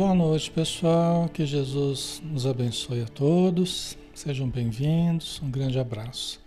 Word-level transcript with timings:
Boa 0.00 0.14
noite, 0.14 0.50
pessoal. 0.50 1.28
Que 1.28 1.44
Jesus 1.44 2.22
nos 2.24 2.46
abençoe 2.46 3.02
a 3.02 3.06
todos. 3.06 3.98
Sejam 4.14 4.48
bem-vindos. 4.48 5.42
Um 5.42 5.50
grande 5.50 5.78
abraço. 5.78 6.40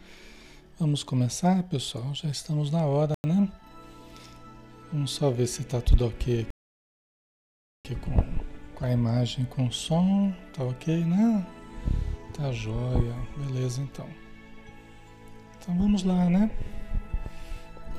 Vamos 0.79 1.03
começar, 1.03 1.61
pessoal. 1.61 2.15
Já 2.15 2.29
estamos 2.29 2.71
na 2.71 2.83
hora, 2.83 3.13
né? 3.23 3.47
Vamos 4.91 5.11
só 5.11 5.29
ver 5.29 5.45
se 5.45 5.61
está 5.61 5.79
tudo 5.79 6.07
ok 6.07 6.47
aqui 7.85 7.95
com, 7.97 8.15
com 8.73 8.85
a 8.85 8.91
imagem, 8.91 9.45
com 9.45 9.67
o 9.67 9.71
som. 9.71 10.33
Tá 10.51 10.63
ok, 10.63 11.05
né? 11.05 11.45
Tá 12.35 12.51
jóia. 12.51 13.15
Beleza, 13.37 13.83
então. 13.83 14.09
Então 15.59 15.77
vamos 15.77 16.03
lá, 16.03 16.27
né? 16.27 16.49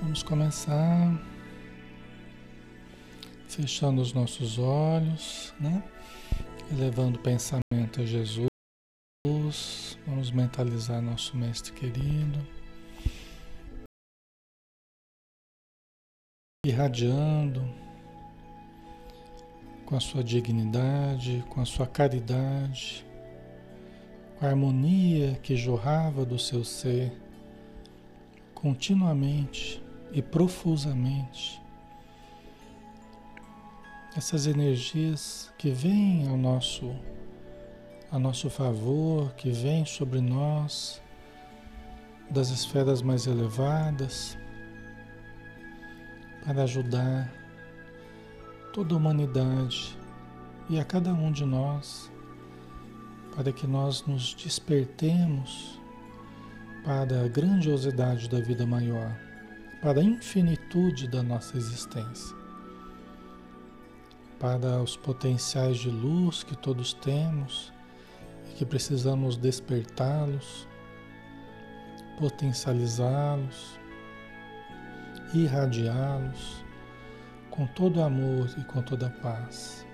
Vamos 0.00 0.25
começar 0.25 1.16
fechando 3.54 4.03
os 4.03 4.12
nossos 4.12 4.59
olhos, 4.59 5.54
né? 5.60 5.82
Elevando 6.72 7.19
o 7.19 7.22
pensamento 7.22 8.00
a 8.00 8.04
Jesus. 8.04 8.48
Vamos 10.06 10.31
mentalizar 10.32 11.00
nosso 11.00 11.37
mestre 11.37 11.72
querido. 11.72 12.44
Irradiando 16.66 17.62
com 19.86 19.97
a 19.97 20.00
sua 20.00 20.25
dignidade, 20.25 21.44
com 21.48 21.60
a 21.60 21.65
sua 21.65 21.86
caridade, 21.86 23.06
com 24.39 24.47
a 24.47 24.48
harmonia 24.48 25.39
que 25.42 25.57
jorrava 25.57 26.24
do 26.24 26.39
seu 26.39 26.65
ser 26.65 27.12
continuamente 28.54 29.83
e 30.12 30.21
profusamente 30.22 31.64
essas 34.16 34.47
energias 34.47 35.53
que 35.59 35.71
vêm 35.71 36.28
ao 36.28 36.37
nosso, 36.37 36.95
a 38.13 38.19
nosso 38.19 38.49
favor, 38.49 39.33
que 39.34 39.51
vêm 39.51 39.84
sobre 39.84 40.21
nós 40.21 41.03
das 42.31 42.51
esferas 42.51 43.03
mais 43.03 43.27
elevadas, 43.27 44.39
para 46.45 46.63
ajudar 46.63 47.33
toda 48.72 48.95
a 48.95 48.99
humanidade 48.99 49.99
e 50.71 50.78
a 50.78 50.84
cada 50.84 51.13
um 51.13 51.33
de 51.33 51.45
nós, 51.45 52.10
para 53.34 53.53
que 53.53 53.67
nós 53.67 54.07
nos 54.07 54.33
despertemos 54.34 55.81
para 56.84 57.25
a 57.25 57.28
grandiosidade 57.28 58.28
da 58.28 58.39
vida 58.41 58.65
maior, 58.65 59.19
para 59.83 60.01
a 60.01 60.05
infinitude 60.05 61.09
da 61.09 61.22
nossa 61.22 61.57
existência 61.57 62.44
para 64.45 64.83
os 64.83 64.95
potenciais 64.95 65.79
de 65.79 65.89
luz 65.89 66.43
que 66.43 66.55
todos 66.55 66.93
temos 66.93 67.73
e 68.51 68.53
que 68.53 68.67
precisamos 68.67 69.39
despertá-los, 69.39 70.69
potencializá-los, 72.19 73.81
irradiá-los 75.33 76.63
com 77.49 77.67
todo 77.69 78.03
amor 78.03 78.55
e 78.59 78.65
com 78.65 78.83
toda 78.83 79.09
paz. 79.09 79.87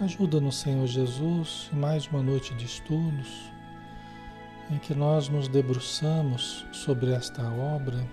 Ajuda-nos, 0.00 0.60
Senhor 0.60 0.86
Jesus, 0.86 1.68
em 1.72 1.78
mais 1.80 2.06
uma 2.06 2.22
noite 2.22 2.54
de 2.54 2.64
estudos, 2.64 3.50
em 4.70 4.78
que 4.78 4.94
nós 4.94 5.28
nos 5.28 5.48
debruçamos 5.48 6.64
sobre 6.70 7.10
esta 7.10 7.42
obra 7.42 8.06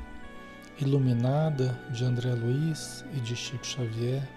iluminada 0.81 1.79
de 1.91 2.03
André 2.03 2.33
Luiz 2.33 3.05
e 3.13 3.19
de 3.19 3.35
Chico 3.35 3.63
Xavier 3.63 4.36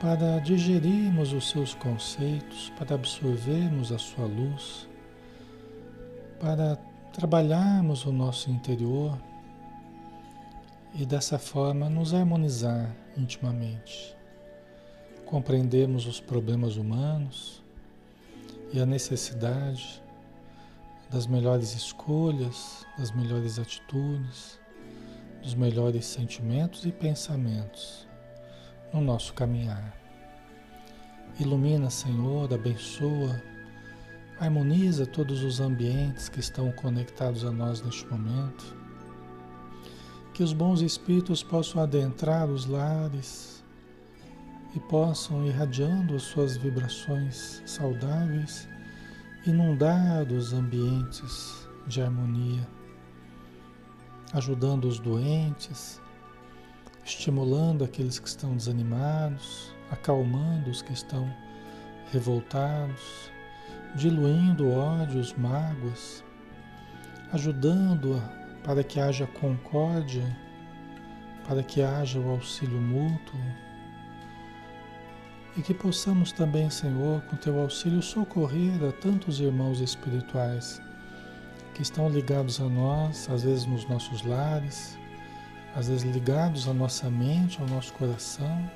para 0.00 0.38
digerirmos 0.40 1.32
os 1.32 1.48
seus 1.48 1.74
conceitos, 1.74 2.70
para 2.78 2.94
absorvermos 2.94 3.90
a 3.92 3.98
sua 3.98 4.26
luz, 4.26 4.86
para 6.38 6.76
trabalharmos 7.12 8.04
o 8.04 8.12
nosso 8.12 8.50
interior 8.50 9.18
e 10.94 11.06
dessa 11.06 11.38
forma 11.38 11.88
nos 11.88 12.12
harmonizar 12.12 12.94
intimamente, 13.16 14.14
compreendermos 15.24 16.06
os 16.06 16.20
problemas 16.20 16.76
humanos 16.76 17.62
e 18.74 18.80
a 18.80 18.84
necessidade 18.84 20.02
das 21.10 21.26
melhores 21.26 21.74
escolhas, 21.74 22.84
das 22.98 23.10
melhores 23.12 23.58
atitudes, 23.58 24.60
dos 25.42 25.54
melhores 25.54 26.04
sentimentos 26.04 26.84
e 26.84 26.92
pensamentos 26.92 28.05
no 28.92 29.00
nosso 29.00 29.34
caminhar. 29.34 29.94
Ilumina, 31.38 31.90
Senhor, 31.90 32.52
abençoa, 32.52 33.42
harmoniza 34.40 35.06
todos 35.06 35.42
os 35.42 35.60
ambientes 35.60 36.28
que 36.28 36.40
estão 36.40 36.72
conectados 36.72 37.44
a 37.44 37.50
nós 37.50 37.82
neste 37.82 38.06
momento. 38.06 38.76
Que 40.32 40.42
os 40.42 40.52
bons 40.52 40.80
espíritos 40.80 41.42
possam 41.42 41.82
adentrar 41.82 42.48
os 42.48 42.66
lares 42.66 43.62
e 44.74 44.80
possam, 44.80 45.46
irradiando 45.46 46.14
as 46.14 46.22
suas 46.22 46.56
vibrações 46.56 47.62
saudáveis, 47.66 48.68
inundar 49.46 50.26
os 50.32 50.52
ambientes 50.52 51.68
de 51.86 52.02
harmonia, 52.02 52.66
ajudando 54.32 54.86
os 54.86 54.98
doentes, 54.98 56.00
estimulando 57.06 57.84
aqueles 57.84 58.18
que 58.18 58.26
estão 58.26 58.56
desanimados, 58.56 59.72
acalmando 59.92 60.68
os 60.68 60.82
que 60.82 60.92
estão 60.92 61.32
revoltados, 62.12 63.30
diluindo 63.94 64.68
ódios, 64.68 65.32
mágoas, 65.34 66.24
ajudando 67.32 68.20
para 68.64 68.82
que 68.82 68.98
haja 68.98 69.24
concórdia, 69.24 70.24
para 71.46 71.62
que 71.62 71.80
haja 71.80 72.18
o 72.18 72.28
auxílio 72.28 72.80
mútuo. 72.80 73.40
E 75.56 75.62
que 75.62 75.72
possamos 75.72 76.32
também, 76.32 76.68
Senhor, 76.68 77.22
com 77.22 77.36
teu 77.36 77.60
auxílio 77.60 78.02
socorrer 78.02 78.82
a 78.82 78.92
tantos 78.92 79.38
irmãos 79.38 79.80
espirituais 79.80 80.82
que 81.72 81.82
estão 81.82 82.08
ligados 82.08 82.60
a 82.60 82.68
nós, 82.68 83.30
às 83.30 83.44
vezes 83.44 83.64
nos 83.64 83.88
nossos 83.88 84.22
lares, 84.22 84.98
às 85.76 85.88
vezes 85.88 86.10
ligados 86.10 86.66
à 86.66 86.72
nossa 86.72 87.10
mente, 87.10 87.60
ao 87.60 87.68
nosso 87.68 87.92
coração, 87.92 88.70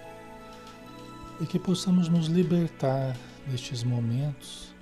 e 1.40 1.46
que 1.46 1.58
possamos 1.58 2.08
nos 2.08 2.26
libertar 2.26 3.16
destes 3.46 3.82
momentos 3.82 4.74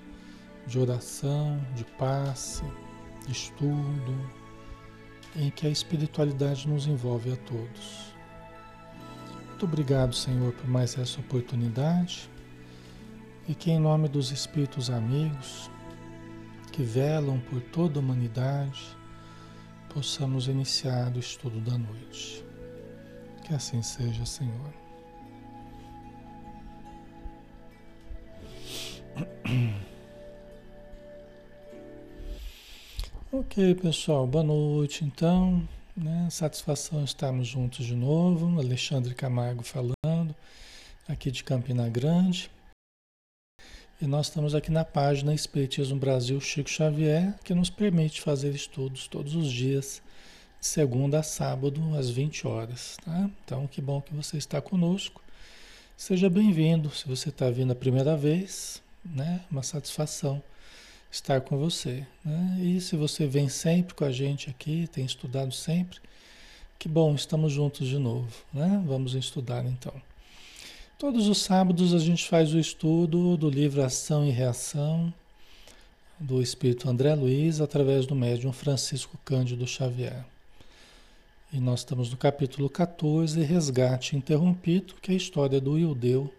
de 0.66 0.80
oração, 0.80 1.64
de 1.76 1.84
passe, 1.84 2.64
de 3.24 3.30
estudo, 3.32 4.30
em 5.36 5.48
que 5.50 5.68
a 5.68 5.70
espiritualidade 5.70 6.68
nos 6.68 6.88
envolve 6.88 7.32
a 7.32 7.36
todos. 7.36 8.12
Muito 9.48 9.64
obrigado, 9.64 10.12
Senhor, 10.12 10.52
por 10.52 10.68
mais 10.68 10.98
essa 10.98 11.20
oportunidade 11.20 12.28
e 13.46 13.54
que, 13.54 13.70
em 13.70 13.78
nome 13.78 14.08
dos 14.08 14.32
Espíritos 14.32 14.90
amigos 14.90 15.70
que 16.72 16.82
velam 16.82 17.38
por 17.38 17.60
toda 17.60 18.00
a 18.00 18.02
humanidade, 18.02 18.97
possamos 19.92 20.48
iniciar 20.48 21.14
o 21.14 21.18
estudo 21.18 21.60
da 21.60 21.76
noite. 21.76 22.44
Que 23.44 23.54
assim 23.54 23.82
seja, 23.82 24.24
Senhor. 24.24 24.72
Ok, 33.30 33.74
pessoal, 33.74 34.26
boa 34.26 34.42
noite. 34.42 35.04
Então, 35.04 35.68
né, 35.94 36.28
satisfação 36.30 37.04
estarmos 37.04 37.46
juntos 37.46 37.84
de 37.84 37.94
novo. 37.94 38.58
Alexandre 38.58 39.14
Camargo 39.14 39.62
falando, 39.62 40.34
aqui 41.06 41.30
de 41.30 41.44
Campina 41.44 41.90
Grande. 41.90 42.50
E 44.00 44.06
nós 44.06 44.28
estamos 44.28 44.54
aqui 44.54 44.70
na 44.70 44.84
página 44.84 45.34
Espiritismo 45.34 45.98
Brasil 45.98 46.40
Chico 46.40 46.70
Xavier, 46.70 47.34
que 47.42 47.52
nos 47.52 47.68
permite 47.68 48.20
fazer 48.20 48.54
estudos 48.54 49.08
todos 49.08 49.34
os 49.34 49.50
dias, 49.50 50.00
de 50.60 50.66
segunda 50.68 51.18
a 51.18 51.22
sábado, 51.24 51.82
às 51.96 52.08
20 52.08 52.46
horas. 52.46 52.96
Tá? 53.04 53.28
Então, 53.44 53.66
que 53.66 53.82
bom 53.82 54.00
que 54.00 54.14
você 54.14 54.36
está 54.36 54.60
conosco. 54.60 55.20
Seja 55.96 56.30
bem-vindo. 56.30 56.90
Se 56.90 57.08
você 57.08 57.30
está 57.30 57.50
vindo 57.50 57.72
a 57.72 57.74
primeira 57.74 58.16
vez, 58.16 58.80
né? 59.04 59.40
uma 59.50 59.64
satisfação 59.64 60.40
estar 61.10 61.40
com 61.40 61.58
você. 61.58 62.06
Né? 62.24 62.56
E 62.60 62.80
se 62.80 62.94
você 62.94 63.26
vem 63.26 63.48
sempre 63.48 63.94
com 63.94 64.04
a 64.04 64.12
gente 64.12 64.48
aqui, 64.48 64.88
tem 64.92 65.04
estudado 65.04 65.52
sempre, 65.52 65.98
que 66.78 66.88
bom, 66.88 67.16
estamos 67.16 67.52
juntos 67.52 67.88
de 67.88 67.98
novo. 67.98 68.32
Né? 68.54 68.80
Vamos 68.86 69.14
estudar 69.14 69.64
então. 69.64 70.00
Todos 70.98 71.28
os 71.28 71.38
sábados 71.38 71.94
a 71.94 71.98
gente 72.00 72.28
faz 72.28 72.52
o 72.52 72.58
estudo 72.58 73.36
do 73.36 73.48
livro 73.48 73.84
Ação 73.84 74.26
e 74.26 74.32
Reação 74.32 75.14
do 76.18 76.42
Espírito 76.42 76.90
André 76.90 77.14
Luiz 77.14 77.60
através 77.60 78.04
do 78.04 78.16
médium 78.16 78.52
Francisco 78.52 79.16
Cândido 79.24 79.64
Xavier. 79.64 80.24
E 81.52 81.60
nós 81.60 81.80
estamos 81.80 82.10
no 82.10 82.16
capítulo 82.16 82.68
14, 82.68 83.40
Resgate 83.44 84.16
Interrompido, 84.16 84.94
que 85.00 85.12
é 85.12 85.14
a 85.14 85.16
história 85.16 85.60
do 85.60 85.78
Ildeu 85.78 86.34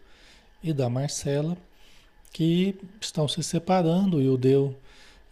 e 0.61 0.73
da 0.73 0.89
Marcela, 0.89 1.56
que 2.33 2.75
estão 3.00 3.29
se 3.29 3.41
separando. 3.41 4.18
O 4.18 4.21
Ildeu 4.21 4.75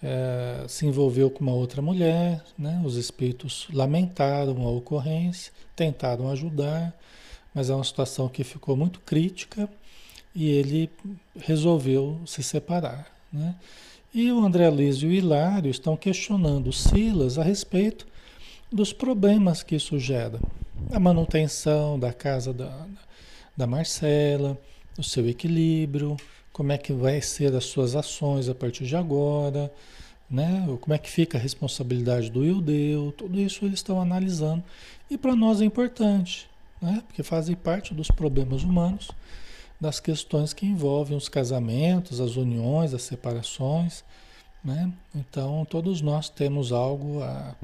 é, 0.02 0.64
se 0.70 0.86
envolveu 0.86 1.30
com 1.30 1.42
uma 1.42 1.54
outra 1.54 1.82
mulher, 1.82 2.42
né? 2.58 2.82
os 2.86 2.96
espíritos 2.96 3.68
lamentaram 3.74 4.66
a 4.66 4.72
ocorrência, 4.72 5.52
tentaram 5.76 6.32
ajudar, 6.32 6.98
mas 7.58 7.72
é 7.72 7.74
uma 7.74 7.84
situação 7.84 8.30
que 8.30 8.44
ficou 8.44 8.78
muito 8.78 9.00
crítica 9.00 9.68
e 10.36 10.48
ele 10.48 10.92
resolveu 11.40 12.22
se 12.24 12.44
separar. 12.44 13.08
Né? 13.34 13.56
E 14.14 14.32
o 14.32 14.46
André 14.46 14.70
Luiz 14.70 14.98
e 14.98 15.08
o 15.08 15.12
Hilário 15.12 15.72
estão 15.72 15.98
questionando 15.98 16.72
Silas 16.72 17.40
a 17.40 17.44
respeito 17.44 18.06
dos 18.72 18.94
problemas 18.94 19.64
que 19.64 19.76
isso 19.76 19.98
gera. 19.98 20.40
A 20.92 21.00
manutenção 21.00 21.98
da 21.98 22.14
casa 22.14 22.54
da, 22.54 22.86
da 23.58 23.66
Marcela, 23.66 24.56
o 24.96 25.04
seu 25.04 25.28
equilíbrio, 25.28 26.16
como 26.54 26.72
é 26.72 26.78
que 26.78 26.94
vai 26.94 27.20
ser 27.24 27.56
as 27.56 27.66
suas 27.66 27.96
ações 27.96 28.48
a 28.50 28.54
partir 28.54 28.86
de 28.86 28.96
agora, 28.96 29.74
né? 30.30 30.64
Como 30.80 30.94
é 30.94 31.00
que 31.00 31.10
fica 31.10 31.40
a 31.40 31.42
responsabilidade 31.42 32.30
do 32.30 32.46
Ildeu, 32.46 33.12
tudo 33.18 33.40
isso 33.40 33.66
eles 33.66 33.80
estão 33.80 34.00
analisando. 34.00 34.64
E 35.10 35.18
para 35.18 35.36
nós 35.36 35.60
é 35.60 35.66
importante, 35.66 36.48
né? 36.82 37.04
Porque 37.08 37.24
fazem 37.24 37.56
parte 37.56 37.94
dos 37.94 38.10
problemas 38.10 38.64
humanos, 38.64 39.12
das 39.80 40.00
questões 40.00 40.54
que 40.54 40.66
envolvem 40.66 41.16
os 41.16 41.30
casamentos, 41.30 42.20
as 42.20 42.36
uniões, 42.36 42.94
as 42.94 43.04
separações, 43.04 44.04
né? 44.64 44.92
Então 45.16 45.66
todos 45.66 46.02
nós 46.02 46.30
temos 46.30 46.72
algo 46.72 47.22
a, 47.22 47.56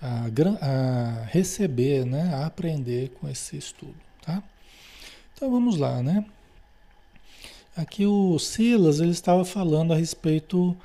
a, 0.00 0.26
a 0.60 1.24
receber, 1.26 2.04
né? 2.06 2.34
A 2.34 2.46
aprender 2.46 3.10
com 3.20 3.28
esse 3.28 3.56
estudo, 3.56 3.96
tá? 4.22 4.42
Então 5.34 5.50
vamos 5.50 5.76
lá, 5.76 6.02
né? 6.02 6.24
Aqui 7.76 8.06
o 8.06 8.38
Silas 8.38 9.00
ele 9.00 9.12
estava 9.12 9.44
falando 9.44 9.92
a 9.92 9.96
respeito 9.96 10.76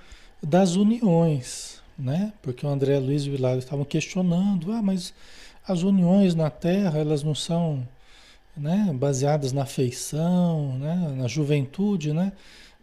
das 0.41 0.75
uniões, 0.75 1.81
né? 1.97 2.31
Porque 2.41 2.65
o 2.65 2.69
André 2.69 2.97
Luiz 2.99 3.23
e 3.23 3.29
o 3.29 3.35
Hilário 3.35 3.59
estavam 3.59 3.83
questionando, 3.83 4.71
ah, 4.71 4.81
mas 4.81 5.13
as 5.67 5.83
uniões 5.83 6.33
na 6.33 6.49
Terra, 6.49 6.99
elas 6.99 7.23
não 7.23 7.35
são 7.35 7.87
né, 8.55 8.91
baseadas 8.93 9.51
na 9.51 9.63
afeição, 9.63 10.77
né, 10.77 11.13
na 11.15 11.27
juventude, 11.27 12.13
né? 12.13 12.31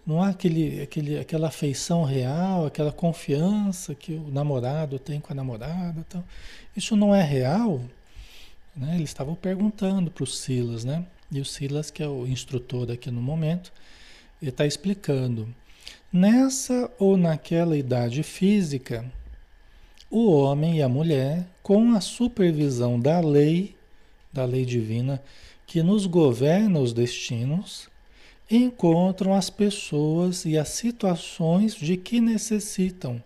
Não 0.06 0.22
há 0.22 0.28
aquele, 0.28 0.82
aquele, 0.82 1.18
aquela 1.18 1.48
afeição 1.48 2.04
real, 2.04 2.66
aquela 2.66 2.92
confiança 2.92 3.94
que 3.94 4.12
o 4.12 4.30
namorado 4.30 4.98
tem 4.98 5.18
com 5.18 5.32
a 5.32 5.34
namorada. 5.34 6.04
Então, 6.06 6.22
isso 6.76 6.94
não 6.94 7.14
é 7.14 7.22
real? 7.22 7.80
Né? 8.76 8.96
Eles 8.96 9.08
estavam 9.08 9.34
perguntando 9.34 10.10
para 10.10 10.24
o 10.24 10.26
Silas, 10.26 10.84
né? 10.84 11.06
E 11.32 11.40
o 11.40 11.44
Silas, 11.44 11.90
que 11.90 12.02
é 12.02 12.06
o 12.06 12.26
instrutor 12.26 12.90
aqui 12.90 13.10
no 13.10 13.22
momento, 13.22 13.72
está 14.42 14.66
explicando. 14.66 15.48
Nessa 16.12 16.90
ou 16.98 17.16
naquela 17.16 17.76
idade 17.76 18.22
física, 18.22 19.10
o 20.10 20.30
homem 20.30 20.78
e 20.78 20.82
a 20.82 20.88
mulher, 20.88 21.46
com 21.62 21.94
a 21.94 22.00
supervisão 22.00 22.98
da 22.98 23.20
lei, 23.20 23.74
da 24.32 24.44
lei 24.44 24.64
divina, 24.64 25.22
que 25.66 25.82
nos 25.82 26.06
governa 26.06 26.78
os 26.78 26.92
destinos, 26.92 27.88
encontram 28.50 29.34
as 29.34 29.50
pessoas 29.50 30.44
e 30.44 30.58
as 30.58 30.68
situações 30.68 31.74
de 31.74 31.96
que 31.96 32.20
necessitam 32.20 33.22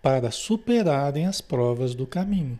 para 0.00 0.30
superarem 0.30 1.26
as 1.26 1.40
provas 1.40 1.94
do 1.94 2.06
caminho. 2.06 2.58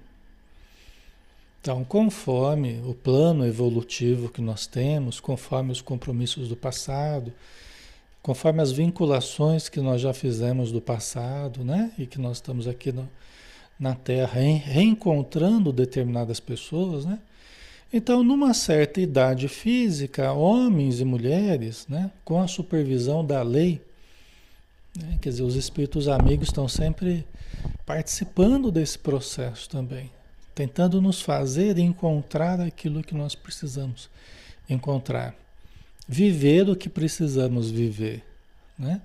Então, 1.60 1.84
conforme 1.84 2.80
o 2.84 2.92
plano 2.92 3.46
evolutivo 3.46 4.28
que 4.28 4.40
nós 4.40 4.66
temos, 4.66 5.20
conforme 5.20 5.70
os 5.72 5.80
compromissos 5.80 6.48
do 6.48 6.56
passado, 6.56 7.32
conforme 8.22 8.62
as 8.62 8.70
vinculações 8.70 9.68
que 9.68 9.80
nós 9.80 10.00
já 10.00 10.14
fizemos 10.14 10.70
do 10.70 10.80
passado, 10.80 11.64
né? 11.64 11.92
E 11.98 12.06
que 12.06 12.20
nós 12.20 12.36
estamos 12.36 12.68
aqui 12.68 12.92
no, 12.92 13.08
na 13.78 13.94
Terra 13.94 14.40
reencontrando 14.40 15.72
determinadas 15.72 16.38
pessoas, 16.38 17.04
né? 17.04 17.18
Então, 17.92 18.24
numa 18.24 18.54
certa 18.54 19.02
idade 19.02 19.48
física, 19.48 20.32
homens 20.32 21.00
e 21.00 21.04
mulheres, 21.04 21.86
né, 21.86 22.10
com 22.24 22.40
a 22.40 22.48
supervisão 22.48 23.22
da 23.22 23.42
lei, 23.42 23.82
né, 24.96 25.18
quer 25.20 25.28
dizer, 25.28 25.42
os 25.42 25.56
espíritos 25.56 26.08
amigos 26.08 26.48
estão 26.48 26.66
sempre 26.66 27.26
participando 27.84 28.70
desse 28.70 28.98
processo 28.98 29.68
também, 29.68 30.10
tentando 30.54 31.02
nos 31.02 31.20
fazer 31.20 31.76
encontrar 31.76 32.60
aquilo 32.60 33.02
que 33.02 33.14
nós 33.14 33.34
precisamos 33.34 34.08
encontrar, 34.70 35.34
viver 36.12 36.68
o 36.68 36.76
que 36.76 36.90
precisamos 36.90 37.70
viver, 37.70 38.22
né? 38.78 39.00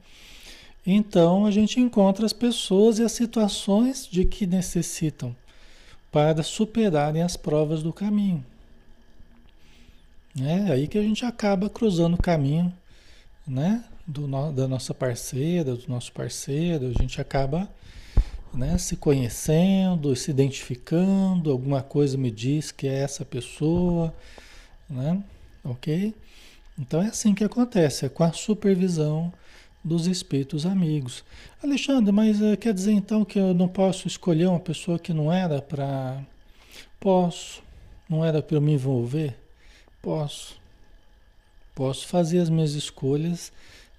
Então 0.85 1.45
a 1.45 1.51
gente 1.51 1.79
encontra 1.79 2.25
as 2.25 2.33
pessoas 2.33 2.99
e 2.99 3.03
as 3.03 3.13
situações 3.13 4.07
de 4.11 4.25
que 4.25 4.45
necessitam 4.45 5.33
para 6.11 6.43
superarem 6.43 7.21
as 7.21 7.37
provas 7.37 7.81
do 7.81 7.93
caminho. 7.93 8.45
É 10.41 10.71
aí 10.71 10.87
que 10.87 10.97
a 10.97 11.01
gente 11.01 11.25
acaba 11.25 11.69
cruzando 11.69 12.15
o 12.15 12.21
caminho, 12.21 12.73
né? 13.47 13.85
Do 14.05 14.27
no, 14.27 14.51
da 14.51 14.67
nossa 14.67 14.93
parceira, 14.93 15.75
do 15.75 15.87
nosso 15.87 16.11
parceiro, 16.11 16.87
a 16.87 17.01
gente 17.01 17.21
acaba 17.21 17.69
né, 18.53 18.77
se 18.77 18.97
conhecendo, 18.97 20.15
se 20.15 20.31
identificando, 20.31 21.51
alguma 21.51 21.81
coisa 21.81 22.17
me 22.17 22.31
diz 22.31 22.71
que 22.71 22.87
é 22.87 22.99
essa 22.99 23.23
pessoa, 23.23 24.13
né? 24.89 25.21
Ok? 25.63 26.13
Então 26.77 27.01
é 27.01 27.07
assim 27.07 27.33
que 27.33 27.43
acontece, 27.43 28.05
é 28.05 28.09
com 28.09 28.23
a 28.23 28.31
supervisão 28.31 29.33
dos 29.83 30.05
espíritos 30.07 30.65
amigos. 30.65 31.23
Alexandre, 31.63 32.11
mas 32.11 32.41
uh, 32.41 32.57
quer 32.57 32.73
dizer 32.73 32.91
então 32.91 33.25
que 33.25 33.39
eu 33.39 33.53
não 33.53 33.67
posso 33.67 34.07
escolher 34.07 34.47
uma 34.47 34.59
pessoa 34.59 34.99
que 34.99 35.13
não 35.13 35.31
era 35.31 35.61
para. 35.61 36.21
Posso, 36.99 37.63
não 38.09 38.23
era 38.23 38.41
para 38.41 38.57
eu 38.57 38.61
me 38.61 38.73
envolver? 38.73 39.35
Posso. 40.01 40.59
Posso 41.73 42.07
fazer 42.07 42.39
as 42.39 42.49
minhas 42.49 42.73
escolhas 42.73 43.51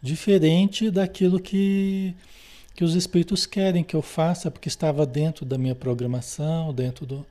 diferente 0.03 0.91
daquilo 0.91 1.41
que 1.41 2.15
que 2.75 2.85
os 2.85 2.95
espíritos 2.95 3.45
querem 3.45 3.83
que 3.83 3.97
eu 3.97 4.03
faça, 4.03 4.53
porque 4.53 4.69
estava 4.69 5.05
dentro 5.05 5.45
da 5.45 5.59
minha 5.59 5.75
programação, 5.75 6.73
dentro 6.73 7.05
do, 7.05 7.27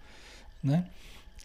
né? 0.61 0.85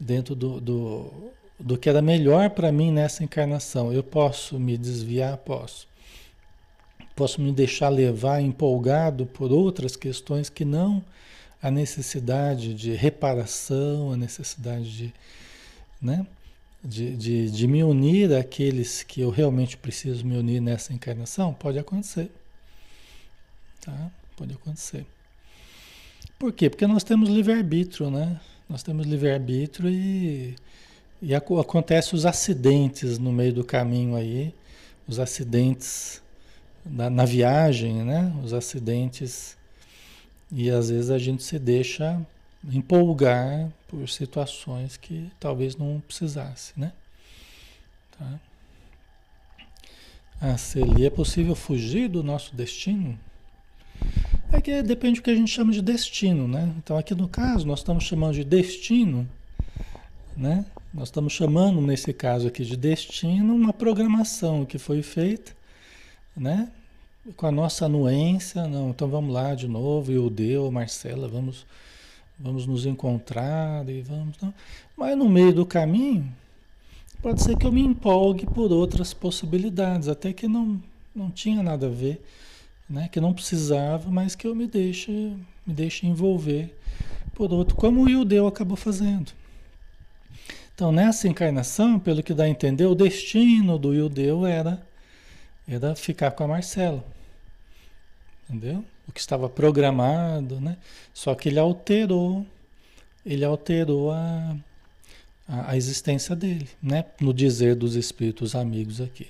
dentro 0.01 0.35
do, 0.35 0.61
do, 0.61 1.31
do 1.63 1.79
que 1.79 1.89
era 1.89 2.03
melhor 2.03 2.51
para 2.51 2.73
mim 2.73 2.91
nessa 2.91 3.23
encarnação. 3.23 3.93
Eu 3.93 4.03
posso 4.03 4.59
me 4.59 4.77
desviar? 4.77 5.37
Posso. 5.39 5.87
Posso 7.15 7.41
me 7.41 7.53
deixar 7.53 7.89
levar 7.89 8.41
empolgado 8.41 9.27
por 9.27 9.53
outras 9.53 9.95
questões 9.95 10.49
que 10.49 10.65
não 10.65 11.05
a 11.63 11.71
necessidade 11.71 12.75
de 12.75 12.93
reparação, 12.95 14.13
a 14.13 14.17
necessidade 14.17 14.97
de, 14.97 15.15
né? 16.01 16.27
de, 16.83 17.17
de, 17.17 17.51
de 17.51 17.69
me 17.69 17.85
unir 17.85 18.35
àqueles 18.35 19.05
que 19.05 19.21
eu 19.21 19.31
realmente 19.31 19.77
preciso 19.77 20.27
me 20.27 20.37
unir 20.37 20.61
nessa 20.61 20.93
encarnação? 20.93 21.55
Pode 21.55 21.79
acontecer. 21.79 22.31
Tá? 23.81 24.11
Pode 24.37 24.55
acontecer. 24.55 25.07
Por 26.39 26.53
quê? 26.53 26.69
Porque 26.69 26.87
nós 26.89 27.05
temos 27.05 27.29
livre-arbítrio, 27.29 28.11
né? 28.11 28.41
Nós 28.69 28.83
temos 28.83 29.07
livre-arbítrio 29.07 29.89
e, 29.89 30.57
e 31.23 31.37
ac 31.37 31.47
acontecem 31.59 32.17
os 32.17 32.27
acidentes 32.27 33.17
no 33.17 33.33
meio 33.33 33.53
do 33.53 33.65
caminho 33.65 34.17
aí, 34.17 34.53
os 35.07 35.21
acidentes 35.21 36.21
na, 36.85 37.09
na 37.09 37.25
viagem, 37.25 38.05
né? 38.05 38.35
Os 38.43 38.53
acidentes 38.53 39.57
e 40.51 40.69
às 40.69 40.91
vezes 40.91 41.11
a 41.11 41.19
gente 41.19 41.45
se 41.45 41.59
deixa 41.61 42.21
empolgar 42.71 43.71
por 43.87 44.09
situações 44.09 44.97
que 44.97 45.31
talvez 45.39 45.77
não 45.77 46.03
precisasse, 46.07 46.73
né? 46.77 46.93
Tá? 48.19 48.41
Ah, 50.41 50.59
Celia, 50.59 51.07
é 51.07 51.11
possível 51.11 51.55
fugir 51.55 52.09
do 52.09 52.23
nosso 52.23 52.55
destino? 52.57 53.17
É 54.53 54.61
que 54.61 54.83
depende 54.83 55.21
do 55.21 55.23
que 55.23 55.31
a 55.31 55.37
gente 55.37 55.53
chama 55.53 55.73
de 55.73 55.81
destino, 55.81 56.49
né? 56.49 56.75
Então 56.79 56.99
aqui 56.99 57.15
no 57.15 57.29
caso 57.29 57.65
nós 57.65 57.79
estamos 57.79 58.05
chamando 58.05 58.35
de 58.35 58.45
destino, 58.45 59.29
né? 60.37 60.65
Nós 60.93 61.09
estamos 61.09 61.33
chamando 61.33 61.81
nesse 61.81 62.13
caso 62.13 62.49
aqui 62.49 62.65
de 62.65 62.77
destino 62.77 63.55
uma 63.55 63.73
programação 63.73 64.65
que 64.65 64.79
foi 64.79 65.03
feita, 65.03 65.53
né? 66.37 66.71
Com 67.37 67.47
a 67.47 67.53
nossa 67.53 67.87
anuência, 67.87 68.67
não, 68.67 68.91
então 68.91 69.09
vamos 69.09 69.33
lá 69.33 69.55
de 69.55 69.69
novo, 69.69 70.11
eu, 70.11 70.29
Deu, 70.29 70.71
Marcela, 70.71 71.29
vamos 71.29 71.67
vamos 72.39 72.67
nos 72.67 72.87
encontrar 72.87 73.89
e 73.89 74.01
vamos, 74.03 74.37
não. 74.43 74.53
Mas 74.97 75.17
no 75.17 75.29
meio 75.29 75.55
do 75.55 75.65
caminho 75.65 76.27
pode 77.23 77.43
ser 77.43 77.57
que 77.57 77.67
eu 77.67 77.71
me 77.71 77.83
empolgue 77.83 78.47
por 78.47 78.73
outras 78.73 79.15
possibilidades, 79.15 80.09
até 80.09 80.33
que 80.33 80.49
não 80.49 80.83
não 81.15 81.31
tinha 81.31 81.63
nada 81.63 81.87
a 81.87 81.91
ver 81.91 82.21
né? 82.93 83.09
Que 83.11 83.21
não 83.21 83.33
precisava, 83.33 84.11
mas 84.11 84.35
que 84.35 84.47
eu 84.47 84.55
me 84.55 84.67
deixe, 84.67 85.11
me 85.67 85.73
deixe 85.75 86.07
envolver 86.07 86.77
por 87.35 87.51
outro, 87.51 87.75
como 87.75 88.03
o 88.03 88.09
Ildeu 88.09 88.47
acabou 88.47 88.77
fazendo. 88.77 89.33
Então, 90.75 90.91
nessa 90.91 91.29
encarnação, 91.29 91.99
pelo 91.99 92.23
que 92.23 92.33
dá 92.33 92.45
a 92.45 92.49
entender, 92.49 92.87
o 92.87 92.95
destino 92.95 93.79
do 93.79 93.95
Ildeu 93.95 94.47
era, 94.47 94.85
era 95.69 95.95
ficar 95.95 96.31
com 96.31 96.45
a 96.45 96.49
Marcela. 96.49 97.05
Entendeu? 98.49 98.85
O 99.07 99.13
que 99.13 99.21
estava 99.21 99.49
programado, 99.49 100.61
né? 100.61 100.77
Só 101.13 101.35
que 101.35 101.49
ele 101.49 101.59
alterou, 101.59 102.47
ele 103.25 103.45
alterou 103.45 104.11
a, 104.13 104.57
a, 105.49 105.71
a 105.73 105.77
existência 105.77 106.35
dele, 106.35 106.69
né? 106.83 107.05
No 107.21 107.33
dizer 107.33 107.75
dos 107.75 107.95
espíritos 107.95 108.55
amigos 108.55 109.01
aqui. 109.01 109.29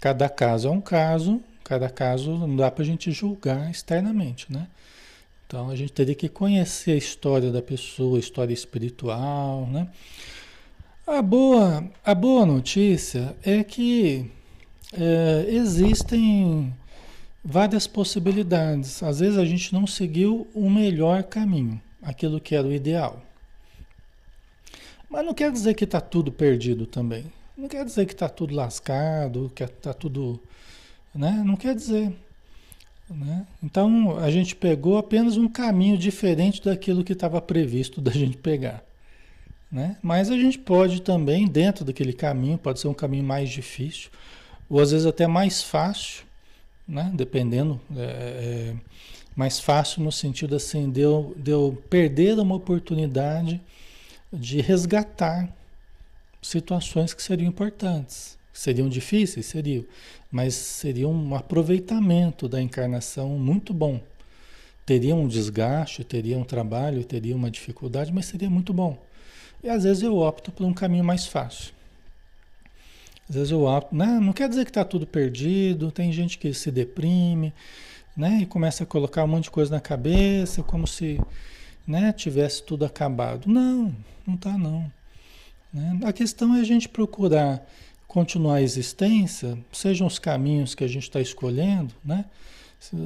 Cada 0.00 0.28
caso 0.28 0.68
é 0.68 0.70
um 0.70 0.80
caso, 0.80 1.40
cada 1.62 1.88
caso 1.88 2.36
não 2.36 2.56
dá 2.56 2.70
para 2.70 2.82
a 2.82 2.86
gente 2.86 3.10
julgar 3.10 3.70
externamente, 3.70 4.52
né? 4.52 4.66
Então 5.46 5.70
a 5.70 5.76
gente 5.76 5.92
teria 5.92 6.14
que 6.14 6.28
conhecer 6.28 6.92
a 6.92 6.96
história 6.96 7.50
da 7.50 7.62
pessoa, 7.62 8.16
a 8.16 8.20
história 8.20 8.52
espiritual, 8.52 9.66
né? 9.66 9.88
A 11.06 11.20
boa, 11.20 11.84
a 12.02 12.14
boa 12.14 12.46
notícia 12.46 13.36
é 13.44 13.62
que 13.62 14.30
é, 14.90 15.44
existem 15.50 16.74
várias 17.44 17.86
possibilidades. 17.86 19.02
Às 19.02 19.20
vezes 19.20 19.36
a 19.36 19.44
gente 19.44 19.74
não 19.74 19.86
seguiu 19.86 20.46
o 20.54 20.70
melhor 20.70 21.24
caminho, 21.24 21.78
aquilo 22.02 22.40
que 22.40 22.54
era 22.54 22.66
o 22.66 22.72
ideal. 22.72 23.20
Mas 25.10 25.26
não 25.26 25.34
quer 25.34 25.52
dizer 25.52 25.74
que 25.74 25.84
está 25.84 26.00
tudo 26.00 26.32
perdido 26.32 26.86
também. 26.86 27.26
Não 27.54 27.68
quer 27.68 27.84
dizer 27.84 28.06
que 28.06 28.14
está 28.14 28.28
tudo 28.28 28.54
lascado, 28.54 29.52
que 29.54 29.62
está 29.62 29.92
tudo. 29.92 30.40
Né? 31.14 31.42
Não 31.44 31.54
quer 31.54 31.74
dizer. 31.74 32.16
Né? 33.10 33.46
Então 33.62 34.16
a 34.18 34.30
gente 34.30 34.56
pegou 34.56 34.96
apenas 34.96 35.36
um 35.36 35.48
caminho 35.48 35.98
diferente 35.98 36.64
daquilo 36.64 37.04
que 37.04 37.12
estava 37.12 37.42
previsto 37.42 38.00
da 38.00 38.10
gente 38.10 38.38
pegar. 38.38 38.82
Né? 39.74 39.96
Mas 40.00 40.30
a 40.30 40.36
gente 40.36 40.56
pode 40.56 41.02
também, 41.02 41.48
dentro 41.48 41.84
daquele 41.84 42.12
caminho, 42.12 42.56
pode 42.56 42.78
ser 42.78 42.86
um 42.86 42.94
caminho 42.94 43.24
mais 43.24 43.50
difícil, 43.50 44.08
ou 44.70 44.78
às 44.78 44.92
vezes 44.92 45.04
até 45.04 45.26
mais 45.26 45.64
fácil, 45.64 46.22
né? 46.86 47.10
dependendo, 47.12 47.80
é, 47.96 48.00
é, 48.00 48.74
mais 49.34 49.58
fácil 49.58 50.00
no 50.04 50.12
sentido 50.12 50.54
assim, 50.54 50.88
de 50.88 51.00
eu, 51.00 51.34
de 51.36 51.50
eu 51.50 51.82
perder 51.90 52.38
uma 52.38 52.54
oportunidade 52.54 53.60
de 54.32 54.60
resgatar 54.60 55.52
situações 56.40 57.12
que 57.12 57.20
seriam 57.20 57.48
importantes. 57.48 58.38
Seriam 58.52 58.88
difíceis? 58.88 59.46
Seriam, 59.46 59.84
mas 60.30 60.54
seria 60.54 61.08
um 61.08 61.34
aproveitamento 61.34 62.48
da 62.48 62.62
encarnação 62.62 63.30
muito 63.30 63.74
bom. 63.74 64.00
Teria 64.86 65.16
um 65.16 65.26
desgaste, 65.26 66.04
teria 66.04 66.38
um 66.38 66.44
trabalho, 66.44 67.02
teria 67.02 67.34
uma 67.34 67.50
dificuldade, 67.50 68.12
mas 68.12 68.26
seria 68.26 68.48
muito 68.48 68.72
bom. 68.72 69.02
E 69.64 69.68
às 69.70 69.84
vezes 69.84 70.02
eu 70.02 70.18
opto 70.18 70.52
por 70.52 70.66
um 70.66 70.74
caminho 70.74 71.02
mais 71.02 71.26
fácil. 71.26 71.72
Às 73.26 73.34
vezes 73.34 73.50
eu 73.50 73.64
opto, 73.64 73.96
né? 73.96 74.18
não 74.20 74.34
quer 74.34 74.46
dizer 74.46 74.66
que 74.66 74.70
está 74.70 74.84
tudo 74.84 75.06
perdido, 75.06 75.90
tem 75.90 76.12
gente 76.12 76.36
que 76.36 76.52
se 76.52 76.70
deprime, 76.70 77.50
né? 78.14 78.40
E 78.42 78.46
começa 78.46 78.84
a 78.84 78.86
colocar 78.86 79.24
um 79.24 79.28
monte 79.28 79.44
de 79.44 79.50
coisa 79.50 79.70
na 79.70 79.80
cabeça, 79.80 80.62
como 80.62 80.86
se 80.86 81.18
né, 81.86 82.12
tivesse 82.12 82.62
tudo 82.62 82.84
acabado. 82.84 83.48
Não, 83.48 83.96
não 84.26 84.34
está 84.34 84.58
não. 84.58 84.92
Né? 85.72 85.98
A 86.04 86.12
questão 86.12 86.54
é 86.54 86.60
a 86.60 86.64
gente 86.64 86.86
procurar 86.86 87.66
continuar 88.06 88.56
a 88.56 88.62
existência, 88.62 89.58
sejam 89.72 90.06
os 90.06 90.18
caminhos 90.18 90.74
que 90.74 90.84
a 90.84 90.88
gente 90.88 91.04
está 91.04 91.20
escolhendo, 91.20 91.92
né? 92.04 92.26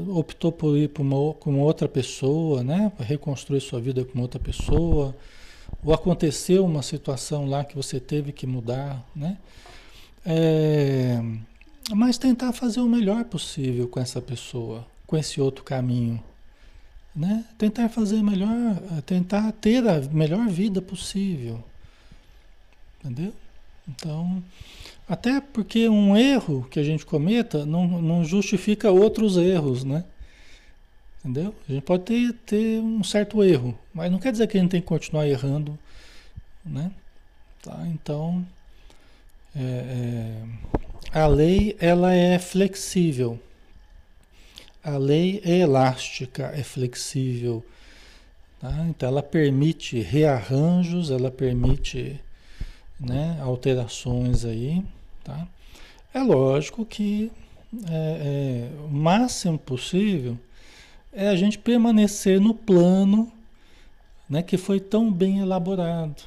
optou 0.09 0.51
por 0.51 0.77
ir 0.77 0.89
para 0.89 1.03
uma 1.05 1.63
outra 1.63 1.89
pessoa, 1.89 2.65
né? 2.65 2.91
reconstruir 2.99 3.61
sua 3.61 3.81
vida 3.81 4.05
com 4.05 4.21
outra 4.21 4.41
pessoa, 4.41 5.15
ou 5.85 5.93
aconteceu 5.93 6.65
uma 6.65 6.83
situação 6.83 7.47
lá 7.47 7.65
que 7.65 7.77
você 7.77 8.01
teve 8.01 8.33
que 8.33 8.47
mudar, 8.47 9.05
né? 9.15 9.39
É, 10.25 11.21
mas 11.95 12.19
tentar 12.19 12.53
fazer 12.53 12.81
o 12.81 12.89
melhor 12.89 13.25
possível 13.25 13.89
com 13.89 14.01
essa 14.01 14.21
pessoa, 14.21 14.87
com 15.07 15.17
esse 15.17 15.41
outro 15.41 15.65
caminho, 15.65 16.23
né? 17.15 17.45
Tentar 17.57 17.89
fazer 17.89 18.23
melhor, 18.23 18.77
tentar 19.07 19.51
ter 19.53 19.87
a 19.89 20.01
melhor 20.13 20.49
vida 20.49 20.83
possível, 20.83 21.63
entendeu? 23.01 23.33
Então, 23.89 24.43
até 25.09 25.41
porque 25.41 25.89
um 25.89 26.17
erro 26.17 26.67
que 26.71 26.79
a 26.79 26.85
gente 26.85 27.07
cometa 27.07 27.65
não, 27.65 27.87
não 28.03 28.25
justifica 28.25 28.91
outros 28.91 29.37
erros, 29.37 29.83
né? 29.83 30.05
Entendeu? 31.21 31.55
A 31.69 31.73
gente 31.73 31.83
pode 31.83 32.05
ter, 32.05 32.33
ter 32.47 32.81
um 32.81 33.03
certo 33.03 33.43
erro, 33.43 33.77
mas 33.93 34.11
não 34.11 34.19
quer 34.19 34.33
dizer 34.33 34.47
que 34.47 34.57
a 34.57 34.61
gente 34.61 34.71
tem 34.71 34.81
que 34.81 34.87
continuar 34.87 35.27
errando, 35.27 35.79
né? 36.65 36.93
Tá? 37.61 37.85
Então, 37.89 38.47
é, 39.55 39.61
é, 41.13 41.19
a 41.19 41.27
lei 41.27 41.77
ela 41.81 42.15
é 42.15 42.39
flexível. 42.39 43.39
A 44.83 44.97
lei 44.97 45.43
é 45.45 45.59
elástica, 45.59 46.53
é 46.55 46.63
flexível. 46.63 47.65
Tá? 48.61 48.87
Então, 48.89 49.09
ela 49.09 49.23
permite 49.23 50.01
rearranjos, 50.01 51.11
ela 51.11 51.31
permite 51.31 52.21
né, 52.99 53.39
alterações 53.43 54.45
aí. 54.45 54.85
Tá? 55.25 55.49
É 56.15 56.21
lógico 56.21 56.87
que 56.87 57.31
é, 57.91 58.71
é, 58.73 58.81
o 58.85 58.89
máximo 58.89 59.59
possível 59.59 60.39
é 61.19 61.29
a 61.29 61.35
gente 61.35 61.59
permanecer 61.59 62.41
no 62.41 62.55
plano 62.55 63.33
né, 64.31 64.41
que 64.41 64.57
foi 64.57 64.79
tão 64.79 65.13
bem 65.13 65.41
elaborado. 65.41 66.23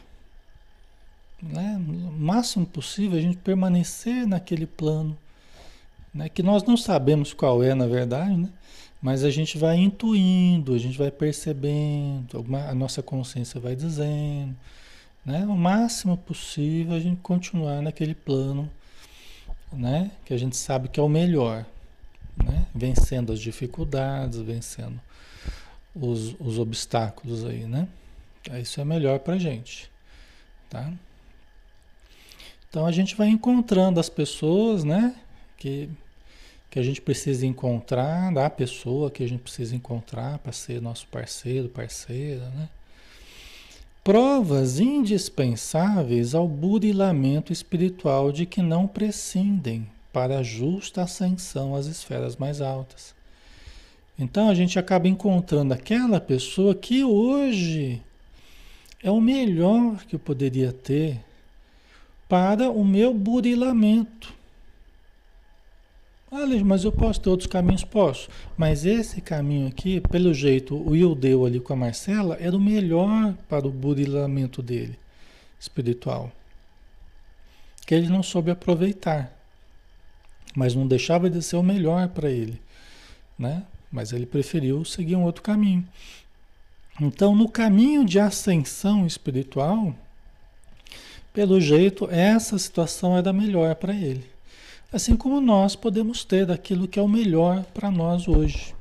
Né? 1.41 1.81
O 1.87 2.11
máximo 2.11 2.65
possível 2.65 3.17
a 3.17 3.21
gente 3.21 3.37
permanecer 3.37 4.27
naquele 4.27 4.65
plano, 4.65 5.17
né, 6.13 6.27
que 6.27 6.43
nós 6.43 6.65
não 6.65 6.75
sabemos 6.75 7.31
qual 7.31 7.63
é 7.63 7.73
na 7.73 7.87
verdade, 7.87 8.35
né? 8.35 8.49
mas 9.01 9.23
a 9.23 9.29
gente 9.29 9.57
vai 9.57 9.77
intuindo, 9.77 10.73
a 10.73 10.77
gente 10.77 10.97
vai 10.97 11.09
percebendo, 11.09 12.45
a 12.69 12.75
nossa 12.75 13.01
consciência 13.01 13.61
vai 13.61 13.77
dizendo. 13.77 14.53
Né? 15.25 15.45
O 15.45 15.55
máximo 15.55 16.17
possível 16.17 16.95
a 16.95 16.99
gente 16.99 17.21
continuar 17.21 17.81
naquele 17.81 18.13
plano 18.13 18.69
né? 19.71 20.11
que 20.25 20.33
a 20.33 20.37
gente 20.37 20.57
sabe 20.57 20.89
que 20.89 20.99
é 20.99 21.03
o 21.03 21.07
melhor 21.07 21.65
né? 22.37 22.65
vencendo 22.73 23.31
as 23.31 23.39
dificuldades, 23.39 24.39
vencendo 24.39 24.99
os, 25.95 26.35
os 26.39 26.57
obstáculos 26.57 27.45
aí, 27.45 27.65
né? 27.65 27.87
Isso 28.59 28.81
é 28.81 28.85
melhor 28.85 29.19
para 29.19 29.37
gente, 29.37 29.91
tá? 30.69 30.91
Então 32.69 32.85
a 32.85 32.91
gente 32.91 33.15
vai 33.15 33.27
encontrando 33.27 33.99
as 33.99 34.09
pessoas, 34.09 34.83
né? 34.83 35.15
Que, 35.57 35.89
que 36.69 36.79
a 36.79 36.83
gente 36.83 37.01
precisa 37.01 37.45
encontrar, 37.45 38.33
da 38.33 38.49
pessoa 38.49 39.11
que 39.11 39.23
a 39.23 39.27
gente 39.27 39.41
precisa 39.41 39.75
encontrar 39.75 40.39
para 40.39 40.51
ser 40.51 40.81
nosso 40.81 41.07
parceiro, 41.07 41.69
parceira, 41.69 42.49
né? 42.49 42.69
Provas 44.03 44.79
indispensáveis 44.79 46.33
ao 46.33 46.47
burilamento 46.47 47.53
espiritual 47.53 48.31
de 48.31 48.47
que 48.47 48.61
não 48.61 48.87
prescindem 48.87 49.87
para 50.11 50.39
a 50.39 50.43
justa 50.43 51.03
ascensão 51.03 51.75
às 51.75 51.85
esferas 51.85 52.35
mais 52.35 52.61
altas. 52.61 53.15
Então 54.17 54.49
a 54.49 54.53
gente 54.53 54.77
acaba 54.77 55.07
encontrando 55.07 55.73
aquela 55.73 56.19
pessoa 56.19 56.75
que 56.75 57.03
hoje 57.03 58.01
é 59.01 59.09
o 59.09 59.19
melhor 59.19 60.03
que 60.05 60.15
eu 60.15 60.19
poderia 60.19 60.71
ter 60.71 61.19
para 62.29 62.69
o 62.69 62.85
meu 62.85 63.13
burilamento. 63.13 64.33
Ah, 66.31 66.45
mas 66.63 66.85
eu 66.85 66.91
posso 66.93 67.19
ter 67.19 67.29
outros 67.29 67.49
caminhos? 67.49 67.83
Posso. 67.83 68.29
Mas 68.55 68.85
esse 68.85 69.19
caminho 69.19 69.67
aqui, 69.67 69.99
pelo 69.99 70.33
jeito, 70.33 70.75
o 70.75 70.91
Will 70.91 71.13
deu 71.13 71.45
ali 71.45 71.59
com 71.59 71.73
a 71.73 71.75
Marcela, 71.75 72.37
era 72.39 72.55
o 72.55 72.59
melhor 72.59 73.33
para 73.49 73.67
o 73.67 73.71
burilamento 73.71 74.61
dele, 74.61 74.97
espiritual. 75.59 76.31
Que 77.85 77.95
ele 77.95 78.07
não 78.07 78.23
soube 78.23 78.49
aproveitar 78.49 79.40
mas 80.55 80.75
não 80.75 80.87
deixava 80.87 81.29
de 81.29 81.41
ser 81.41 81.55
o 81.55 81.63
melhor 81.63 82.07
para 82.09 82.29
ele, 82.29 82.61
né? 83.37 83.63
Mas 83.91 84.13
ele 84.13 84.25
preferiu 84.25 84.85
seguir 84.85 85.15
um 85.15 85.23
outro 85.23 85.41
caminho. 85.41 85.85
Então, 86.99 87.35
no 87.35 87.49
caminho 87.49 88.05
de 88.05 88.19
ascensão 88.19 89.05
espiritual, 89.05 89.95
pelo 91.33 91.59
jeito, 91.59 92.09
essa 92.11 92.57
situação 92.57 93.17
era 93.17 93.31
melhor 93.31 93.75
para 93.75 93.93
ele. 93.93 94.29
Assim 94.91 95.15
como 95.15 95.39
nós 95.39 95.75
podemos 95.75 96.25
ter 96.25 96.45
daquilo 96.45 96.87
que 96.87 96.99
é 96.99 97.01
o 97.01 97.07
melhor 97.07 97.63
para 97.73 97.89
nós 97.89 98.27
hoje. 98.27 98.75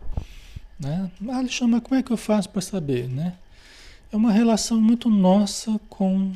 Né? 0.79 1.11
Ah, 1.29 1.39
Alexandre, 1.39 1.81
como 1.81 1.95
é 1.95 2.03
que 2.03 2.11
eu 2.11 2.17
faço 2.17 2.49
para 2.49 2.61
saber? 2.61 3.09
Né? 3.09 3.35
É 4.13 4.17
uma 4.17 4.33
relação 4.33 4.81
muito 4.81 5.09
nossa 5.09 5.81
com 5.89 6.33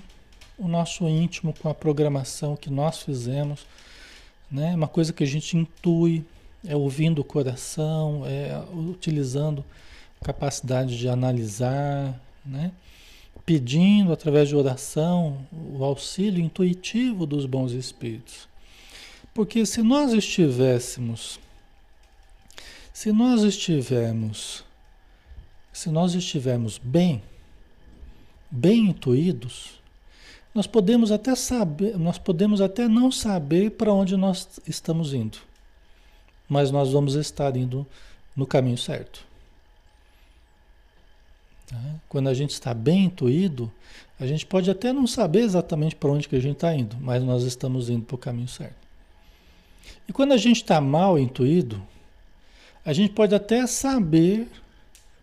o 0.57 0.69
nosso 0.69 1.09
íntimo, 1.09 1.53
com 1.61 1.69
a 1.69 1.75
programação 1.75 2.55
que 2.55 2.71
nós 2.71 3.03
fizemos 3.03 3.67
né? 4.51 4.75
Uma 4.75 4.89
coisa 4.89 5.13
que 5.13 5.25
a 5.25 5.27
gente 5.27 5.57
intui, 5.57 6.25
é 6.67 6.75
ouvindo 6.75 7.21
o 7.21 7.25
coração, 7.25 8.23
é 8.27 8.63
utilizando 8.73 9.65
capacidade 10.23 10.97
de 10.97 11.09
analisar, 11.09 12.19
né? 12.45 12.73
pedindo 13.45 14.13
através 14.13 14.49
de 14.49 14.57
oração 14.57 15.47
o 15.53 15.85
auxílio 15.85 16.43
intuitivo 16.43 17.27
dos 17.27 17.45
bons 17.45 17.73
espíritos. 17.73 18.49
Porque 19.35 19.67
se 19.67 19.83
nós 19.83 20.13
estivéssemos, 20.13 21.39
se 22.93 23.13
nós 23.13 23.43
estivermos, 23.43 24.65
se 25.73 25.91
nós 25.91 26.15
estivermos 26.15 26.79
bem, 26.79 27.23
bem 28.51 28.87
intuídos, 28.87 29.83
nós 30.55 30.67
podemos 30.67 31.11
até 31.11 31.35
saber, 31.35 31.99
nós 31.99 32.17
podemos 32.17 32.61
até 32.61 32.87
não 32.87 33.11
saber 33.11 33.73
para 33.73 33.93
onde 33.93 34.17
nós 34.17 34.61
estamos 34.67 35.13
indo, 35.13 35.39
mas 36.49 36.71
nós 36.71 36.93
vamos 36.93 37.15
estar 37.15 37.57
indo 37.57 37.85
no 38.37 38.47
caminho 38.47 38.79
certo. 38.79 39.27
Tá? 41.67 41.77
Quando 42.09 42.29
a 42.29 42.35
gente 42.35 42.51
está 42.51 42.73
bem 42.73 43.07
intuído, 43.07 43.71
a 44.19 44.27
gente 44.27 44.47
pode 44.47 44.71
até 44.71 44.93
não 44.93 45.09
saber 45.09 45.41
exatamente 45.41 45.97
para 45.97 46.11
onde 46.11 46.29
que 46.29 46.37
a 46.37 46.41
gente 46.41 46.55
está 46.55 46.73
indo, 46.73 46.97
mas 47.01 47.23
nós 47.25 47.43
estamos 47.43 47.91
indo 47.91 48.05
para 48.05 48.15
o 48.15 48.19
caminho 48.19 48.49
certo. 48.49 48.85
E 50.09 50.13
quando 50.13 50.33
a 50.33 50.37
gente 50.37 50.59
está 50.63 50.81
mal 50.81 51.19
intuído, 51.19 51.83
a 52.85 52.93
gente 52.93 53.13
pode 53.13 53.35
até 53.35 53.67
saber 53.67 54.49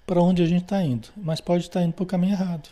para 0.06 0.22
onde 0.22 0.42
a 0.42 0.46
gente 0.46 0.64
está 0.64 0.84
indo, 0.84 1.08
mas 1.16 1.40
pode 1.40 1.64
estar 1.64 1.82
indo 1.84 1.94
para 1.94 2.04
o 2.04 2.08
caminho 2.08 2.34
errado. 2.34 2.68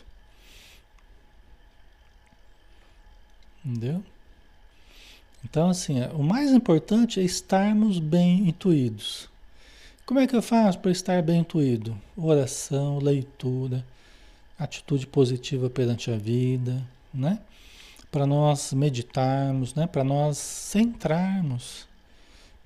Entendeu? 3.69 4.03
Então, 5.45 5.69
assim, 5.69 6.01
o 6.15 6.23
mais 6.23 6.51
importante 6.51 7.19
é 7.19 7.23
estarmos 7.23 7.99
bem 7.99 8.49
intuídos. 8.49 9.29
Como 10.07 10.19
é 10.19 10.25
que 10.25 10.35
eu 10.35 10.41
faço 10.41 10.79
para 10.79 10.89
estar 10.89 11.21
bem 11.21 11.41
intuído? 11.41 11.95
Oração, 12.17 12.97
leitura, 12.97 13.85
atitude 14.57 15.05
positiva 15.05 15.69
perante 15.69 16.09
a 16.09 16.17
vida, 16.17 16.83
né? 17.13 17.39
Para 18.11 18.25
nós 18.25 18.73
meditarmos, 18.73 19.75
né? 19.75 19.85
Para 19.85 20.03
nós 20.03 20.39
centrarmos, 20.39 21.87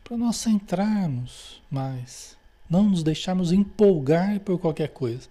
para 0.05 0.15
nós 0.15 0.37
centrarmos 0.37 1.61
mais, 1.69 2.37
não 2.69 2.83
nos 2.83 3.03
deixarmos 3.03 3.51
empolgar 3.51 4.39
por 4.39 4.57
qualquer 4.57 4.87
coisa. 4.87 5.27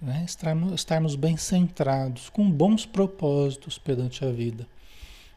Né? 0.00 0.22
Estarmos, 0.26 0.72
estarmos 0.72 1.14
bem 1.16 1.36
centrados, 1.36 2.28
com 2.28 2.50
bons 2.50 2.84
propósitos 2.84 3.78
perante 3.78 4.24
a 4.24 4.30
vida. 4.30 4.66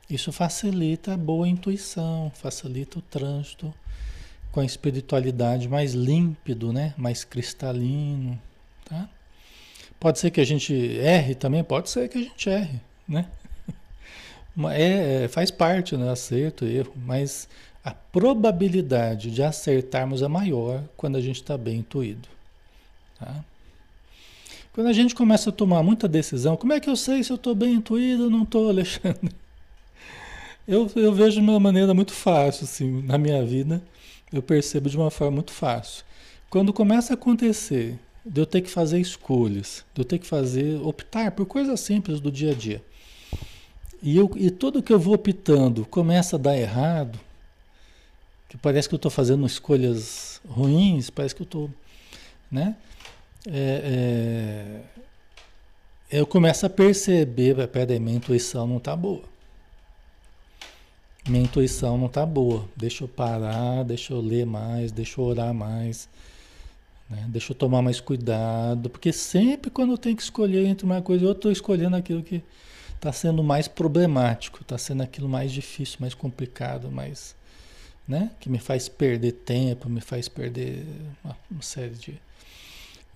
Isso 0.10 0.32
facilita 0.32 1.13
a 1.13 1.17
boa 1.17 1.48
intuição, 1.48 2.32
facilita 2.34 3.00
o 3.00 3.02
trânsito 3.02 3.74
com 4.52 4.60
a 4.60 4.65
espiritualidade 4.65 5.69
mais 5.69 5.93
límpido, 5.93 6.74
né? 6.74 6.93
mais 6.98 7.24
cristalino. 7.24 8.39
Tá? 8.86 9.08
Pode 10.00 10.19
ser 10.19 10.32
que 10.32 10.41
a 10.41 10.45
gente 10.45 10.74
erre 10.74 11.36
também, 11.36 11.63
pode 11.63 11.89
ser 11.89 12.10
que 12.10 12.17
a 12.17 12.22
gente 12.22 12.50
erre. 12.50 12.82
Né? 13.08 13.26
É, 14.74 15.24
é, 15.24 15.28
faz 15.30 15.50
parte, 15.52 15.95
né? 15.95 16.12
acerto 16.12 16.65
erro, 16.65 16.91
mas 17.06 17.48
a 17.82 17.91
probabilidade 17.91 19.32
de 19.32 19.41
acertarmos 19.41 20.22
é 20.22 20.28
maior 20.28 20.84
quando 20.98 21.15
a 21.15 21.22
gente 21.22 21.38
está 21.38 21.58
bem 21.58 21.78
intuído. 21.78 22.28
Tá? 23.17 23.41
Quando 24.73 24.88
a 24.88 24.93
gente 24.93 25.15
começa 25.15 25.49
a 25.49 25.53
tomar 25.53 25.82
muita 25.84 26.08
decisão, 26.08 26.55
como 26.55 26.73
é 26.73 26.79
que 26.79 26.89
eu 26.89 26.95
sei 26.95 27.23
se 27.23 27.32
eu 27.32 27.36
estou 27.36 27.55
bem 27.55 27.73
intuído 27.75 28.25
ou 28.25 28.29
não 28.29 28.43
estou, 28.43 28.69
Alexandre? 28.69 29.32
Eu, 30.67 30.88
eu 30.95 31.12
vejo 31.12 31.38
de 31.38 31.39
uma 31.39 31.60
maneira 31.60 31.95
muito 31.95 32.13
fácil, 32.13 32.65
assim, 32.65 33.01
na 33.01 33.17
minha 33.17 33.43
vida, 33.43 33.82
eu 34.32 34.39
percebo 34.39 34.88
de 34.88 34.95
uma 34.95 35.10
forma 35.10 35.38
muito 35.38 35.51
fácil. 35.51 36.05
Quando 36.47 36.71
começa 36.71 37.13
a 37.13 37.15
acontecer 37.15 37.97
de 38.23 38.39
eu 38.39 38.45
ter 38.45 38.62
que 38.62 38.69
fazer 38.69 38.99
escolhas, 38.99 39.84
de 39.95 40.01
eu 40.01 40.05
ter 40.05 40.19
que 40.19 40.27
fazer, 40.27 40.79
optar 40.84 41.32
por 41.32 41.47
coisas 41.47 41.79
simples 41.79 42.19
do 42.19 42.32
dia 42.32 42.51
a 42.51 42.53
dia, 42.53 42.84
e, 43.99 44.15
eu, 44.15 44.32
e 44.36 44.51
tudo 44.51 44.84
que 44.84 44.93
eu 44.93 44.99
vou 44.99 45.15
optando 45.15 45.88
começa 45.88 46.36
a 46.36 46.39
dar 46.39 46.55
errado, 46.55 47.19
que 48.47 48.55
parece 48.55 48.88
que 48.88 48.93
eu 48.93 48.97
estou 48.97 49.10
fazendo 49.10 49.47
escolhas 49.47 50.39
ruins, 50.47 51.10
parece 51.10 51.34
que 51.34 51.41
eu 51.41 51.45
estou, 51.45 51.69
né? 52.51 52.75
É, 53.47 54.82
é, 56.12 56.19
eu 56.19 56.28
começo 56.28 56.65
a 56.65 56.69
perceber, 56.69 57.67
peraí, 57.67 57.99
minha 57.99 58.17
intuição 58.17 58.67
não 58.67 58.78
está 58.78 58.95
boa. 58.95 59.23
Minha 61.28 61.43
intuição 61.43 61.97
não 61.97 62.08
está 62.08 62.25
boa. 62.25 62.67
Deixa 62.75 63.04
eu 63.04 63.08
parar, 63.08 63.84
deixa 63.84 64.13
eu 64.13 64.19
ler 64.19 64.45
mais, 64.45 64.91
deixa 64.91 65.21
eu 65.21 65.25
orar 65.25 65.54
mais. 65.54 66.10
Né? 67.10 67.25
Deixa 67.30 67.52
eu 67.52 67.56
tomar 67.56 67.82
mais 67.82 68.02
cuidado. 68.02 68.89
Porque 68.89 69.13
sempre 69.13 69.69
quando 69.69 69.91
eu 69.91 69.97
tenho 69.97 70.15
que 70.15 70.23
escolher 70.23 70.65
entre 70.65 70.86
uma 70.86 71.02
coisa 71.02 71.23
e 71.23 71.28
outra, 71.28 71.49
eu 71.49 71.52
estou 71.52 71.52
escolhendo 71.52 71.95
aquilo 71.95 72.23
que 72.23 72.43
está 72.95 73.13
sendo 73.13 73.43
mais 73.43 73.67
problemático, 73.67 74.62
está 74.62 74.78
sendo 74.78 75.04
aquilo 75.04 75.30
mais 75.30 75.52
difícil, 75.52 75.97
mais 76.02 76.13
complicado, 76.13 76.91
mais. 76.91 77.36
Né? 78.08 78.32
Que 78.39 78.49
me 78.49 78.60
faz 78.60 78.89
perder 78.89 79.34
tempo, 79.34 79.88
me 79.88 80.02
faz 80.02 80.28
perder 80.28 80.86
uma, 81.23 81.38
uma 81.52 81.62
série 81.62 81.93
de, 81.93 82.19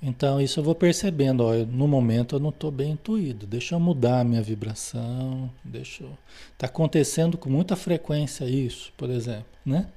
então, 0.06 0.42
isso 0.42 0.60
eu 0.60 0.64
vou 0.66 0.76
percebendo, 0.76 1.46
ó, 1.46 1.54
no 1.54 1.88
momento 1.88 2.36
eu 2.36 2.40
não 2.42 2.50
estou 2.50 2.70
bem 2.70 2.92
intuído, 2.92 3.48
deixa 3.48 3.74
eu 3.74 3.80
mudar 3.80 4.20
a 4.20 4.24
minha 4.26 4.42
vibração, 4.42 5.50
deixa 5.64 6.04
eu... 6.04 6.18
Está 6.52 6.68
acontecendo 6.68 7.38
com 7.38 7.50
muita 7.50 7.78
frequência 7.78 8.44
isso, 8.44 8.92
por 8.98 9.10
exemplo, 9.10 9.46
né? 9.66 9.88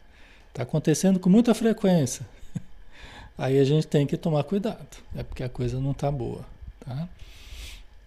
Está 0.49 0.63
acontecendo 0.63 1.19
com 1.19 1.29
muita 1.29 1.53
frequência. 1.55 2.25
Aí 3.37 3.59
a 3.59 3.65
gente 3.65 3.89
tem 3.89 4.07
que 4.07 4.17
tomar 4.17 4.45
cuidado, 4.45 4.97
é 5.17 5.25
porque 5.25 5.43
a 5.43 5.49
coisa 5.49 5.81
não 5.81 5.91
está 5.91 6.09
boa, 6.09 6.47
tá? 6.79 7.09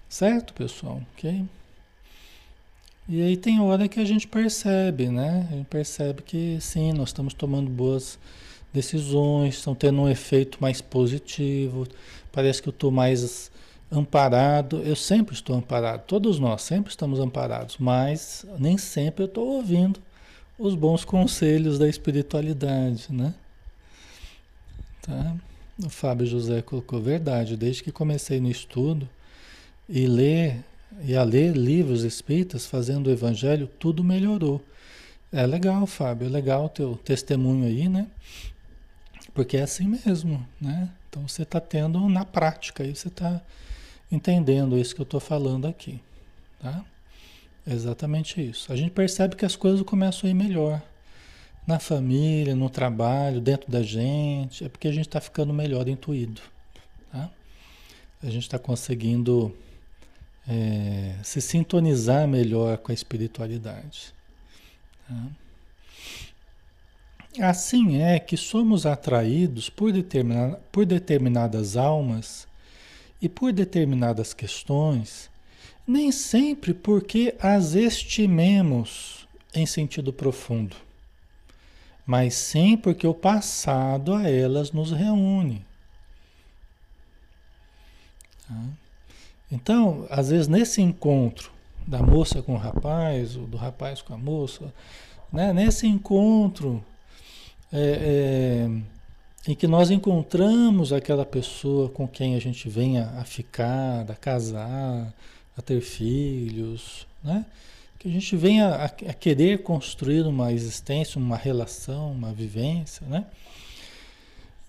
Certo, 0.08 0.54
pessoal? 0.54 1.02
Ok? 1.18 1.46
E 3.10 3.22
aí 3.22 3.36
tem 3.36 3.60
hora 3.60 3.88
que 3.88 4.00
a 4.00 4.06
gente 4.06 4.28
percebe, 4.28 5.10
né? 5.10 5.48
A 5.52 5.56
gente 5.56 5.66
percebe 5.66 6.22
que 6.22 6.60
sim, 6.62 6.94
nós 6.94 7.10
estamos 7.10 7.34
tomando 7.34 7.70
boas 7.70 8.18
decisões, 8.74 9.56
estão 9.56 9.74
tendo 9.76 10.02
um 10.02 10.10
efeito 10.10 10.58
mais 10.62 10.82
positivo. 10.82 11.88
Parece 12.32 12.62
que 12.62 12.70
eu 12.70 12.74
estou 12.74 12.92
mais 12.92 13.52
amparado. 13.92 14.82
Eu 14.84 14.96
sempre 14.96 15.34
estou 15.34 15.56
amparado, 15.56 16.04
todos 16.06 16.40
nós 16.40 16.62
sempre 16.62 16.90
estamos 16.90 17.20
amparados, 17.20 17.78
mas 17.80 18.46
nem 18.58 18.78
sempre 18.78 19.24
eu 19.24 19.28
estou 19.28 19.48
ouvindo 19.48 20.00
os 20.58 20.76
bons 20.76 21.06
conselhos 21.06 21.80
da 21.80 21.88
espiritualidade, 21.88 23.08
né? 23.10 23.34
Tá? 25.02 25.36
O 25.84 25.90
Fábio 25.90 26.26
José 26.26 26.62
colocou 26.62 27.02
verdade. 27.02 27.56
Desde 27.56 27.82
que 27.82 27.92
comecei 27.92 28.40
no 28.40 28.50
estudo 28.50 29.08
e 29.88 30.06
ler 30.06 30.64
e 31.04 31.16
a 31.16 31.24
ler 31.24 31.56
livros 31.56 32.04
espíritas, 32.04 32.66
fazendo 32.66 33.08
o 33.08 33.12
evangelho, 33.12 33.70
tudo 33.80 34.04
melhorou. 34.04 34.62
É 35.32 35.46
legal, 35.46 35.86
Fábio, 35.86 36.28
é 36.28 36.30
legal 36.30 36.66
o 36.66 36.70
teu 36.70 37.00
testemunho 37.06 37.66
aí, 37.66 37.88
né? 37.88 38.08
Porque 39.40 39.56
é 39.56 39.62
assim 39.62 39.88
mesmo, 39.88 40.46
né? 40.60 40.90
Então 41.08 41.26
você 41.26 41.44
está 41.44 41.62
tendo 41.62 42.10
na 42.10 42.26
prática, 42.26 42.84
aí 42.84 42.94
você 42.94 43.08
está 43.08 43.42
entendendo 44.12 44.78
isso 44.78 44.94
que 44.94 45.00
eu 45.00 45.06
estou 45.06 45.22
falando 45.22 45.66
aqui, 45.66 46.02
tá? 46.62 46.84
exatamente 47.66 48.46
isso. 48.46 48.74
A 48.74 48.76
gente 48.76 48.92
percebe 48.92 49.38
que 49.38 49.46
as 49.46 49.56
coisas 49.56 49.82
começam 49.84 50.28
a 50.28 50.32
ir 50.32 50.34
melhor. 50.34 50.82
Na 51.66 51.80
família, 51.80 52.54
no 52.54 52.70
trabalho, 52.70 53.40
dentro 53.40 53.72
da 53.72 53.82
gente, 53.82 54.66
é 54.66 54.68
porque 54.68 54.90
a 54.90 54.92
gente 54.92 55.08
está 55.08 55.22
ficando 55.22 55.54
melhor 55.54 55.88
intuído. 55.88 56.42
Tá? 57.10 57.32
A 58.22 58.30
gente 58.30 58.44
está 58.44 58.60
conseguindo 58.60 59.56
é, 60.46 61.16
se 61.24 61.40
sintonizar 61.40 62.28
melhor 62.28 62.78
com 62.80 62.92
a 62.92 62.94
espiritualidade. 62.94 64.14
Tá? 65.08 65.28
Assim 67.38 68.02
é 68.02 68.20
que 68.20 68.36
somos 68.36 68.86
atraídos 68.86 69.70
por, 69.70 69.92
determina, 69.92 70.60
por 70.72 70.86
determinadas 70.86 71.78
almas 71.78 72.48
e 73.22 73.30
por 73.30 73.54
determinadas 73.54 74.34
questões, 74.34 75.30
nem 75.86 76.12
sempre 76.12 76.74
porque 76.74 77.36
as 77.40 77.76
estimemos 77.76 79.28
em 79.54 79.66
sentido 79.66 80.12
profundo, 80.12 80.76
mas 82.06 82.34
sim 82.34 82.76
porque 82.76 83.06
o 83.06 83.14
passado 83.14 84.14
a 84.14 84.28
elas 84.30 84.72
nos 84.72 84.92
reúne. 84.92 85.66
Tá? 88.48 88.64
Então, 89.52 90.08
às 90.10 90.30
vezes 90.30 90.48
nesse 90.48 90.82
encontro 90.82 91.52
da 91.86 92.02
moça 92.02 92.42
com 92.42 92.54
o 92.54 92.58
rapaz, 92.58 93.36
ou 93.36 93.48
do 93.48 93.58
rapaz 93.58 94.02
com 94.02 94.14
a 94.14 94.18
moça, 94.18 94.74
né? 95.32 95.54
nesse 95.54 95.88
encontro 95.88 96.84
é, 97.72 98.68
é, 99.48 99.52
em 99.52 99.56
que 99.56 99.68
nós 99.68 99.92
encontramos 99.92 100.92
aquela 100.92 101.26
pessoa 101.26 101.90
com 101.90 102.08
quem 102.08 102.36
a 102.36 102.40
gente 102.40 102.70
venha 102.70 103.14
a 103.18 103.24
ficar, 103.24 104.10
a 104.10 104.16
casar, 104.16 105.14
a 105.58 105.62
ter 105.62 105.82
filhos, 105.82 107.08
né? 107.24 107.46
que 108.00 108.08
a 108.08 108.12
gente 108.12 108.36
venha 108.38 108.70
a, 108.70 108.86
a 108.86 109.14
querer 109.14 109.62
construir 109.62 110.22
uma 110.22 110.54
existência, 110.54 111.20
uma 111.20 111.36
relação, 111.36 112.14
uma 112.14 112.32
vivência, 112.32 113.06
né? 113.06 113.26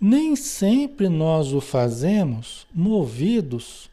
Nem 0.01 0.35
sempre 0.35 1.09
nós 1.09 1.53
o 1.53 1.61
fazemos 1.61 2.67
movidos 2.75 3.89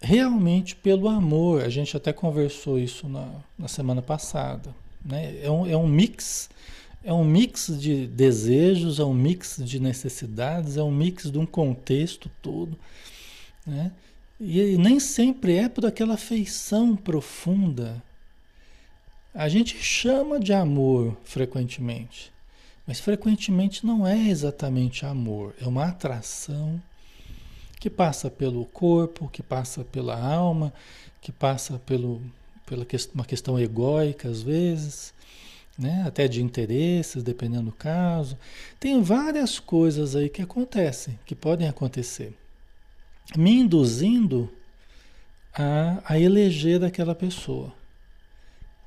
realmente 0.00 0.74
pelo 0.74 1.08
amor. 1.08 1.62
A 1.62 1.68
gente 1.68 1.96
até 1.96 2.12
conversou 2.12 2.78
isso 2.78 3.06
na, 3.06 3.28
na 3.58 3.68
semana 3.68 4.00
passada. 4.00 4.74
Né? 5.04 5.38
É, 5.42 5.50
um, 5.50 5.66
é 5.66 5.76
um 5.76 5.86
mix, 5.86 6.48
é 7.06 7.12
um 7.12 7.24
mix 7.24 7.70
de 7.78 8.04
desejos, 8.08 8.98
é 8.98 9.04
um 9.04 9.14
mix 9.14 9.60
de 9.62 9.78
necessidades, 9.78 10.76
é 10.76 10.82
um 10.82 10.90
mix 10.90 11.30
de 11.30 11.38
um 11.38 11.46
contexto 11.46 12.28
todo. 12.42 12.76
Né? 13.64 13.92
E 14.40 14.76
nem 14.76 14.98
sempre 14.98 15.54
é 15.54 15.68
por 15.68 15.86
aquela 15.86 16.14
afeição 16.14 16.96
profunda. 16.96 18.02
A 19.32 19.48
gente 19.48 19.78
chama 19.78 20.40
de 20.40 20.52
amor 20.52 21.16
frequentemente, 21.22 22.32
mas 22.84 22.98
frequentemente 22.98 23.86
não 23.86 24.04
é 24.04 24.28
exatamente 24.28 25.06
amor, 25.06 25.54
é 25.60 25.66
uma 25.66 25.84
atração 25.84 26.82
que 27.78 27.88
passa 27.88 28.28
pelo 28.28 28.64
corpo, 28.64 29.28
que 29.28 29.44
passa 29.44 29.84
pela 29.84 30.20
alma, 30.20 30.72
que 31.20 31.30
passa 31.30 31.78
pelo, 31.86 32.20
pela 32.66 32.84
uma 33.14 33.24
questão 33.24 33.60
egóica 33.60 34.28
às 34.28 34.42
vezes, 34.42 35.14
né? 35.78 36.04
até 36.06 36.26
de 36.26 36.42
interesses, 36.42 37.22
dependendo 37.22 37.66
do 37.66 37.72
caso. 37.72 38.36
Tem 38.80 39.02
várias 39.02 39.58
coisas 39.58 40.16
aí 40.16 40.28
que 40.28 40.42
acontecem, 40.42 41.18
que 41.26 41.34
podem 41.34 41.68
acontecer, 41.68 42.32
me 43.36 43.52
induzindo 43.52 44.50
a, 45.54 46.02
a 46.04 46.18
eleger 46.18 46.82
aquela 46.84 47.14
pessoa. 47.14 47.72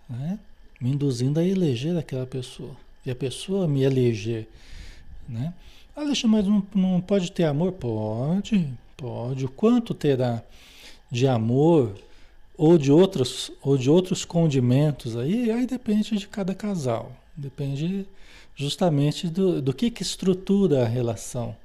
Né? 0.10 0.40
Me 0.80 0.92
induzindo 0.92 1.40
a 1.40 1.44
eleger 1.44 1.98
aquela 1.98 2.26
pessoa. 2.26 2.76
E 3.06 3.12
a 3.12 3.16
pessoa 3.16 3.68
me 3.68 3.84
eleger. 3.84 4.48
Né? 5.28 5.54
Alexandre, 5.96 6.38
mas 6.38 6.48
não, 6.48 6.68
não 6.74 7.02
pode 7.02 7.32
ter 7.32 7.44
amor? 7.44 7.74
Pode, 7.74 8.72
pode. 8.96 9.46
O 9.46 9.50
quanto 9.50 9.94
terá 9.94 10.42
de 11.12 11.28
amor 11.28 11.96
ou 12.60 12.78
de 12.78 12.92
outros, 12.92 13.52
ou 13.62 13.78
de 13.78 13.90
outros 13.90 14.26
condimentos 14.26 15.16
aí, 15.16 15.50
aí 15.50 15.66
depende 15.66 16.18
de 16.18 16.28
cada 16.28 16.54
casal. 16.54 17.12
Depende 17.36 18.06
justamente 18.54 19.30
do, 19.30 19.62
do 19.62 19.74
que, 19.74 19.90
que 19.90 20.04
estrutura 20.04 20.84
a 20.84 20.88
relação. 20.88 21.56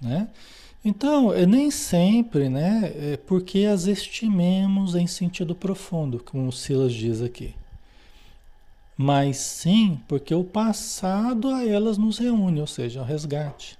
Né? 0.00 0.28
Então, 0.84 1.32
é 1.32 1.46
nem 1.46 1.70
sempre, 1.70 2.50
né? 2.50 2.92
É 2.94 3.16
porque 3.16 3.60
as 3.60 3.86
estimemos 3.86 4.94
em 4.94 5.06
sentido 5.06 5.54
profundo, 5.54 6.22
como 6.22 6.48
o 6.48 6.52
Silas 6.52 6.92
diz 6.92 7.22
aqui 7.22 7.54
mas 9.02 9.38
sim 9.38 9.98
porque 10.06 10.34
o 10.34 10.44
passado 10.44 11.48
a 11.48 11.66
elas 11.66 11.96
nos 11.96 12.18
reúne, 12.18 12.60
ou 12.60 12.66
seja, 12.66 13.00
o 13.00 13.04
resgate. 13.04 13.78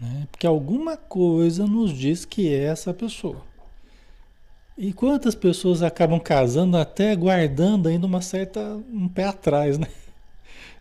Né? 0.00 0.26
Porque 0.30 0.46
alguma 0.46 0.96
coisa 0.96 1.66
nos 1.66 1.92
diz 1.92 2.24
que 2.24 2.48
é 2.48 2.64
essa 2.64 2.94
pessoa. 2.94 3.44
E 4.76 4.92
quantas 4.92 5.34
pessoas 5.34 5.82
acabam 5.82 6.18
casando 6.18 6.76
até 6.76 7.14
guardando 7.14 7.88
ainda 7.88 8.06
uma 8.06 8.22
certa 8.22 8.60
um 8.92 9.08
pé 9.08 9.24
atrás, 9.24 9.78
né? 9.78 9.88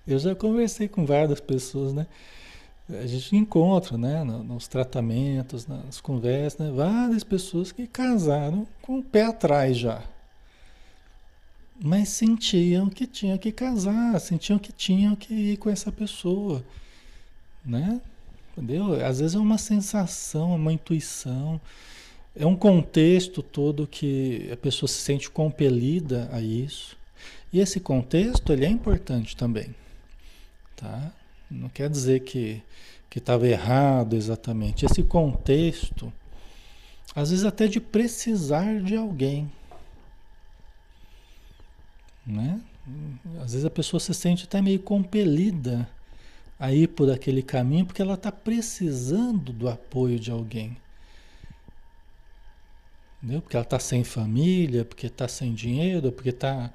Eu 0.08 0.18
já 0.18 0.34
conversei 0.34 0.88
com 0.88 1.06
várias 1.06 1.40
pessoas, 1.40 1.94
né? 1.94 2.08
A 2.90 3.06
gente 3.08 3.36
encontra, 3.36 3.98
né, 3.98 4.24
nos 4.24 4.68
tratamentos, 4.68 5.66
nas 5.66 6.02
conversas, 6.02 6.60
né? 6.60 6.74
várias 6.76 7.24
pessoas 7.24 7.72
que 7.72 7.88
casaram 7.88 8.68
com 8.82 9.00
o 9.00 9.04
pé 9.04 9.24
atrás 9.24 9.78
já 9.78 10.04
mas 11.84 12.10
sentiam 12.10 12.90
que 12.90 13.08
tinham 13.08 13.38
que 13.38 13.52
casar, 13.52 14.20
sentiam 14.20 14.60
que 14.60 14.72
tinham 14.72 15.16
que 15.16 15.34
ir 15.34 15.58
com 15.58 15.70
essa 15.70 15.92
pessoa, 15.92 16.64
né? 17.66 18.00
Entendeu? 18.52 19.04
Às 19.04 19.20
vezes 19.20 19.36
é 19.36 19.40
uma 19.40 19.58
sensação, 19.58 20.54
é 20.54 20.56
uma 20.56 20.74
intuição, 20.74 21.60
é 22.36 22.46
um 22.46 22.56
contexto 22.56 23.44
todo 23.44 23.88
que 23.88 24.50
a 24.52 24.58
pessoa 24.58 24.88
se 24.88 25.02
sente 25.02 25.30
compelida 25.30 26.30
a 26.32 26.42
isso. 26.42 26.98
E 27.52 27.60
esse 27.60 27.80
contexto, 27.80 28.54
ele 28.54 28.66
é 28.66 28.70
importante 28.70 29.36
também, 29.36 29.76
tá? 30.76 31.12
Não 31.50 31.68
quer 31.68 31.90
dizer 31.90 32.22
que 32.22 32.64
estava 33.14 33.46
errado 33.46 34.16
exatamente. 34.16 34.86
Esse 34.86 35.04
contexto, 35.04 36.12
às 37.14 37.30
vezes 37.30 37.44
até 37.44 37.68
de 37.68 37.82
precisar 37.82 38.82
de 38.82 38.96
alguém, 38.96 39.52
né? 42.26 42.62
Às 43.44 43.52
vezes 43.52 43.66
a 43.66 43.70
pessoa 43.70 44.00
se 44.00 44.14
sente 44.14 44.46
até 44.46 44.62
meio 44.62 44.80
compelida 44.80 45.90
a 46.58 46.72
ir 46.72 46.88
por 46.88 47.12
aquele 47.12 47.44
caminho 47.44 47.86
porque 47.86 48.02
ela 48.02 48.14
está 48.14 48.32
precisando 48.32 49.52
do 49.52 49.68
apoio 49.68 50.18
de 50.18 50.32
alguém. 50.32 50.78
Entendeu? 53.22 53.42
Porque 53.42 53.56
ela 53.56 53.64
está 53.64 53.80
sem 53.80 54.04
família, 54.04 54.84
porque 54.84 55.08
está 55.08 55.28
sem 55.28 55.54
dinheiro, 55.54 56.12
porque 56.12 56.30
está 56.30 56.72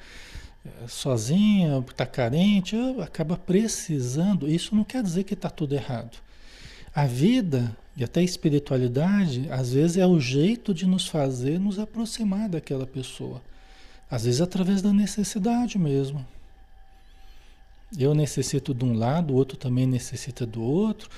eh, 0.65 0.69
sozinha, 0.87 1.83
porque 1.83 1.93
está 1.93 2.07
carente, 2.07 2.77
acaba 3.03 3.37
precisando. 3.37 4.49
Isso 4.49 4.75
não 4.75 4.85
quer 4.85 5.03
dizer 5.03 5.25
que 5.25 5.35
está 5.35 5.51
tudo 5.51 5.75
errado. 5.75 6.19
A 6.95 7.05
vida 7.05 7.77
e 7.97 8.05
até 8.05 8.21
a 8.21 8.23
espiritualidade, 8.23 9.49
às 9.51 9.73
vezes, 9.73 9.97
é 9.97 10.07
o 10.07 10.21
jeito 10.21 10.75
de 10.75 10.87
nos 10.87 11.09
fazer 11.09 11.59
nos 11.59 11.79
aproximar 11.79 12.49
daquela 12.49 12.87
pessoa. 12.87 13.43
Às 14.11 14.25
vezes 14.25 14.41
através 14.41 14.83
da 14.83 14.93
necessidade 14.93 15.79
mesmo. 15.79 16.25
Eu 17.99 18.15
necessito 18.15 18.75
de 18.75 18.85
um 18.85 18.95
lado, 18.95 19.33
o 19.33 19.37
outro 19.37 19.57
também 19.57 19.87
necessita 19.87 20.45
do 20.45 20.63
outro. 20.63 21.09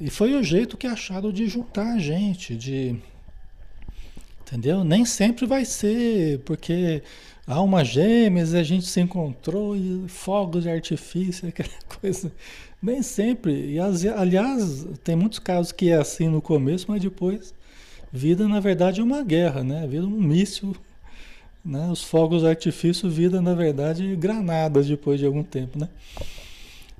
E 0.00 0.10
foi 0.10 0.34
o 0.34 0.42
jeito 0.42 0.76
que 0.76 0.86
acharam 0.86 1.32
de 1.32 1.46
juntar 1.46 1.94
a 1.94 1.98
gente, 1.98 2.56
de. 2.56 3.00
Entendeu? 4.46 4.84
Nem 4.84 5.04
sempre 5.04 5.46
vai 5.46 5.64
ser, 5.64 6.40
porque 6.40 7.02
há 7.46 7.60
uma 7.60 7.84
gêmeas, 7.84 8.54
a 8.54 8.62
gente 8.62 8.86
se 8.86 9.00
encontrou 9.00 9.76
e 9.76 10.04
fogos 10.08 10.64
de 10.64 10.70
artifício, 10.70 11.48
aquela 11.50 11.68
coisa. 12.00 12.30
Nem 12.82 13.02
sempre. 13.02 13.72
E 13.72 13.78
aliás, 13.78 14.86
tem 15.02 15.16
muitos 15.16 15.38
casos 15.38 15.72
que 15.72 15.90
é 15.90 15.96
assim 15.96 16.28
no 16.28 16.42
começo, 16.42 16.86
mas 16.88 17.00
depois, 17.00 17.54
vida 18.12 18.46
na 18.46 18.60
verdade 18.60 19.00
é 19.00 19.04
uma 19.04 19.22
guerra, 19.22 19.64
né? 19.64 19.86
Vida 19.86 20.06
um 20.06 20.10
míssil 20.10 20.76
né? 21.64 21.88
Os 21.90 22.02
fogos 22.02 22.42
de 22.42 22.48
artifício 22.48 23.08
viram, 23.08 23.40
na 23.40 23.54
verdade, 23.54 24.14
granadas 24.16 24.86
depois 24.86 25.18
de 25.18 25.24
algum 25.24 25.42
tempo. 25.42 25.78
Né? 25.78 25.88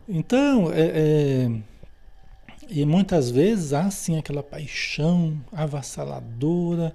Então, 0.08 0.72
é, 0.72 0.92
é, 0.94 1.50
e 2.70 2.86
muitas 2.86 3.30
vezes 3.30 3.72
há 3.74 3.90
sim 3.90 4.16
aquela 4.18 4.42
paixão 4.42 5.38
avassaladora, 5.52 6.94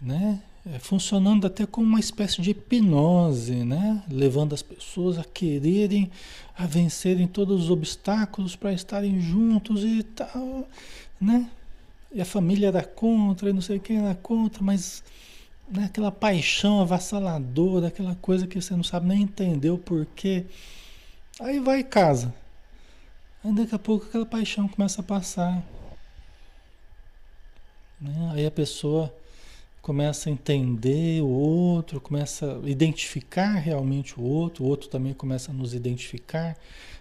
né? 0.00 0.40
É, 0.66 0.80
funcionando 0.80 1.46
até 1.46 1.64
como 1.64 1.86
uma 1.86 2.00
espécie 2.00 2.42
de 2.42 2.50
hipnose, 2.50 3.64
né? 3.64 4.02
levando 4.10 4.52
as 4.52 4.62
pessoas 4.62 5.16
a 5.16 5.22
quererem, 5.22 6.10
a 6.58 6.66
vencerem 6.66 7.28
todos 7.28 7.64
os 7.64 7.70
obstáculos 7.70 8.56
para 8.56 8.72
estarem 8.72 9.20
juntos 9.20 9.84
e 9.84 10.02
tal, 10.02 10.68
né? 11.20 11.48
E 12.12 12.20
a 12.20 12.24
família 12.24 12.68
era 12.68 12.82
contra, 12.82 13.50
e 13.50 13.52
não 13.52 13.60
sei 13.60 13.78
quem 13.78 13.98
era 13.98 14.14
contra, 14.14 14.62
mas 14.62 15.04
né, 15.68 15.84
aquela 15.84 16.10
paixão 16.10 16.80
avassaladora, 16.80 17.88
aquela 17.88 18.14
coisa 18.16 18.46
que 18.46 18.60
você 18.60 18.74
não 18.74 18.84
sabe 18.84 19.06
nem 19.06 19.22
entender 19.22 19.70
o 19.70 19.78
porquê. 19.78 20.46
Aí 21.38 21.60
vai 21.60 21.84
casa. 21.84 22.34
Aí 23.44 23.52
daqui 23.52 23.74
a 23.74 23.78
pouco 23.78 24.06
aquela 24.06 24.26
paixão 24.26 24.66
começa 24.66 25.00
a 25.00 25.04
passar. 25.04 25.62
Né? 28.00 28.32
Aí 28.34 28.46
a 28.46 28.50
pessoa 28.50 29.14
começa 29.86 30.28
a 30.28 30.32
entender 30.32 31.22
o 31.22 31.28
outro, 31.28 32.00
começa 32.00 32.58
a 32.58 32.68
identificar 32.68 33.52
realmente 33.52 34.18
o 34.18 34.24
outro, 34.24 34.64
o 34.64 34.66
outro 34.66 34.88
também 34.88 35.14
começa 35.14 35.52
a 35.52 35.54
nos 35.54 35.74
identificar, 35.74 36.56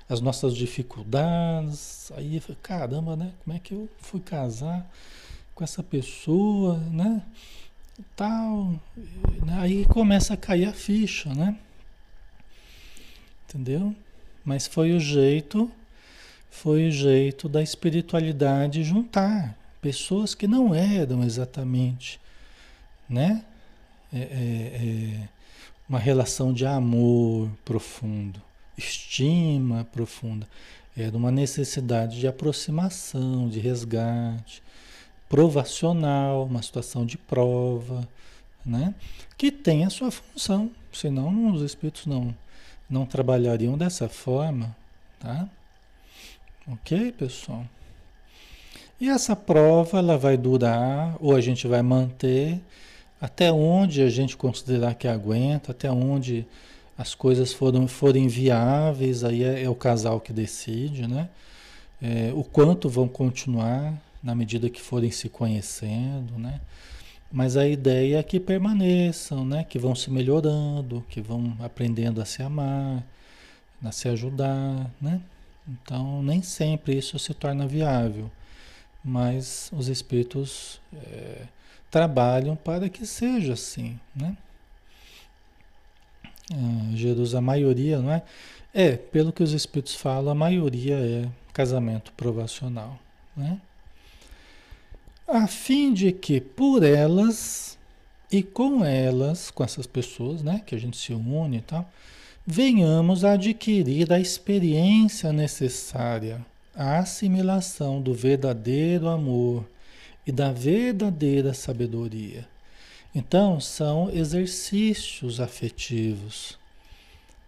as 0.07 0.21
nossas 0.21 0.55
dificuldades. 0.55 2.11
Aí, 2.15 2.39
caramba, 2.61 3.15
né? 3.15 3.33
Como 3.43 3.57
é 3.57 3.59
que 3.59 3.73
eu 3.73 3.89
fui 3.97 4.19
casar 4.19 4.87
com 5.55 5.63
essa 5.63 5.81
pessoa, 5.81 6.77
né? 6.91 7.23
tal. 8.15 8.79
Né? 9.43 9.57
Aí 9.57 9.85
começa 9.85 10.35
a 10.35 10.37
cair 10.37 10.65
a 10.65 10.73
ficha, 10.73 11.33
né? 11.33 11.57
Entendeu? 13.49 13.95
Mas 14.43 14.67
foi 14.67 14.91
o 14.91 14.99
jeito, 14.99 15.71
foi 16.51 16.89
o 16.89 16.91
jeito 16.91 17.49
da 17.49 17.63
espiritualidade 17.63 18.83
juntar 18.83 19.57
pessoas 19.81 20.35
que 20.35 20.45
não 20.45 20.75
eram 20.75 21.23
exatamente, 21.23 22.19
né? 23.09 23.43
É, 24.13 24.17
é, 24.17 24.21
é 24.21 25.29
uma 25.87 25.99
relação 25.99 26.51
de 26.51 26.65
amor 26.65 27.49
profundo, 27.63 28.41
estima 28.77 29.85
profunda. 29.91 30.47
Era 30.97 31.15
uma 31.15 31.31
necessidade 31.31 32.19
de 32.19 32.27
aproximação, 32.27 33.49
de 33.49 33.59
resgate, 33.59 34.63
provacional, 35.27 36.45
uma 36.45 36.61
situação 36.61 37.05
de 37.05 37.17
prova, 37.17 38.07
né? 38.65 38.95
que 39.37 39.51
tem 39.51 39.85
a 39.85 39.89
sua 39.89 40.09
função, 40.09 40.71
senão 40.91 41.53
os 41.53 41.61
espíritos 41.61 42.05
não, 42.05 42.33
não 42.89 43.05
trabalhariam 43.05 43.77
dessa 43.77 44.07
forma. 44.07 44.75
Tá? 45.19 45.49
Ok, 46.67 47.11
pessoal? 47.11 47.65
E 48.99 49.09
essa 49.09 49.35
prova 49.35 49.99
ela 49.99 50.17
vai 50.17 50.37
durar 50.37 51.17
ou 51.19 51.35
a 51.35 51.41
gente 51.41 51.67
vai 51.67 51.81
manter 51.81 52.61
até 53.19 53.51
onde 53.51 54.01
a 54.01 54.09
gente 54.09 54.35
considerar 54.35 54.95
que 54.95 55.07
aguenta, 55.07 55.71
até 55.71 55.91
onde 55.91 56.45
as 56.97 57.13
coisas 57.13 57.53
foram, 57.53 57.87
forem 57.87 58.27
viáveis, 58.27 59.23
aí 59.23 59.43
é, 59.43 59.63
é 59.63 59.69
o 59.69 59.75
casal 59.75 60.19
que 60.19 60.31
decide, 60.31 61.07
né? 61.07 61.29
É, 62.01 62.31
o 62.33 62.43
quanto 62.43 62.89
vão 62.89 63.07
continuar 63.07 63.93
na 64.21 64.35
medida 64.35 64.69
que 64.69 64.81
forem 64.81 65.11
se 65.11 65.29
conhecendo, 65.29 66.37
né? 66.37 66.61
Mas 67.31 67.57
a 67.57 67.67
ideia 67.67 68.19
é 68.19 68.23
que 68.23 68.39
permaneçam, 68.39 69.45
né? 69.45 69.63
Que 69.63 69.77
vão 69.77 69.95
se 69.95 70.09
melhorando, 70.09 71.03
que 71.09 71.21
vão 71.21 71.55
aprendendo 71.59 72.21
a 72.21 72.25
se 72.25 72.41
amar, 72.41 73.03
a 73.83 73.91
se 73.91 74.07
ajudar, 74.07 74.89
né? 75.01 75.21
Então, 75.67 76.21
nem 76.21 76.41
sempre 76.41 76.97
isso 76.97 77.17
se 77.17 77.33
torna 77.33 77.67
viável, 77.67 78.29
mas 79.03 79.69
os 79.73 79.87
espíritos 79.87 80.79
é, 80.93 81.41
trabalham 81.89 82.55
para 82.55 82.89
que 82.89 83.05
seja 83.05 83.53
assim, 83.53 83.99
né? 84.15 84.35
É, 86.51 86.95
Jesus, 86.95 87.33
a 87.33 87.41
maioria, 87.41 87.99
não 87.99 88.11
é? 88.11 88.21
É, 88.73 88.95
pelo 88.95 89.31
que 89.31 89.41
os 89.41 89.53
espíritos 89.53 89.95
falam, 89.95 90.31
a 90.31 90.35
maioria 90.35 90.95
é 90.95 91.29
casamento 91.53 92.11
provacional, 92.13 92.99
né? 93.35 93.59
A 95.27 95.47
fim 95.47 95.93
de 95.93 96.11
que 96.11 96.39
por 96.39 96.83
elas 96.83 97.75
e 98.31 98.43
com 98.43 98.83
elas, 98.83 99.49
com 99.49 99.63
essas 99.63 99.87
pessoas, 99.87 100.43
né, 100.43 100.61
que 100.65 100.75
a 100.75 100.77
gente 100.77 100.97
se 100.97 101.13
une 101.13 101.57
e 101.57 101.61
tal, 101.61 101.89
venhamos 102.45 103.23
a 103.23 103.31
adquirir 103.31 104.11
a 104.11 104.19
experiência 104.19 105.31
necessária 105.33 106.45
à 106.75 106.99
assimilação 106.99 108.01
do 108.01 108.13
verdadeiro 108.13 109.07
amor 109.07 109.65
e 110.25 110.31
da 110.31 110.51
verdadeira 110.51 111.53
sabedoria. 111.53 112.47
Então, 113.13 113.59
são 113.59 114.09
exercícios 114.09 115.39
afetivos, 115.39 116.57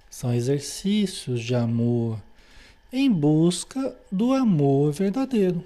são 0.09 0.33
exercícios 0.33 1.41
de 1.41 1.53
amor 1.53 2.21
em 2.91 3.11
busca 3.11 3.95
do 4.11 4.31
amor 4.33 4.93
verdadeiro, 4.93 5.63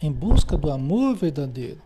em 0.00 0.12
busca 0.12 0.56
do 0.56 0.70
amor 0.70 1.16
verdadeiro 1.16 1.82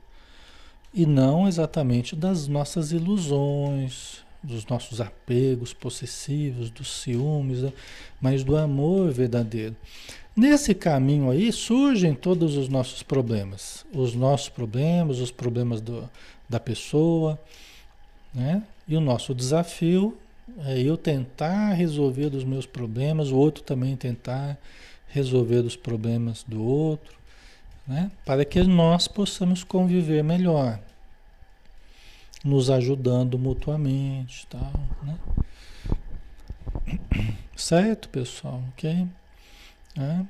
e 0.92 1.06
não 1.06 1.48
exatamente 1.48 2.14
das 2.14 2.46
nossas 2.46 2.92
ilusões, 2.92 4.22
dos 4.42 4.66
nossos 4.66 5.00
apegos 5.00 5.72
possessivos, 5.72 6.68
dos 6.70 6.90
ciúmes, 7.00 7.62
né? 7.62 7.72
mas 8.20 8.44
do 8.44 8.56
amor 8.56 9.10
verdadeiro. 9.10 9.76
Nesse 10.34 10.74
caminho 10.74 11.30
aí 11.30 11.52
surgem 11.52 12.14
todos 12.14 12.56
os 12.56 12.66
nossos 12.68 13.02
problemas, 13.02 13.84
os 13.92 14.14
nossos 14.14 14.48
problemas, 14.48 15.18
os 15.18 15.30
problemas 15.30 15.80
do, 15.82 16.08
da 16.48 16.58
pessoa, 16.58 17.38
né? 18.34 18.62
E 18.88 18.96
o 18.96 19.00
nosso 19.00 19.34
desafio 19.34 20.16
é 20.64 20.80
eu 20.80 20.96
tentar 20.96 21.74
resolver 21.74 22.34
os 22.34 22.44
meus 22.44 22.64
problemas, 22.64 23.30
o 23.30 23.36
outro 23.36 23.62
também 23.62 23.94
tentar 23.94 24.58
resolver 25.08 25.58
os 25.58 25.76
problemas 25.76 26.42
do 26.48 26.64
outro, 26.64 27.14
né? 27.86 28.10
Para 28.24 28.42
que 28.42 28.62
nós 28.62 29.06
possamos 29.06 29.62
conviver 29.62 30.24
melhor 30.24 30.80
nos 32.42 32.70
ajudando 32.70 33.38
mutuamente, 33.38 34.46
tal, 34.48 34.72
né? 35.02 35.18
Certo, 37.54 38.08
pessoal, 38.08 38.62
ok? 38.70 39.06
É. 39.98 40.24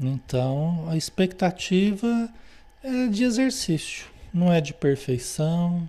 Então, 0.00 0.86
a 0.88 0.96
expectativa 0.96 2.28
é 2.82 3.06
de 3.06 3.24
exercício, 3.24 4.06
não 4.32 4.52
é 4.52 4.60
de 4.60 4.74
perfeição, 4.74 5.88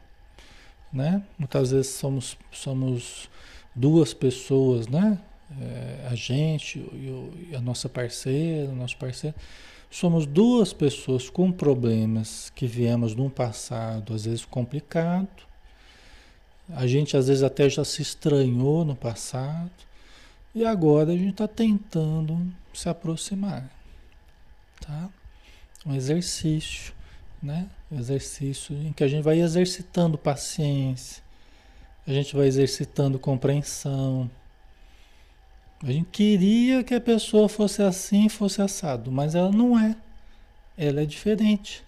né? 0.92 1.24
Muitas 1.38 1.72
vezes 1.72 1.94
somos, 1.94 2.38
somos 2.52 3.30
duas 3.74 4.14
pessoas, 4.14 4.88
né? 4.88 5.18
É, 5.62 6.08
a 6.10 6.16
gente 6.16 6.80
e, 6.80 7.50
e 7.52 7.56
a 7.56 7.62
nossa 7.62 7.88
parceira, 7.88 8.72
o 8.72 8.76
nosso 8.76 8.98
parceiro 8.98 9.36
Somos 9.94 10.26
duas 10.26 10.74
pessoas 10.74 11.30
com 11.30 11.52
problemas 11.52 12.52
que 12.56 12.66
viemos 12.66 13.14
de 13.16 13.22
um 13.22 13.30
passado, 13.30 14.16
às 14.16 14.26
vezes 14.26 14.44
complicado. 14.44 15.30
A 16.72 16.88
gente 16.88 17.16
às 17.16 17.28
vezes 17.28 17.44
até 17.44 17.70
já 17.70 17.86
se 17.86 18.02
estranhou 18.02 18.84
no 18.84 18.96
passado. 18.96 19.70
E 20.56 20.66
agora 20.66 21.12
a 21.12 21.18
gente 21.18 21.32
está 21.32 21.48
tentando 21.48 22.54
se 22.74 22.88
aproximar. 22.88 23.70
Tá? 24.80 25.10
Um 25.86 25.96
exercício, 25.96 26.94
né? 27.42 27.68
Um 27.92 28.00
exercício 28.00 28.76
em 28.76 28.94
que 28.94 29.04
a 29.04 29.08
gente 29.08 29.24
vai 29.24 29.40
exercitando 29.40 30.18
paciência, 30.18 31.24
a 32.06 32.12
gente 32.12 32.36
vai 32.36 32.48
exercitando 32.48 33.18
compreensão, 33.18 34.30
a 35.84 35.92
gente 35.92 36.08
queria 36.12 36.82
que 36.82 36.94
a 36.94 37.02
pessoa 37.02 37.50
fosse 37.50 37.82
assim, 37.82 38.30
fosse 38.30 38.62
assado, 38.62 39.12
mas 39.12 39.36
ela 39.36 39.52
não 39.52 39.78
é. 39.78 39.98
Ela 40.78 41.02
é 41.02 41.06
diferente. 41.06 41.84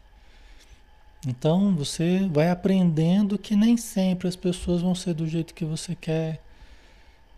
Então 1.26 1.74
você 1.74 2.28
vai 2.32 2.50
aprendendo 2.50 3.38
que 3.38 3.56
nem 3.56 3.78
sempre 3.78 4.28
as 4.28 4.36
pessoas 4.36 4.82
vão 4.82 4.94
ser 4.94 5.14
do 5.14 5.26
jeito 5.26 5.54
que 5.54 5.64
você 5.64 5.96
quer. 5.96 6.42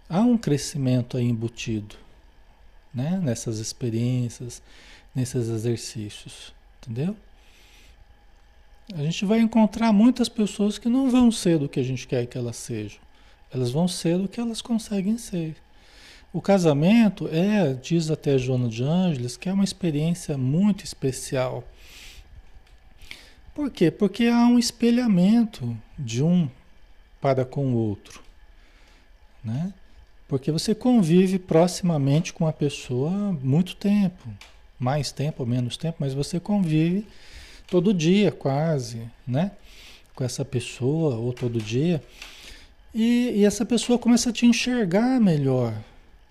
Há 0.10 0.22
um 0.22 0.38
crescimento 0.38 1.18
aí 1.18 1.26
embutido, 1.26 1.96
né? 2.94 3.20
Nessas 3.22 3.60
experiências, 3.60 4.62
nesses 5.14 5.50
exercícios, 5.50 6.54
entendeu? 6.82 7.16
A 8.94 9.04
gente 9.04 9.26
vai 9.26 9.40
encontrar 9.40 9.92
muitas 9.92 10.30
pessoas 10.30 10.78
que 10.78 10.88
não 10.88 11.10
vão 11.10 11.30
ser 11.30 11.60
do 11.60 11.68
que 11.68 11.80
a 11.80 11.84
gente 11.84 12.08
quer 12.08 12.26
que 12.26 12.38
elas 12.38 12.56
sejam. 12.56 13.00
Elas 13.52 13.70
vão 13.70 13.88
ser 13.88 14.18
do 14.18 14.30
que 14.30 14.40
elas 14.40 14.62
conseguem 14.62 15.18
ser. 15.18 15.58
O 16.32 16.42
casamento 16.42 17.28
é, 17.30 17.74
diz 17.74 18.10
até 18.10 18.38
Joana 18.38 18.70
de 18.70 18.84
Ângeles, 18.84 19.36
que 19.36 19.50
é 19.50 19.54
uma 19.54 19.64
experiência 19.64 20.38
muito 20.38 20.86
especial. 20.86 21.64
Por 23.54 23.72
quê? 23.72 23.90
Porque 23.90 24.28
há 24.28 24.46
um 24.46 24.60
espelhamento 24.60 25.76
de 25.98 26.24
um 26.24 26.50
para 27.20 27.44
com 27.44 27.74
o 27.74 27.76
outro. 27.76 28.22
Né? 29.44 29.74
Porque 30.28 30.52
você 30.52 30.76
convive 30.76 31.40
proximamente 31.40 32.34
com 32.34 32.46
a 32.48 32.54
pessoa 32.54 33.12
muito 33.42 33.76
tempo, 33.76 34.28
mais 34.78 35.12
tempo 35.12 35.44
ou 35.44 35.48
menos 35.48 35.78
tempo, 35.78 35.98
mas 36.00 36.14
você 36.14 36.40
convive 36.40 37.08
todo 37.68 37.94
dia 37.94 38.32
quase, 38.32 39.02
né? 39.26 39.52
Com 40.14 40.24
essa 40.24 40.44
pessoa 40.44 41.16
ou 41.16 41.32
todo 41.32 41.62
dia. 41.62 42.04
E, 42.94 43.32
e 43.36 43.46
essa 43.46 43.66
pessoa 43.66 43.98
começa 43.98 44.30
a 44.30 44.34
te 44.34 44.46
enxergar 44.46 45.20
melhor, 45.20 45.74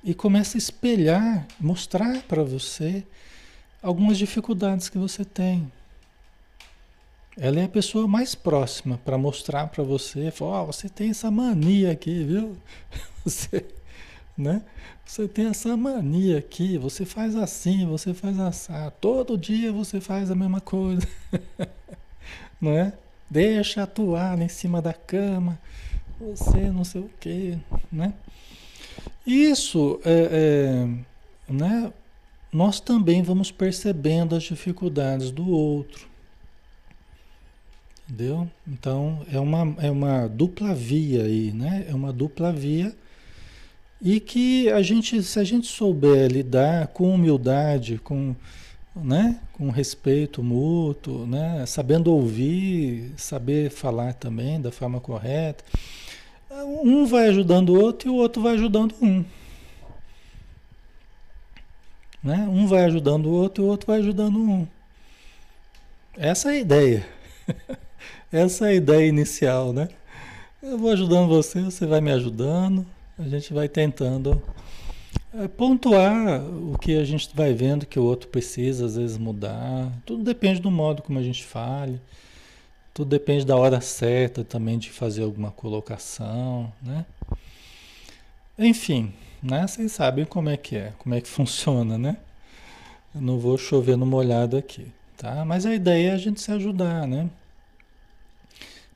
e 0.07 0.15
começa 0.15 0.57
a 0.57 0.61
espelhar, 0.61 1.49
mostrar 1.59 2.23
para 2.29 2.45
você 2.45 3.05
algumas 3.83 4.17
dificuldades 4.17 4.89
que 4.89 4.97
você 4.97 5.25
tem. 5.25 5.71
Ela 7.37 7.59
é 7.59 7.65
a 7.65 7.69
pessoa 7.69 8.07
mais 8.07 8.33
próxima 8.33 9.01
para 9.05 9.19
mostrar 9.19 9.67
para 9.67 9.83
você, 9.83 10.31
falar, 10.31 10.63
oh, 10.63 10.67
você 10.67 10.89
tem 10.89 11.11
essa 11.11 11.29
mania 11.29 11.91
aqui, 11.91 12.23
viu? 12.23 12.57
Você, 13.27 13.67
né? 14.37 14.63
Você 15.05 15.27
tem 15.27 15.47
essa 15.47 15.77
mania 15.77 16.39
aqui, 16.39 16.77
você 16.77 17.05
faz 17.05 17.35
assim, 17.37 17.87
você 17.87 18.13
faz 18.13 18.39
assim, 18.39 18.73
todo 19.01 19.39
dia 19.39 19.73
você 19.73 20.01
faz 20.01 20.31
a 20.31 20.35
mesma 20.35 20.61
coisa, 20.61 21.07
não 22.61 22.73
é? 22.73 22.93
Deixa 23.31 23.83
atuar 23.83 24.41
em 24.41 24.49
cima 24.49 24.83
da 24.83 24.93
cama, 24.93 25.59
você 26.21 26.71
não 26.71 26.85
sei 26.85 27.01
o 27.01 27.11
que, 27.21 27.59
né? 27.91 28.13
Isso 29.27 30.01
é, 30.05 30.87
é, 31.49 31.53
né? 31.53 31.93
Nós 32.53 32.79
também 32.79 33.23
vamos 33.23 33.51
percebendo 33.51 34.35
as 34.37 34.45
dificuldades 34.45 35.31
do 35.31 35.49
outro. 35.49 36.09
Entendeu? 38.09 38.49
Então 38.67 39.27
é 39.31 39.39
uma, 39.41 39.75
é 39.79 39.91
uma 39.91 40.29
dupla 40.29 40.73
via 40.73 41.25
aí, 41.25 41.53
né? 41.53 41.87
É 41.89 41.95
uma 41.95 42.13
dupla 42.13 42.53
via 42.53 42.95
e 44.01 44.21
que 44.21 44.71
a 44.71 44.83
gente, 44.83 45.23
se 45.23 45.39
a 45.39 45.45
gente 45.45 45.67
souber 45.67 46.31
lidar 46.31 46.89
com 46.89 47.15
humildade, 47.15 47.99
com, 47.99 48.35
né? 48.95 49.41
com 49.53 49.71
respeito 49.71 50.43
mútuo, 50.43 51.27
né? 51.27 51.65
sabendo 51.67 52.13
ouvir, 52.13 53.13
saber 53.17 53.71
falar 53.71 54.13
também 54.15 54.61
da 54.61 54.71
forma 54.71 55.01
correta, 55.01 55.65
um 56.83 57.07
vai 57.07 57.29
ajudando 57.29 57.71
o 57.71 57.81
outro 57.81 58.09
e 58.09 58.11
o 58.11 58.15
outro 58.15 58.43
vai 58.43 58.55
ajudando 58.55 58.95
um. 59.01 59.25
Né? 62.23 62.47
Um 62.49 62.67
vai 62.67 62.85
ajudando 62.85 63.27
o 63.27 63.33
outro 63.33 63.63
e 63.63 63.67
o 63.67 63.69
outro 63.69 63.87
vai 63.87 63.99
ajudando 64.01 64.39
um. 64.39 64.67
Essa 66.17 66.51
é 66.51 66.57
a 66.57 66.59
ideia. 66.59 67.07
Essa 68.33 68.67
é 68.67 68.71
a 68.71 68.75
ideia 68.75 69.07
inicial, 69.07 69.73
né? 69.73 69.89
Eu 70.63 70.77
vou 70.79 70.91
ajudando 70.91 71.29
você, 71.29 71.63
você 71.63 71.87
vai 71.87 72.01
me 72.01 72.11
ajudando, 72.11 72.85
a 73.19 73.29
gente 73.29 73.53
vai 73.53 73.69
tentando 73.69 74.43
é 75.35 75.49
pontuar 75.49 76.41
o 76.43 76.79
que 76.79 76.97
a 76.97 77.05
gente 77.05 77.29
vai 77.35 77.53
vendo 77.53 77.85
que 77.85 77.99
o 77.99 78.05
outro 78.05 78.29
precisa 78.29 78.87
às 78.87 78.97
vezes 78.97 79.19
mudar. 79.19 79.93
Tudo 80.07 80.25
depende 80.25 80.61
do 80.61 80.71
modo 80.71 81.03
como 81.03 81.19
a 81.19 81.23
gente 81.23 81.45
fale. 81.45 82.01
Tudo 82.95 83.11
depende 83.11 83.45
da 83.45 83.55
hora 83.55 83.81
certa 83.83 84.43
também 84.43 84.79
de 84.79 84.91
fazer 84.91 85.23
alguma 85.25 85.51
colocação, 85.51 86.73
né? 86.83 87.05
Enfim, 88.59 89.13
né? 89.43 89.67
Vocês 89.67 89.93
sabem 89.93 90.25
como 90.25 90.49
é 90.49 90.57
que 90.57 90.77
é, 90.77 90.95
como 90.99 91.15
é 91.15 91.21
que 91.21 91.29
funciona, 91.29 91.99
né? 91.99 92.17
Eu 93.15 93.21
não 93.21 93.39
vou 93.39 93.59
chover 93.59 93.97
no 93.97 94.07
molhado 94.07 94.57
aqui, 94.57 94.87
tá? 95.19 95.45
Mas 95.45 95.67
a 95.67 95.75
ideia 95.75 96.11
é 96.11 96.15
a 96.15 96.19
gente 96.19 96.41
se 96.41 96.51
ajudar, 96.51 97.07
né? 97.07 97.29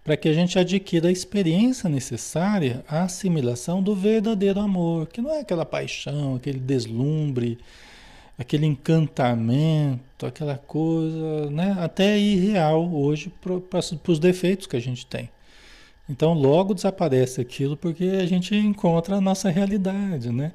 Para 0.02 0.16
que 0.16 0.28
a 0.28 0.32
gente 0.32 0.58
adquira 0.58 1.08
a 1.08 1.12
experiência 1.12 1.88
necessária 1.88 2.84
à 2.88 3.02
assimilação 3.02 3.82
do 3.82 3.94
verdadeiro 3.94 4.58
amor, 4.58 5.06
que 5.06 5.20
não 5.20 5.30
é 5.30 5.40
aquela 5.40 5.66
paixão, 5.66 6.36
aquele 6.36 6.58
deslumbre, 6.58 7.58
aquele 8.38 8.64
encantamento, 8.64 10.24
aquela 10.24 10.56
coisa, 10.56 11.50
né? 11.50 11.76
Até 11.78 12.18
irreal 12.18 12.90
hoje 12.90 13.30
para 13.40 13.80
os 14.08 14.18
defeitos 14.18 14.66
que 14.66 14.76
a 14.76 14.80
gente 14.80 15.04
tem. 15.04 15.28
Então 16.08 16.32
logo 16.32 16.74
desaparece 16.74 17.40
aquilo 17.40 17.76
porque 17.76 18.04
a 18.04 18.26
gente 18.26 18.56
encontra 18.56 19.16
a 19.16 19.20
nossa 19.20 19.50
realidade, 19.50 20.32
né? 20.32 20.52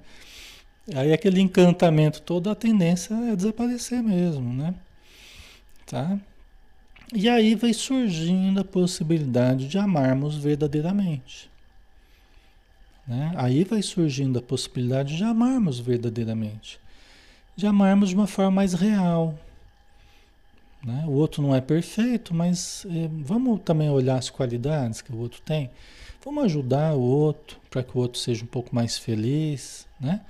Aí 0.93 1.13
aquele 1.13 1.39
encantamento 1.39 2.21
todo, 2.21 2.49
a 2.49 2.55
tendência 2.55 3.13
é 3.13 3.36
desaparecer 3.36 4.03
mesmo, 4.03 4.53
né? 4.53 4.75
Tá? 5.86 6.19
E 7.13 7.29
aí 7.29 7.55
vai 7.55 7.73
surgindo 7.73 8.60
a 8.60 8.63
possibilidade 8.63 9.67
de 9.67 9.77
amarmos 9.77 10.35
verdadeiramente. 10.35 11.49
Né? 13.08 13.33
Aí 13.35 13.63
vai 13.63 13.81
surgindo 13.81 14.39
a 14.39 14.41
possibilidade 14.41 15.15
de 15.15 15.23
amarmos 15.23 15.79
verdadeiramente 15.79 16.79
de 17.56 17.65
amarmos 17.65 18.10
de 18.10 18.15
uma 18.15 18.27
forma 18.27 18.51
mais 18.51 18.73
real. 18.73 19.37
Né? 20.83 21.03
O 21.08 21.12
outro 21.12 21.41
não 21.41 21.56
é 21.56 21.62
perfeito, 21.62 22.33
mas 22.33 22.85
é, 22.89 23.10
vamos 23.23 23.62
também 23.63 23.89
olhar 23.89 24.17
as 24.17 24.29
qualidades 24.29 25.01
que 25.01 25.12
o 25.12 25.17
outro 25.17 25.41
tem. 25.41 25.69
Vamos 26.23 26.43
ajudar 26.45 26.93
o 26.93 27.01
outro 27.01 27.58
para 27.69 27.83
que 27.83 27.97
o 27.97 28.01
outro 28.01 28.19
seja 28.19 28.43
um 28.43 28.47
pouco 28.47 28.75
mais 28.75 28.97
feliz, 28.97 29.87
né? 29.99 30.21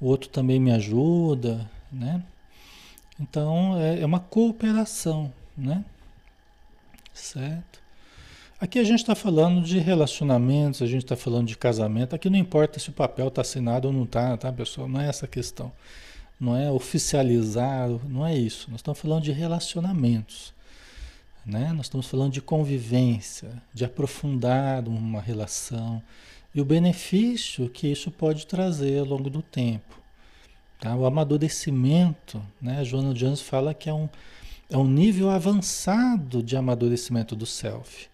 O 0.00 0.06
outro 0.06 0.28
também 0.30 0.58
me 0.58 0.72
ajuda, 0.72 1.70
né? 1.92 2.22
Então 3.20 3.78
é, 3.78 4.00
é 4.00 4.06
uma 4.06 4.20
cooperação, 4.20 5.30
né? 5.56 5.84
Certo? 7.14 7.82
Aqui 8.60 8.78
a 8.78 8.84
gente 8.84 9.00
está 9.00 9.14
falando 9.14 9.62
de 9.62 9.78
relacionamentos, 9.78 10.82
a 10.82 10.86
gente 10.86 11.04
está 11.04 11.16
falando 11.16 11.46
de 11.46 11.56
casamento. 11.56 12.14
Aqui 12.14 12.28
não 12.28 12.38
importa 12.38 12.78
se 12.78 12.90
o 12.90 12.92
papel 12.92 13.28
está 13.28 13.40
assinado 13.40 13.88
ou 13.88 13.94
não 13.94 14.04
está, 14.04 14.36
tá, 14.36 14.52
pessoal? 14.52 14.86
Não 14.88 15.00
é 15.00 15.08
essa 15.08 15.24
a 15.24 15.28
questão 15.28 15.72
não 16.38 16.56
é 16.56 16.70
oficializar, 16.70 17.88
não 18.08 18.26
é 18.26 18.36
isso. 18.36 18.70
Nós 18.70 18.80
estamos 18.80 18.98
falando 18.98 19.22
de 19.22 19.32
relacionamentos. 19.32 20.52
Né? 21.44 21.72
Nós 21.72 21.86
estamos 21.86 22.06
falando 22.06 22.32
de 22.32 22.40
convivência, 22.40 23.62
de 23.72 23.84
aprofundar 23.84 24.86
uma 24.88 25.20
relação 25.20 26.02
e 26.54 26.60
o 26.60 26.64
benefício 26.64 27.68
que 27.68 27.86
isso 27.88 28.10
pode 28.10 28.46
trazer 28.46 28.98
ao 28.98 29.04
longo 29.04 29.28
do 29.28 29.42
tempo. 29.42 30.00
Tá? 30.80 30.94
O 30.94 31.04
amadurecimento, 31.04 32.42
né? 32.60 32.78
a 32.78 32.84
Joana 32.84 33.12
Jones 33.12 33.40
fala 33.40 33.74
que 33.74 33.88
é 33.88 33.94
um, 33.94 34.08
é 34.74 34.76
um 34.76 34.88
nível 34.88 35.30
avançado 35.30 36.42
de 36.42 36.56
amadurecimento 36.56 37.36
do 37.36 37.46
self. 37.46 38.08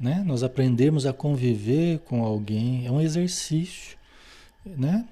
Né? 0.00 0.20
Nós 0.26 0.42
aprendemos 0.42 1.06
a 1.06 1.12
conviver 1.12 2.00
com 2.00 2.24
alguém, 2.24 2.84
é 2.84 2.90
um 2.90 3.00
exercício. 3.00 3.96
Né? 4.64 5.04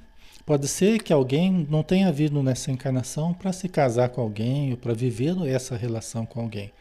Pode 0.45 0.67
ser 0.67 1.01
que 1.01 1.13
alguém 1.13 1.65
não 1.71 1.85
tenha 1.85 2.11
vindo 2.11 2.43
nessa 2.43 2.73
encarnação 2.73 3.33
para 3.33 3.53
se 3.53 3.69
casar 3.69 4.09
com 4.09 4.21
alguém 4.21 4.73
ou 4.73 4.77
para 4.77 4.93
viver 4.93 5.37
essa 5.47 5.77
relação 5.77 6.27
com 6.27 6.41
alguém. 6.41 6.73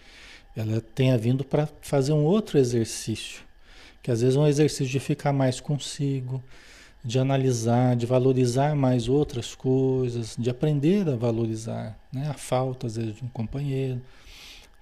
Ela 0.56 0.82
tenha 0.82 1.16
vindo 1.16 1.44
para 1.44 1.70
fazer 1.80 2.14
um 2.14 2.24
outro 2.24 2.58
exercício, 2.58 3.44
que 4.02 4.10
às 4.10 4.22
vezes 4.22 4.36
é 4.36 4.40
um 4.40 4.48
exercício 4.48 4.88
de 4.88 5.00
ficar 5.00 5.32
mais 5.32 5.60
consigo, 5.60 6.44
de 7.04 7.20
analisar, 7.20 7.96
de 7.96 8.06
valorizar 8.06 8.76
mais 8.76 9.10
outras 9.10 9.54
coisas, 9.54 10.36
de 10.38 10.50
aprender 10.50 11.08
a 11.10 11.16
valorizar 11.16 11.98
né? 12.12 12.30
a 12.30 12.34
falta, 12.34 12.88
às 12.88 12.96
vezes, 12.96 13.16
de 13.16 13.24
um 13.24 13.28
companheiro. 13.28 14.02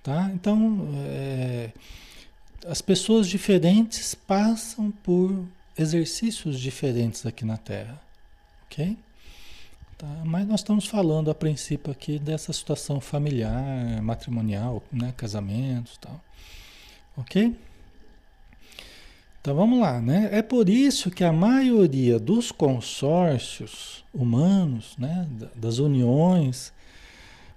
Tá? 0.03 0.29
Então, 0.33 0.89
é, 0.95 1.71
as 2.67 2.81
pessoas 2.81 3.27
diferentes 3.27 4.13
passam 4.13 4.91
por 4.91 5.45
exercícios 5.77 6.59
diferentes 6.59 7.25
aqui 7.25 7.43
na 7.43 7.57
Terra. 7.57 7.99
Ok? 8.65 8.97
Tá? 9.97 10.07
Mas 10.23 10.47
nós 10.47 10.59
estamos 10.59 10.85
falando 10.85 11.31
a 11.31 11.35
princípio 11.35 11.91
aqui 11.91 12.19
dessa 12.19 12.53
situação 12.53 13.01
familiar, 13.01 14.01
matrimonial, 14.01 14.83
né? 14.91 15.11
casamentos 15.17 15.97
tal. 15.97 16.21
Ok? 17.17 17.55
Então 19.41 19.55
vamos 19.55 19.79
lá, 19.79 19.99
né? 19.99 20.29
É 20.31 20.43
por 20.43 20.69
isso 20.69 21.09
que 21.09 21.23
a 21.23 21.33
maioria 21.33 22.19
dos 22.19 22.51
consórcios 22.51 24.05
humanos, 24.13 24.95
né, 24.99 25.27
das 25.55 25.79
uniões, 25.79 26.71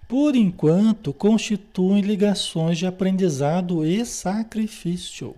por 0.08 0.34
enquanto 0.34 1.12
constituem 1.12 2.00
ligações 2.00 2.78
de 2.78 2.86
aprendizado 2.86 3.84
e 3.84 4.02
sacrifício. 4.06 5.34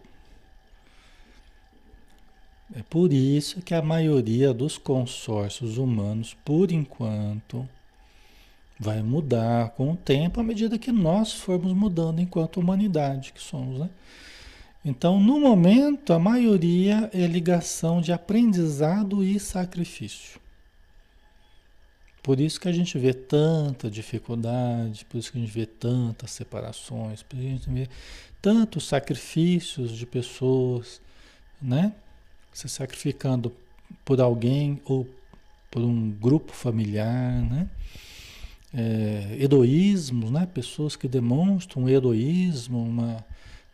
É 2.72 2.82
por 2.82 3.12
isso 3.12 3.60
que 3.60 3.74
a 3.74 3.82
maioria 3.82 4.54
dos 4.54 4.78
consórcios 4.78 5.78
humanos, 5.78 6.36
por 6.44 6.70
enquanto, 6.70 7.68
vai 8.78 9.02
mudar 9.02 9.70
com 9.70 9.92
o 9.92 9.96
tempo 9.96 10.40
à 10.40 10.44
medida 10.44 10.78
que 10.78 10.92
nós 10.92 11.32
formos 11.32 11.72
mudando 11.72 12.20
enquanto 12.20 12.60
humanidade 12.60 13.32
que 13.32 13.42
somos, 13.42 13.80
né? 13.80 13.90
Então, 14.88 15.18
no 15.18 15.40
momento, 15.40 16.12
a 16.12 16.18
maioria 16.18 17.10
é 17.12 17.26
ligação 17.26 18.00
de 18.00 18.12
aprendizado 18.12 19.24
e 19.24 19.40
sacrifício. 19.40 20.38
Por 22.22 22.38
isso 22.38 22.60
que 22.60 22.68
a 22.68 22.72
gente 22.72 22.96
vê 22.96 23.12
tanta 23.12 23.90
dificuldade, 23.90 25.04
por 25.06 25.18
isso 25.18 25.32
que 25.32 25.38
a 25.38 25.40
gente 25.40 25.50
vê 25.50 25.66
tantas 25.66 26.30
separações, 26.30 27.20
por 27.20 27.36
isso 27.36 27.42
que 27.42 27.52
a 27.52 27.56
gente 27.56 27.70
vê 27.70 27.88
tantos 28.40 28.86
sacrifícios 28.86 29.90
de 29.90 30.06
pessoas, 30.06 31.00
né? 31.60 31.92
se 32.52 32.68
sacrificando 32.68 33.52
por 34.04 34.20
alguém 34.20 34.80
ou 34.84 35.04
por 35.68 35.82
um 35.82 36.12
grupo 36.12 36.52
familiar, 36.52 37.42
né? 37.42 37.68
É, 38.72 39.36
né? 40.30 40.46
Pessoas 40.46 40.94
que 40.94 41.08
demonstram 41.08 41.88
heroísmo, 41.88 42.82
uma, 42.82 43.24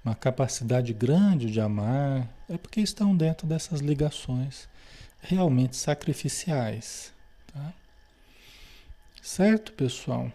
uma 0.04 0.14
capacidade 0.14 0.92
grande 0.92 1.50
de 1.50 1.60
amar, 1.60 2.28
é 2.48 2.58
porque 2.58 2.80
estão 2.80 3.16
dentro 3.16 3.46
dessas 3.46 3.80
ligações 3.80 4.68
realmente 5.20 5.76
sacrificiais, 5.76 7.12
tá? 7.52 7.72
Certo, 9.22 9.72
pessoal? 9.72 10.32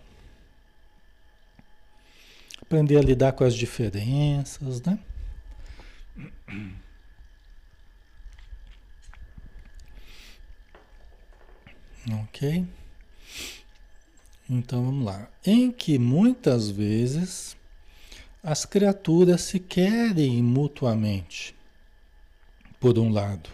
Aprender 2.62 2.98
a 2.98 3.02
lidar 3.02 3.34
com 3.34 3.44
as 3.44 3.54
diferenças, 3.54 4.82
né? 4.82 4.98
Ok? 12.24 12.66
Então 14.50 14.86
vamos 14.86 15.06
lá. 15.06 15.28
Em 15.46 15.70
que 15.70 16.00
muitas 16.00 16.70
vezes 16.70 17.57
as 18.44 18.66
criaturas 18.66 19.42
se 19.42 19.60
querem 19.60 20.42
mutuamente, 20.42 21.56
por 22.80 22.98
um 22.98 23.12
lado, 23.12 23.50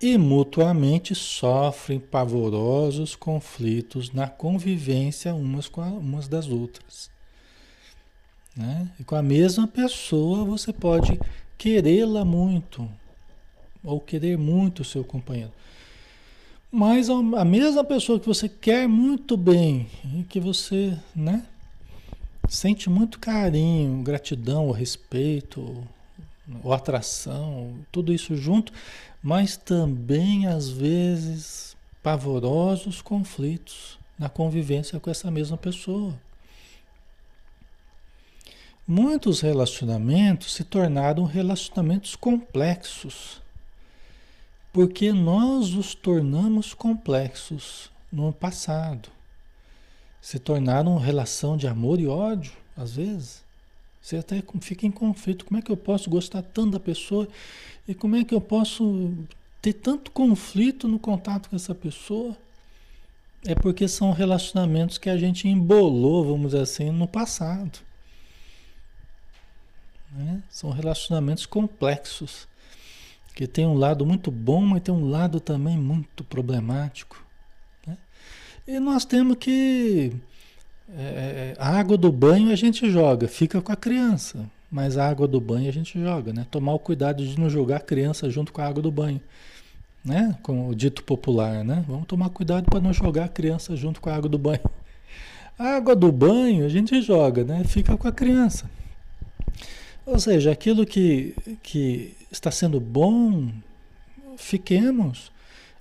e 0.00 0.18
mutuamente 0.18 1.14
sofrem 1.14 1.98
pavorosos 1.98 3.16
conflitos 3.16 4.12
na 4.12 4.28
convivência 4.28 5.34
umas 5.34 5.68
com 5.68 5.80
a, 5.80 5.86
umas 5.86 6.28
das 6.28 6.48
outras. 6.48 7.10
Né? 8.54 8.90
E 8.98 9.04
com 9.04 9.14
a 9.14 9.22
mesma 9.22 9.66
pessoa 9.66 10.44
você 10.44 10.72
pode 10.72 11.18
querê-la 11.56 12.24
muito, 12.24 12.88
ou 13.82 14.00
querer 14.00 14.36
muito 14.36 14.80
o 14.80 14.84
seu 14.84 15.04
companheiro. 15.04 15.52
Mas 16.70 17.08
a 17.08 17.44
mesma 17.44 17.84
pessoa 17.84 18.18
que 18.18 18.26
você 18.26 18.48
quer 18.48 18.88
muito 18.88 19.36
bem 19.36 19.86
e 20.18 20.24
que 20.24 20.40
você, 20.40 20.98
né, 21.14 21.46
sente 22.48 22.88
muito 22.88 23.18
carinho, 23.18 24.02
gratidão, 24.02 24.70
respeito, 24.70 25.86
ou 26.62 26.72
atração, 26.72 27.74
tudo 27.90 28.12
isso 28.12 28.36
junto, 28.36 28.72
mas 29.22 29.56
também 29.56 30.46
às 30.46 30.68
vezes 30.68 31.76
pavorosos 32.02 33.02
conflitos 33.02 33.98
na 34.18 34.28
convivência 34.28 35.00
com 35.00 35.10
essa 35.10 35.30
mesma 35.30 35.56
pessoa. 35.56 36.14
Muitos 38.86 39.40
relacionamentos 39.40 40.54
se 40.54 40.62
tornaram 40.62 41.24
relacionamentos 41.24 42.14
complexos 42.14 43.42
Porque 44.72 45.12
nós 45.12 45.74
os 45.74 45.94
tornamos 45.94 46.72
complexos 46.72 47.90
no 48.12 48.32
passado. 48.32 49.15
Se 50.26 50.40
tornaram 50.40 50.98
relação 50.98 51.56
de 51.56 51.68
amor 51.68 52.00
e 52.00 52.08
ódio, 52.08 52.50
às 52.76 52.96
vezes. 52.96 53.44
Você 54.02 54.16
até 54.16 54.42
fica 54.60 54.84
em 54.84 54.90
conflito. 54.90 55.44
Como 55.44 55.56
é 55.56 55.62
que 55.62 55.70
eu 55.70 55.76
posso 55.76 56.10
gostar 56.10 56.42
tanto 56.42 56.72
da 56.72 56.80
pessoa 56.80 57.28
e 57.86 57.94
como 57.94 58.16
é 58.16 58.24
que 58.24 58.34
eu 58.34 58.40
posso 58.40 59.14
ter 59.62 59.74
tanto 59.74 60.10
conflito 60.10 60.88
no 60.88 60.98
contato 60.98 61.48
com 61.48 61.54
essa 61.54 61.72
pessoa? 61.76 62.36
É 63.46 63.54
porque 63.54 63.86
são 63.86 64.10
relacionamentos 64.10 64.98
que 64.98 65.08
a 65.08 65.16
gente 65.16 65.46
embolou, 65.46 66.24
vamos 66.24 66.46
dizer 66.46 66.62
assim, 66.62 66.90
no 66.90 67.06
passado. 67.06 67.78
Né? 70.10 70.42
São 70.50 70.70
relacionamentos 70.70 71.46
complexos, 71.46 72.48
que 73.32 73.46
tem 73.46 73.64
um 73.64 73.74
lado 73.74 74.04
muito 74.04 74.32
bom, 74.32 74.62
mas 74.62 74.82
tem 74.82 74.92
um 74.92 75.08
lado 75.08 75.38
também 75.38 75.78
muito 75.78 76.24
problemático. 76.24 77.25
E 78.66 78.78
nós 78.80 79.04
temos 79.04 79.36
que. 79.36 80.12
É, 80.96 81.02
é, 81.02 81.56
a 81.58 81.78
água 81.78 81.96
do 81.96 82.12
banho 82.12 82.50
a 82.50 82.56
gente 82.56 82.90
joga, 82.90 83.26
fica 83.28 83.60
com 83.60 83.72
a 83.72 83.76
criança. 83.76 84.48
Mas 84.70 84.96
a 84.96 85.08
água 85.08 85.28
do 85.28 85.40
banho 85.40 85.68
a 85.68 85.72
gente 85.72 86.00
joga, 86.00 86.32
né? 86.32 86.46
Tomar 86.50 86.74
o 86.74 86.78
cuidado 86.78 87.24
de 87.24 87.38
não 87.38 87.48
jogar 87.48 87.76
a 87.76 87.80
criança 87.80 88.28
junto 88.28 88.52
com 88.52 88.60
a 88.60 88.66
água 88.66 88.82
do 88.82 88.90
banho 88.90 89.20
né? 90.06 90.38
Com 90.40 90.68
o 90.68 90.74
dito 90.74 91.02
popular, 91.02 91.64
né? 91.64 91.84
Vamos 91.88 92.06
tomar 92.06 92.30
cuidado 92.30 92.66
para 92.70 92.80
não 92.80 92.92
jogar 92.92 93.24
a 93.24 93.28
criança 93.28 93.74
junto 93.74 94.00
com 94.00 94.08
a 94.08 94.14
água 94.14 94.30
do 94.30 94.38
banho. 94.38 94.60
A 95.58 95.76
água 95.76 95.96
do 95.96 96.12
banho 96.12 96.66
a 96.66 96.68
gente 96.68 97.00
joga, 97.00 97.42
né? 97.42 97.64
Fica 97.64 97.96
com 97.96 98.06
a 98.06 98.12
criança. 98.12 98.70
Ou 100.04 100.18
seja, 100.18 100.52
aquilo 100.52 100.84
que, 100.84 101.34
que 101.62 102.14
está 102.30 102.50
sendo 102.50 102.78
bom, 102.78 103.48
fiquemos. 104.36 105.32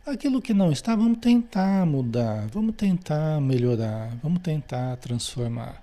Aquilo 0.06 0.42
que 0.42 0.54
não 0.54 0.72
está, 0.72 0.96
vamos 0.96 1.18
tentar 1.18 1.86
mudar, 1.86 2.48
vamos 2.48 2.76
tentar 2.76 3.42
melhorar, 3.42 4.16
vamos 4.22 4.40
tentar 4.40 4.98
transformar, 4.98 5.82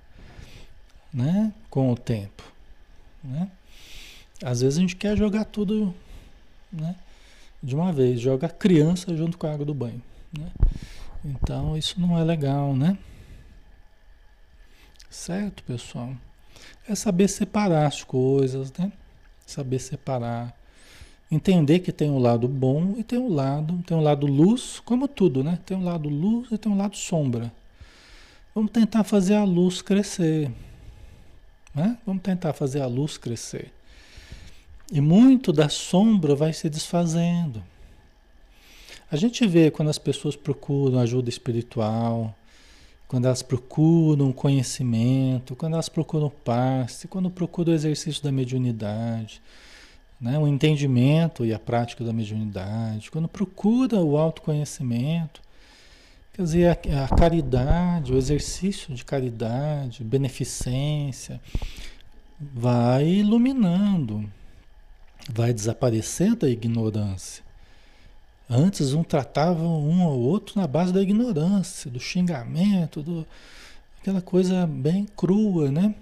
né? 1.12 1.52
Com 1.68 1.90
o 1.90 1.96
tempo, 1.96 2.42
né? 3.22 3.50
Às 4.44 4.60
vezes 4.60 4.78
a 4.78 4.80
gente 4.80 4.96
quer 4.96 5.16
jogar 5.16 5.44
tudo, 5.44 5.94
né? 6.72 6.94
de 7.62 7.76
uma 7.76 7.92
vez, 7.92 8.20
joga 8.20 8.48
a 8.48 8.50
criança 8.50 9.16
junto 9.16 9.38
com 9.38 9.46
a 9.46 9.52
água 9.52 9.64
do 9.64 9.72
banho. 9.72 10.02
Né? 10.36 10.50
Então 11.24 11.76
isso 11.76 12.00
não 12.00 12.18
é 12.18 12.24
legal, 12.24 12.74
né? 12.74 12.98
Certo, 15.08 15.62
pessoal? 15.62 16.12
É 16.88 16.94
saber 16.94 17.28
separar 17.28 17.86
as 17.86 18.02
coisas, 18.02 18.72
né? 18.72 18.90
Saber 19.46 19.78
separar. 19.78 20.54
Entender 21.32 21.78
que 21.78 21.90
tem 21.90 22.10
um 22.10 22.18
lado 22.18 22.46
bom 22.46 22.94
e 22.98 23.02
tem 23.02 23.18
um 23.18 23.32
lado, 23.34 23.82
tem 23.86 23.96
um 23.96 24.02
lado 24.02 24.26
luz, 24.26 24.80
como 24.84 25.08
tudo, 25.08 25.42
né? 25.42 25.58
Tem 25.64 25.74
um 25.74 25.82
lado 25.82 26.06
luz 26.06 26.48
e 26.52 26.58
tem 26.58 26.70
um 26.70 26.76
lado 26.76 26.94
sombra. 26.94 27.50
Vamos 28.54 28.70
tentar 28.70 29.02
fazer 29.02 29.36
a 29.36 29.42
luz 29.42 29.80
crescer. 29.80 30.50
Né? 31.74 31.96
Vamos 32.04 32.22
tentar 32.22 32.52
fazer 32.52 32.82
a 32.82 32.86
luz 32.86 33.16
crescer. 33.16 33.72
E 34.92 35.00
muito 35.00 35.54
da 35.54 35.70
sombra 35.70 36.34
vai 36.34 36.52
se 36.52 36.68
desfazendo. 36.68 37.64
A 39.10 39.16
gente 39.16 39.46
vê 39.46 39.70
quando 39.70 39.88
as 39.88 39.98
pessoas 39.98 40.36
procuram 40.36 40.98
ajuda 40.98 41.30
espiritual, 41.30 42.36
quando 43.08 43.24
elas 43.24 43.40
procuram 43.40 44.32
conhecimento, 44.32 45.56
quando 45.56 45.72
elas 45.72 45.88
procuram 45.88 46.28
passe, 46.28 47.08
quando 47.08 47.30
procuram 47.30 47.72
o 47.72 47.74
exercício 47.74 48.22
da 48.22 48.30
mediunidade, 48.30 49.40
né? 50.22 50.38
o 50.38 50.46
entendimento 50.46 51.44
e 51.44 51.52
a 51.52 51.58
prática 51.58 52.04
da 52.04 52.12
mediunidade, 52.12 53.10
quando 53.10 53.26
procura 53.26 53.96
o 53.96 54.16
autoconhecimento, 54.16 55.42
quer 56.32 56.42
dizer, 56.42 56.68
a, 56.68 57.04
a 57.04 57.08
caridade, 57.08 58.12
o 58.12 58.16
exercício 58.16 58.94
de 58.94 59.04
caridade, 59.04 60.04
beneficência, 60.04 61.40
vai 62.40 63.04
iluminando, 63.04 64.30
vai 65.28 65.52
desaparecendo 65.52 66.46
a 66.46 66.48
ignorância. 66.48 67.42
Antes 68.48 68.92
um 68.92 69.02
tratava 69.02 69.62
um 69.62 70.02
ao 70.02 70.18
outro 70.18 70.60
na 70.60 70.66
base 70.68 70.92
da 70.92 71.02
ignorância, 71.02 71.90
do 71.90 71.98
xingamento, 71.98 73.02
do, 73.02 73.26
aquela 74.00 74.20
coisa 74.20 74.66
bem 74.66 75.06
crua, 75.16 75.70
né? 75.70 75.94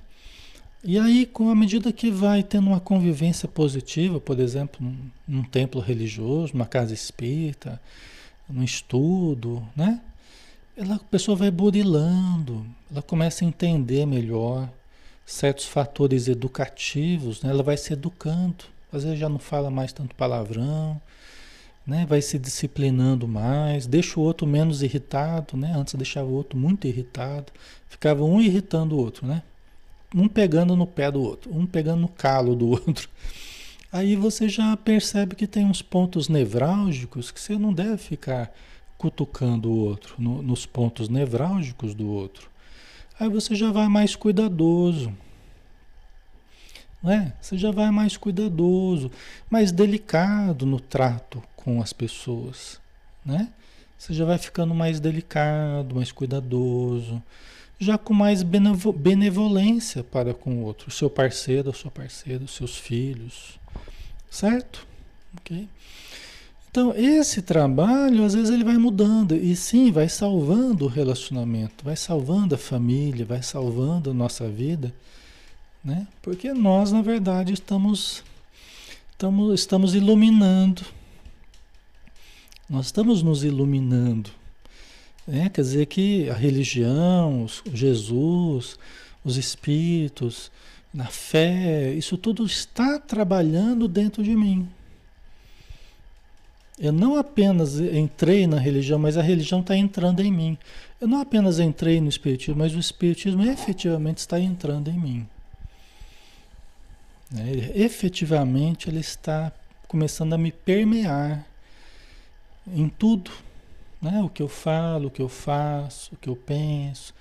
E 0.83 0.99
aí, 0.99 1.27
com 1.27 1.51
a 1.51 1.55
medida 1.55 1.93
que 1.93 2.11
vai 2.11 2.43
tendo 2.43 2.69
uma 2.69 2.81
convivência 2.81 3.47
positiva, 3.47 4.19
por 4.19 4.41
exemplo, 4.41 4.81
num, 5.29 5.43
templo 5.45 5.79
religioso, 5.79 6.55
numa 6.55 6.65
casa 6.65 6.95
espírita, 6.95 7.79
num 8.49 8.65
estudo, 8.65 9.63
né? 9.77 10.01
Ela, 10.75 10.95
a 10.95 10.99
pessoa 10.99 11.37
vai 11.37 11.51
burilando, 11.51 12.67
ela 12.91 13.03
começa 13.03 13.45
a 13.45 13.49
entender 13.49 14.07
melhor 14.07 14.71
certos 15.27 15.67
fatores 15.67 16.29
educativos, 16.29 17.43
né? 17.43 17.51
ela 17.51 17.63
vai 17.63 17.77
se 17.77 17.93
educando. 17.93 18.65
Às 18.91 19.05
vezes 19.05 19.19
já 19.19 19.29
não 19.29 19.39
fala 19.39 19.71
mais 19.71 19.93
tanto 19.93 20.15
palavrão, 20.15 21.01
né? 21.87 22.07
Vai 22.09 22.23
se 22.23 22.39
disciplinando 22.39 23.29
mais, 23.29 23.87
deixa 23.87 24.19
o 24.19 24.23
outro 24.23 24.47
menos 24.47 24.83
irritado, 24.83 25.59
né? 25.59 25.75
Antes 25.77 25.95
deixava 25.95 26.27
o 26.27 26.33
outro 26.33 26.59
muito 26.59 26.87
irritado, 26.87 27.53
ficava 27.87 28.25
um 28.25 28.41
irritando 28.41 28.97
o 28.97 28.99
outro, 28.99 29.27
né? 29.27 29.43
Um 30.15 30.29
pegando 30.29 30.75
no 30.77 30.87
pé 30.87 31.11
do 31.11 31.23
outro, 31.23 31.55
um 31.55 31.67
pegando 31.67 32.01
no 32.01 32.09
calo 32.09 32.55
do 32.55 32.69
outro. 32.71 33.09
Aí 33.93 34.15
você 34.15 34.49
já 34.49 34.77
percebe 34.77 35.35
que 35.35 35.47
tem 35.47 35.65
uns 35.65 35.83
pontos 35.83 36.29
nevrálgicos 36.29 37.31
que 37.31 37.41
você 37.41 37.59
não 37.59 37.73
deve 37.73 37.99
ficar 37.99 38.53
cutucando 38.97 39.71
o 39.71 39.79
outro, 39.79 40.15
no, 40.19 40.43
nos 40.43 40.67
pontos 40.67 41.09
nevrálgicos 41.09 41.95
do 41.95 42.07
outro. 42.07 42.51
Aí 43.19 43.29
você 43.29 43.55
já 43.55 43.73
vai 43.73 43.89
mais 43.89 44.15
cuidadoso, 44.15 45.13
né? 47.03 47.33
Você 47.41 47.57
já 47.57 47.71
vai 47.71 47.91
mais 47.91 48.17
cuidadoso, 48.17 49.11
mais 49.49 49.73
delicado 49.73 50.67
no 50.67 50.79
trato 50.79 51.43
com 51.57 51.81
as 51.83 51.93
pessoas, 51.93 52.81
né? 53.25 53.49
Você 53.99 54.15
já 54.15 54.25
vai 54.25 54.39
ficando 54.39 54.75
mais 54.75 55.01
delicado, 55.01 55.95
mais 55.95 56.13
cuidadoso, 56.13 57.23
já 57.81 57.97
com 57.97 58.13
mais 58.13 58.43
benevolência 58.43 60.05
para 60.05 60.35
com 60.35 60.57
o 60.57 60.63
outro, 60.63 60.91
seu 60.91 61.11
parceiro, 61.11 61.73
sua 61.73 61.91
parceira, 61.91 62.47
seus 62.47 62.77
filhos, 62.77 63.59
certo? 64.31 64.87
Ok? 65.39 65.67
Então, 66.71 66.95
esse 66.95 67.43
trabalho, 67.43 68.25
às 68.25 68.35
vezes, 68.35 68.51
ele 68.51 68.63
vai 68.63 68.77
mudando 68.77 69.35
e 69.35 69.57
sim, 69.57 69.91
vai 69.91 70.09
salvando 70.09 70.85
o 70.85 70.89
relacionamento, 70.89 71.85
vai 71.85 71.97
salvando 71.97 72.55
a 72.55 72.59
família, 72.59 73.25
vai 73.25 73.43
salvando 73.43 74.11
a 74.11 74.15
nossa 74.15 74.49
vida 74.49 74.95
né? 75.85 76.07
Porque 76.23 76.53
nós, 76.53 76.93
na 76.93 77.03
verdade, 77.03 77.53
estamos, 77.53 78.23
estamos, 79.13 79.61
estamos 79.61 79.95
iluminando. 79.95 80.83
Nós 82.69 82.87
estamos 82.87 83.23
nos 83.23 83.43
iluminando. 83.43 84.31
Né? 85.27 85.49
Quer 85.49 85.61
dizer 85.63 85.87
que 85.87 86.29
a 86.29 86.35
religião, 86.35 87.47
Jesus, 87.73 88.79
os 89.25 89.37
espíritos, 89.37 90.51
na 90.93 91.07
fé, 91.07 91.93
isso 91.95 92.19
tudo 92.19 92.45
está 92.45 92.99
trabalhando 92.99 93.87
dentro 93.87 94.23
de 94.23 94.35
mim. 94.35 94.69
Eu 96.79 96.93
não 96.93 97.17
apenas 97.17 97.79
entrei 97.79 98.47
na 98.47 98.59
religião, 98.59 98.99
mas 98.99 99.19
a 99.19 99.23
religião 99.23 99.61
está 99.61 99.77
entrando 99.77 100.21
em 100.21 100.33
mim. 100.33 100.59
Eu 100.99 101.07
não 101.07 101.21
apenas 101.21 101.59
entrei 101.59 102.01
no 102.01 102.09
Espiritismo, 102.09 102.57
mas 102.57 102.75
o 102.75 102.79
Espiritismo 102.79 103.45
efetivamente 103.45 104.19
está 104.19 104.41
entrando 104.41 104.89
em 104.89 104.99
mim. 104.99 105.29
Né? 107.31 107.73
Efetivamente, 107.75 108.89
ele 108.89 109.01
está 109.01 109.53
começando 109.87 110.33
a 110.33 110.39
me 110.39 110.51
permear 110.51 111.47
em 112.67 112.89
tudo. 112.89 113.31
Né? 114.01 114.21
O 114.23 114.29
que 114.29 114.43
eu 114.43 114.49
falo, 114.49 115.09
o 115.09 115.11
que 115.11 115.23
eu 115.23 115.29
faço, 115.29 116.15
o 116.15 116.17
que 116.17 116.29
eu 116.29 116.37
penso. 116.37 117.15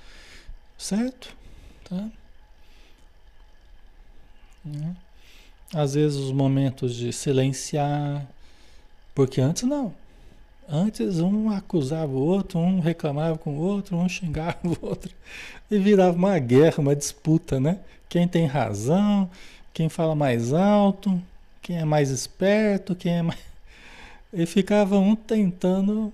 Certo? 0.77 1.35
Tá? 1.83 2.09
Né? 4.63 4.95
Às 5.73 5.93
vezes 5.93 6.17
os 6.17 6.31
momentos 6.31 6.95
de 6.95 7.11
silenciar, 7.13 8.25
porque 9.13 9.41
antes 9.41 9.63
não. 9.63 9.93
Antes 10.67 11.19
um 11.19 11.49
acusava 11.49 12.11
o 12.11 12.19
outro, 12.19 12.59
um 12.59 12.79
reclamava 12.79 13.37
com 13.37 13.57
o 13.57 13.59
outro, 13.59 13.97
um 13.97 14.07
xingava 14.07 14.59
o 14.63 14.77
outro. 14.85 15.11
E 15.69 15.77
virava 15.77 16.15
uma 16.15 16.37
guerra, 16.39 16.79
uma 16.79 16.95
disputa, 16.95 17.59
né? 17.59 17.79
Quem 18.07 18.27
tem 18.27 18.45
razão, 18.45 19.29
quem 19.73 19.89
fala 19.89 20.15
mais 20.15 20.53
alto, 20.53 21.21
quem 21.61 21.77
é 21.77 21.85
mais 21.85 22.09
esperto, 22.09 22.95
quem 22.95 23.17
é 23.17 23.21
mais. 23.21 23.39
E 24.31 24.45
ficava 24.45 24.97
um 24.99 25.15
tentando 25.15 26.13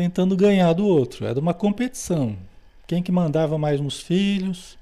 tentando 0.00 0.34
ganhar 0.34 0.72
do 0.72 0.86
outro. 0.86 1.26
Era 1.26 1.38
uma 1.38 1.52
competição. 1.52 2.34
Quem 2.86 3.02
que 3.02 3.12
mandava 3.12 3.58
mais 3.58 3.78
nos 3.78 4.00
filhos, 4.00 4.78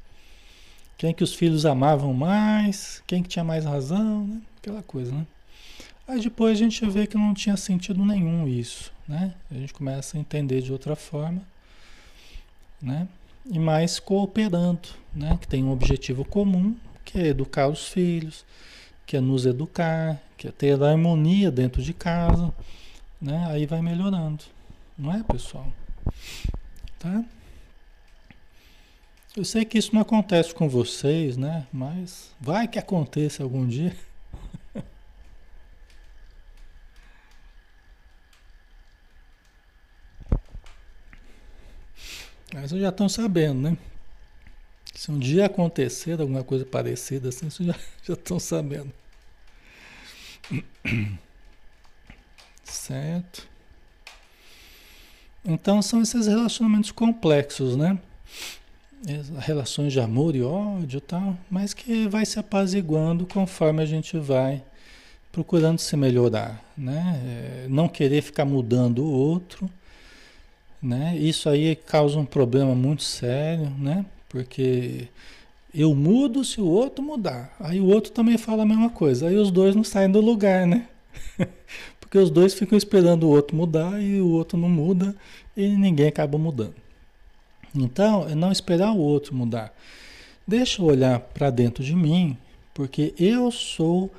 quem 0.97 1.13
que 1.13 1.25
os 1.25 1.35
filhos 1.35 1.67
amavam 1.67 2.15
mais, 2.15 3.03
quem 3.05 3.21
que 3.21 3.29
tinha 3.29 3.45
mais 3.45 3.65
razão, 3.65 4.29
né? 4.29 4.41
aquela 4.61 4.81
coisa, 4.81 5.13
né? 5.13 5.27
Aí 6.07 6.21
depois 6.21 6.53
a 6.53 6.63
gente 6.63 6.89
vê 6.89 7.05
que 7.05 7.17
não 7.17 7.35
tinha 7.35 7.57
sentido 7.57 8.05
nenhum 8.05 8.47
isso, 8.47 8.93
né? 9.09 9.35
A 9.51 9.55
gente 9.55 9.75
começa 9.75 10.17
a 10.17 10.21
entender 10.21 10.63
de 10.63 10.73
outra 10.73 10.95
forma, 10.95 11.43
né? 12.81 13.09
E 13.45 13.59
mais 13.59 13.99
cooperando, 13.99 14.89
né? 15.13 15.37
Que 15.41 15.49
tem 15.49 15.65
um 15.65 15.73
objetivo 15.73 16.25
comum, 16.25 16.77
que 17.05 17.19
é 17.19 17.27
educar 17.27 17.67
os 17.67 17.89
filhos, 17.89 18.45
que 19.05 19.17
é 19.17 19.21
nos 19.21 19.47
educar, 19.47 20.21
que 20.37 20.47
é 20.47 20.53
ter 20.53 20.81
a 20.81 20.91
harmonia 20.91 21.51
dentro 21.51 21.83
de 21.83 21.93
casa, 21.93 22.55
né? 23.21 23.47
Aí 23.51 23.67
vai 23.67 23.83
melhorando, 23.83 24.45
não 24.99 25.15
é, 25.15 25.23
pessoal? 25.23 25.73
Tá? 26.99 27.25
Eu 29.37 29.45
sei 29.45 29.65
que 29.65 29.79
isso 29.79 29.95
não 29.95 30.03
acontece 30.03 30.53
com 30.53 30.69
vocês, 30.69 31.37
né? 31.37 31.69
Mas 31.73 32.35
vai 32.41 32.67
que 32.67 32.79
aconteça 32.79 33.45
algum 33.45 33.67
dia. 33.69 33.97
Mas 42.53 42.71
vocês 42.71 42.81
já 42.81 42.89
estão 42.89 43.09
sabendo, 43.09 43.61
né? 43.71 43.79
Se 44.95 45.13
um 45.13 45.19
dia 45.19 45.47
acontecer 45.47 46.21
alguma 46.21 46.43
coisa 46.43 46.67
parecida 46.67 47.29
assim, 47.29 47.49
vocês 47.49 47.69
já, 47.69 47.75
já 48.03 48.15
estão 48.15 48.41
sabendo. 48.41 48.93
Certo? 52.65 53.49
Então 55.45 55.81
são 55.81 56.03
esses 56.03 56.27
relacionamentos 56.27 56.91
complexos, 56.91 57.77
né? 57.77 57.99
Relações 59.39 59.93
de 59.93 60.01
amor 60.01 60.35
e 60.35 60.43
ódio 60.43 60.99
e 60.99 61.01
tal, 61.01 61.39
mas 61.51 61.73
que 61.73 62.09
vai 62.09 62.27
se 62.27 62.39
apaziguando 62.39 63.27
conforme 63.27 63.83
a 63.83 63.87
gente 63.87 64.19
vai 64.19 64.63
procurando 65.31 65.79
se 65.79 65.97
melhorar, 65.97 66.63
né? 66.77 67.21
É, 67.25 67.67
não 67.69 67.89
querer 67.89 68.23
ficar 68.23 68.45
mudando 68.45 69.05
o 69.05 69.11
outro, 69.11 69.71
né? 70.83 71.17
Isso 71.17 71.49
aí 71.49 71.77
causa 71.77 72.19
um 72.19 72.25
problema 72.25 72.75
muito 72.75 73.05
sério, 73.05 73.71
né? 73.79 74.05
Porque 74.29 75.09
eu 75.75 75.95
mudo 75.95 76.45
se 76.45 76.61
o 76.61 76.67
outro 76.67 77.05
mudar. 77.05 77.55
Aí 77.61 77.81
o 77.81 77.87
outro 77.87 78.11
também 78.13 78.37
fala 78.39 78.63
a 78.63 78.67
mesma 78.67 78.91
coisa. 78.91 79.29
Aí 79.29 79.37
os 79.37 79.51
dois 79.51 79.75
não 79.77 79.85
saem 79.85 80.11
do 80.11 80.21
lugar, 80.21 80.67
né? 80.67 80.89
Porque 82.09 82.19
os 82.19 82.31
dois 82.31 82.55
ficam 82.55 82.79
esperando 82.79 83.25
o 83.25 83.31
outro 83.31 83.55
mudar 83.57 84.03
e 84.03 84.21
o 84.21 84.29
outro 84.31 84.59
não 84.59 84.69
muda 84.69 85.15
e 85.57 85.69
ninguém 85.69 86.09
acaba 86.09 86.39
mudando. 86.39 86.75
Então, 87.75 88.27
é 88.29 88.35
não 88.35 88.51
esperar 88.51 88.93
o 88.93 88.99
outro 88.99 89.35
mudar. 89.35 89.75
Deixa 90.47 90.81
eu 90.81 90.87
olhar 90.87 91.21
para 91.21 91.51
dentro 91.51 91.85
de 91.85 91.95
mim, 91.95 92.37
porque 92.73 93.13
eu 93.19 93.51
sou 93.51 94.11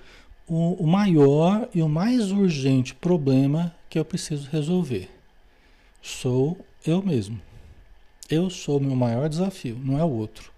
o, 0.48 0.74
o 0.74 0.86
maior 0.86 1.68
e 1.74 1.82
o 1.82 1.90
mais 1.90 2.32
urgente 2.32 2.94
problema 2.94 3.76
que 3.90 3.98
eu 3.98 4.06
preciso 4.06 4.48
resolver 4.52 5.10
sou 6.02 6.58
eu 6.86 7.02
mesmo. 7.04 7.40
Eu 8.30 8.50
sou 8.50 8.78
o 8.78 8.82
meu 8.82 8.96
maior 8.96 9.28
desafio, 9.28 9.78
não 9.84 9.98
é 9.98 10.04
o 10.04 10.10
outro. 10.10 10.52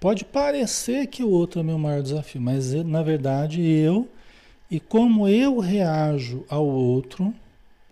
Pode 0.00 0.24
parecer 0.24 1.06
que 1.06 1.22
o 1.22 1.30
outro 1.30 1.60
é 1.60 1.62
o 1.62 1.66
meu 1.66 1.78
maior 1.78 2.02
desafio, 2.02 2.40
mas 2.40 2.72
na 2.72 3.02
verdade 3.02 3.62
eu 3.62 4.08
e 4.74 4.80
como 4.80 5.28
eu 5.28 5.58
reajo 5.58 6.44
ao 6.48 6.66
outro, 6.66 7.34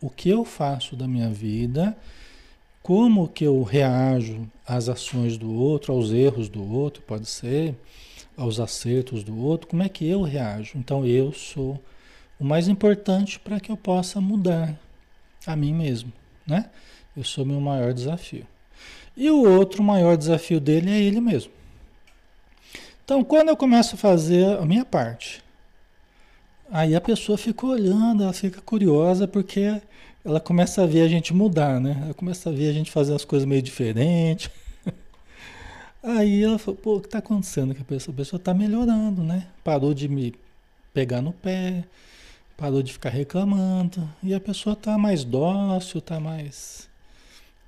o 0.01 0.09
que 0.09 0.29
eu 0.29 0.45
faço 0.45 0.97
da 0.97 1.07
minha 1.07 1.29
vida, 1.29 1.97
como 2.83 3.29
que 3.29 3.45
eu 3.45 3.63
reajo 3.63 4.49
às 4.67 4.89
ações 4.89 5.37
do 5.37 5.53
outro, 5.53 5.93
aos 5.93 6.11
erros 6.11 6.49
do 6.49 6.63
outro, 6.73 7.03
pode 7.03 7.27
ser, 7.27 7.75
aos 8.37 8.59
acertos 8.59 9.23
do 9.23 9.37
outro, 9.39 9.69
como 9.69 9.83
é 9.83 9.89
que 9.89 10.09
eu 10.09 10.23
reajo? 10.23 10.79
Então 10.79 11.05
eu 11.05 11.33
sou 11.33 11.79
o 12.39 12.45
mais 12.45 12.69
importante 12.69 13.39
para 13.39 13.61
que 13.61 13.71
eu 13.71 13.77
possa 13.77 14.21
mudar 14.21 14.79
a 15.47 15.55
mim 15.55 15.75
mesmo 15.75 16.13
né? 16.51 16.67
Eu 17.17 17.25
sou 17.25 17.47
meu 17.47 17.61
maior 17.61 17.95
desafio. 17.95 18.47
E 19.17 19.31
o 19.31 19.43
outro 19.43 19.83
maior 19.83 20.17
desafio 20.17 20.61
dele 20.61 20.91
é 20.91 20.99
ele 20.99 21.21
mesmo. 21.21 21.53
Então, 23.05 23.25
quando 23.25 23.49
eu 23.49 23.57
começo 23.57 23.95
a 23.95 23.99
fazer 23.99 24.59
a 24.59 24.65
minha 24.65 24.85
parte, 24.85 25.43
aí 26.71 26.95
a 26.95 27.01
pessoa 27.01 27.37
fica 27.37 27.67
olhando, 27.67 28.23
ela 28.23 28.33
fica 28.33 28.61
curiosa 28.61 29.27
porque 29.29 29.81
ela 30.25 30.41
começa 30.41 30.83
a 30.83 30.87
ver 30.87 31.03
a 31.03 31.09
gente 31.09 31.35
mudar, 31.35 31.81
né? 31.81 32.01
Ela 32.05 32.15
começa 32.15 32.51
a 32.51 32.53
ver 32.53 32.69
a 32.69 32.73
gente 32.73 32.91
fazer 32.91 33.15
as 33.15 33.25
coisas 33.25 33.47
meio 33.49 33.63
diferentes. 33.63 34.51
Aí 36.03 36.43
ela 36.43 36.59
falou, 36.59 36.81
pô, 36.81 36.97
o 36.97 37.01
que 37.01 37.09
está 37.09 37.19
acontecendo 37.19 37.75
com 37.75 37.83
a 37.83 37.85
pessoa? 37.85 38.15
A 38.15 38.17
pessoa 38.17 38.39
está 38.39 38.55
melhorando, 38.55 39.23
né? 39.23 39.47
Parou 39.65 39.93
de 39.95 40.09
me 40.09 40.35
pegar 40.93 41.21
no 41.23 41.33
pé, 41.33 41.85
Parou 42.61 42.83
de 42.83 42.93
ficar 42.93 43.09
reclamando 43.09 44.07
e 44.23 44.35
a 44.35 44.39
pessoa 44.39 44.75
está 44.75 44.99
mais 44.99 45.25
dócil, 45.25 45.99
está 45.99 46.21
mais, 46.21 46.91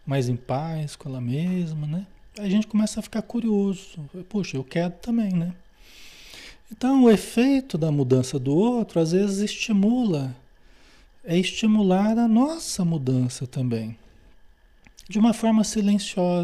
mais 0.04 0.28
em 0.28 0.36
paz 0.36 0.94
com 0.94 1.08
ela 1.08 1.18
mesma, 1.18 1.86
né? 1.86 2.06
A 2.38 2.46
gente 2.46 2.66
começa 2.66 3.00
a 3.00 3.02
ficar 3.02 3.22
curioso. 3.22 3.98
Poxa, 4.28 4.58
eu 4.58 4.62
quero 4.62 4.92
também, 5.00 5.32
né? 5.32 5.54
Então, 6.72 7.04
o 7.04 7.10
efeito 7.10 7.76
da 7.76 7.92
mudança 7.92 8.38
do 8.38 8.56
outro 8.56 8.98
às 8.98 9.12
vezes 9.12 9.40
estimula, 9.40 10.34
é 11.22 11.36
estimular 11.36 12.18
a 12.18 12.26
nossa 12.26 12.82
mudança 12.82 13.46
também, 13.46 13.98
de 15.06 15.18
uma 15.18 15.34
forma 15.34 15.64
silenciosa, 15.64 16.42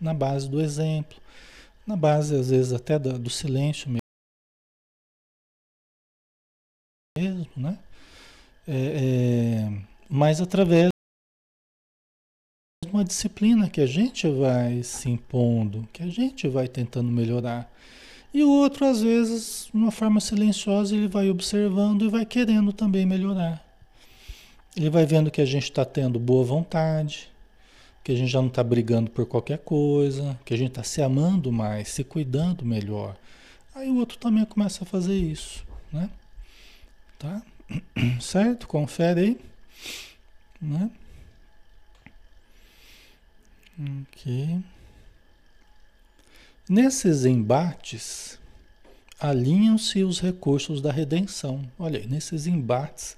na 0.00 0.14
base 0.14 0.48
do 0.48 0.60
exemplo, 0.60 1.20
na 1.84 1.96
base 1.96 2.36
às 2.36 2.50
vezes 2.50 2.72
até 2.72 3.00
do, 3.00 3.18
do 3.18 3.28
silêncio 3.28 3.90
mesmo 3.90 3.98
né? 7.56 7.76
É, 8.64 8.72
é, 8.72 9.82
mas 10.08 10.40
através 10.40 10.88
de 12.84 12.92
uma 12.92 13.04
disciplina 13.04 13.68
que 13.68 13.80
a 13.80 13.86
gente 13.86 14.28
vai 14.28 14.84
se 14.84 15.10
impondo, 15.10 15.88
que 15.92 16.04
a 16.04 16.08
gente 16.08 16.46
vai 16.46 16.68
tentando 16.68 17.10
melhorar. 17.10 17.68
E 18.32 18.42
o 18.42 18.50
outro, 18.50 18.84
às 18.84 19.00
vezes, 19.00 19.68
de 19.72 19.76
uma 19.76 19.90
forma 19.90 20.20
silenciosa, 20.20 20.94
ele 20.94 21.08
vai 21.08 21.30
observando 21.30 22.04
e 22.04 22.08
vai 22.08 22.26
querendo 22.26 22.72
também 22.72 23.06
melhorar. 23.06 23.64
Ele 24.76 24.90
vai 24.90 25.06
vendo 25.06 25.30
que 25.30 25.40
a 25.40 25.46
gente 25.46 25.64
está 25.64 25.84
tendo 25.84 26.18
boa 26.18 26.44
vontade, 26.44 27.30
que 28.04 28.12
a 28.12 28.14
gente 28.14 28.30
já 28.30 28.40
não 28.40 28.48
está 28.48 28.62
brigando 28.62 29.10
por 29.10 29.26
qualquer 29.26 29.58
coisa, 29.58 30.38
que 30.44 30.54
a 30.54 30.56
gente 30.56 30.70
está 30.70 30.82
se 30.82 31.02
amando 31.02 31.50
mais, 31.50 31.88
se 31.88 32.04
cuidando 32.04 32.64
melhor. 32.64 33.16
Aí 33.74 33.88
o 33.90 33.96
outro 33.96 34.18
também 34.18 34.44
começa 34.44 34.84
a 34.84 34.86
fazer 34.86 35.16
isso, 35.16 35.64
né? 35.92 36.10
Tá? 37.18 37.42
Certo? 38.20 38.66
Confere 38.66 39.20
aí. 39.20 39.40
Né? 40.60 40.90
Ok. 43.78 44.60
Nesses 46.68 47.24
embates, 47.24 48.38
alinham-se 49.18 50.04
os 50.04 50.20
recursos 50.20 50.80
da 50.80 50.92
redenção. 50.92 51.62
Olha 51.78 51.98
aí, 51.98 52.06
nesses 52.06 52.46
embates, 52.46 53.16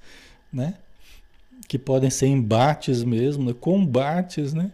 né? 0.53 0.75
Que 1.67 1.79
podem 1.79 2.11
ser 2.11 2.27
embates 2.27 3.03
mesmo, 3.03 3.45
né? 3.45 3.55
combates, 3.59 4.55
né? 4.55 4.71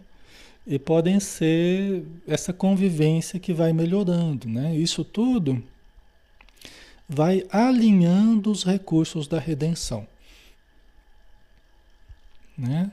E 0.65 0.77
podem 0.77 1.19
ser 1.19 2.05
essa 2.27 2.53
convivência 2.53 3.39
que 3.39 3.53
vai 3.53 3.73
melhorando, 3.73 4.47
né? 4.47 4.75
Isso 4.75 5.03
tudo 5.03 5.63
vai 7.07 7.45
alinhando 7.49 8.51
os 8.51 8.63
recursos 8.63 9.27
da 9.27 9.39
redenção. 9.39 10.05
Né? 12.57 12.91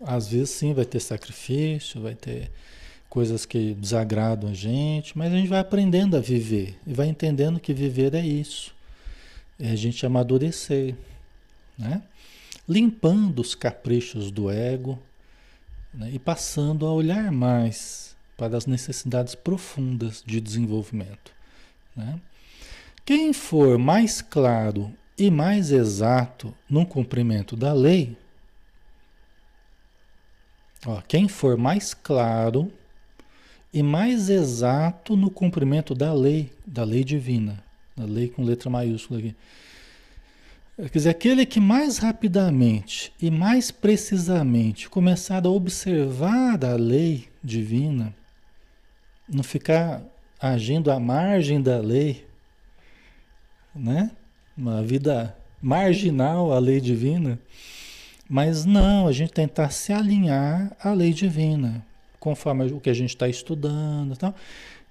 Às 0.00 0.28
vezes 0.28 0.50
sim 0.50 0.72
vai 0.72 0.84
ter 0.84 1.00
sacrifício, 1.00 2.00
vai 2.00 2.14
ter 2.14 2.50
coisas 3.10 3.44
que 3.44 3.74
desagradam 3.74 4.50
a 4.50 4.54
gente, 4.54 5.18
mas 5.18 5.32
a 5.32 5.36
gente 5.36 5.48
vai 5.48 5.58
aprendendo 5.58 6.16
a 6.16 6.20
viver 6.20 6.78
e 6.86 6.94
vai 6.94 7.08
entendendo 7.08 7.58
que 7.58 7.74
viver 7.74 8.14
é 8.14 8.24
isso. 8.24 8.72
É 9.58 9.72
a 9.72 9.76
gente 9.76 10.06
amadurecer, 10.06 10.94
né? 11.76 12.02
Limpando 12.68 13.40
os 13.40 13.54
caprichos 13.56 14.30
do 14.30 14.48
ego 14.48 14.96
né? 15.92 16.08
e 16.12 16.20
passando 16.20 16.86
a 16.86 16.92
olhar 16.92 17.32
mais 17.32 18.14
para 18.36 18.56
as 18.56 18.64
necessidades 18.64 19.34
profundas 19.34 20.22
de 20.24 20.40
desenvolvimento, 20.40 21.32
né? 21.96 22.18
Quem 23.04 23.32
for 23.32 23.76
mais 23.76 24.22
claro 24.22 24.94
e 25.18 25.32
mais 25.32 25.72
exato 25.72 26.54
no 26.68 26.86
cumprimento 26.86 27.56
da 27.56 27.72
lei, 27.72 28.16
ó, 30.86 31.02
quem 31.02 31.26
for 31.26 31.56
mais 31.56 31.92
claro 31.92 32.72
e 33.72 33.82
mais 33.82 34.28
exato 34.28 35.16
no 35.16 35.30
cumprimento 35.30 35.94
da 35.94 36.12
lei, 36.12 36.52
da 36.66 36.84
lei 36.84 37.04
divina, 37.04 37.62
da 37.96 38.04
lei 38.04 38.28
com 38.28 38.42
letra 38.42 38.68
maiúscula 38.68 39.20
aqui. 39.20 39.36
Quer 40.76 40.90
dizer, 40.90 41.10
aquele 41.10 41.44
que 41.44 41.60
mais 41.60 41.98
rapidamente 41.98 43.12
e 43.20 43.30
mais 43.30 43.70
precisamente 43.70 44.88
começar 44.88 45.44
a 45.44 45.50
observar 45.50 46.64
a 46.64 46.74
lei 46.74 47.28
divina, 47.44 48.14
não 49.28 49.42
ficar 49.42 50.02
agindo 50.40 50.90
à 50.90 50.98
margem 50.98 51.60
da 51.60 51.78
lei, 51.78 52.26
né? 53.74 54.10
Uma 54.56 54.82
vida 54.82 55.36
marginal 55.60 56.52
à 56.52 56.58
lei 56.58 56.80
divina, 56.80 57.38
mas 58.28 58.64
não, 58.64 59.06
a 59.06 59.12
gente 59.12 59.32
tentar 59.32 59.70
se 59.70 59.92
alinhar 59.92 60.74
à 60.82 60.92
lei 60.92 61.12
divina, 61.12 61.84
conforme 62.20 62.66
o 62.66 62.78
que 62.78 62.90
a 62.90 62.94
gente 62.94 63.10
está 63.10 63.26
estudando. 63.26 64.16
Tal. 64.16 64.34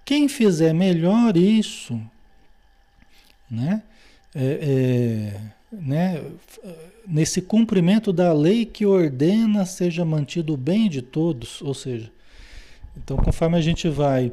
Quem 0.04 0.28
fizer 0.28 0.74
melhor 0.74 1.38
isso, 1.38 2.02
né? 3.50 3.84
É, 4.36 5.40
é, 5.42 5.42
né? 5.72 6.22
Nesse 7.08 7.42
cumprimento 7.42 8.12
da 8.12 8.34
lei 8.34 8.66
que 8.66 8.86
ordena 8.86 9.66
seja 9.66 10.04
mantido 10.04 10.54
o 10.54 10.58
bem 10.58 10.90
de 10.90 11.02
todos, 11.02 11.62
ou 11.62 11.74
seja, 11.74 12.12
então 12.98 13.18
conforme 13.18 13.58
a 13.58 13.62
gente 13.62 13.88
vai 13.88 14.32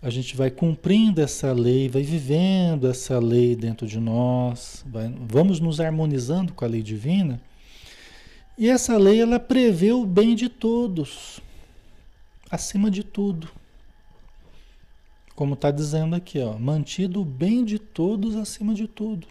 a 0.00 0.10
gente 0.10 0.36
vai 0.36 0.48
cumprindo 0.48 1.20
essa 1.20 1.52
lei, 1.52 1.88
vai 1.88 2.02
vivendo 2.02 2.88
essa 2.88 3.18
lei 3.18 3.56
dentro 3.56 3.84
de 3.86 3.98
nós, 3.98 4.84
vai, 4.86 5.12
vamos 5.28 5.58
nos 5.58 5.80
harmonizando 5.80 6.52
com 6.52 6.64
a 6.64 6.68
lei 6.68 6.82
divina. 6.82 7.40
E 8.56 8.68
essa 8.68 8.96
lei 8.96 9.20
ela 9.20 9.40
prevê 9.40 9.92
o 9.92 10.06
bem 10.06 10.36
de 10.36 10.48
todos, 10.48 11.40
acima 12.50 12.90
de 12.90 13.02
tudo. 13.02 13.50
Como 15.34 15.54
está 15.54 15.70
dizendo 15.70 16.16
aqui, 16.16 16.40
ó, 16.40 16.58
mantido 16.58 17.20
o 17.20 17.24
bem 17.24 17.64
de 17.64 17.78
todos 17.78 18.34
acima 18.36 18.74
de 18.74 18.88
tudo. 18.88 19.26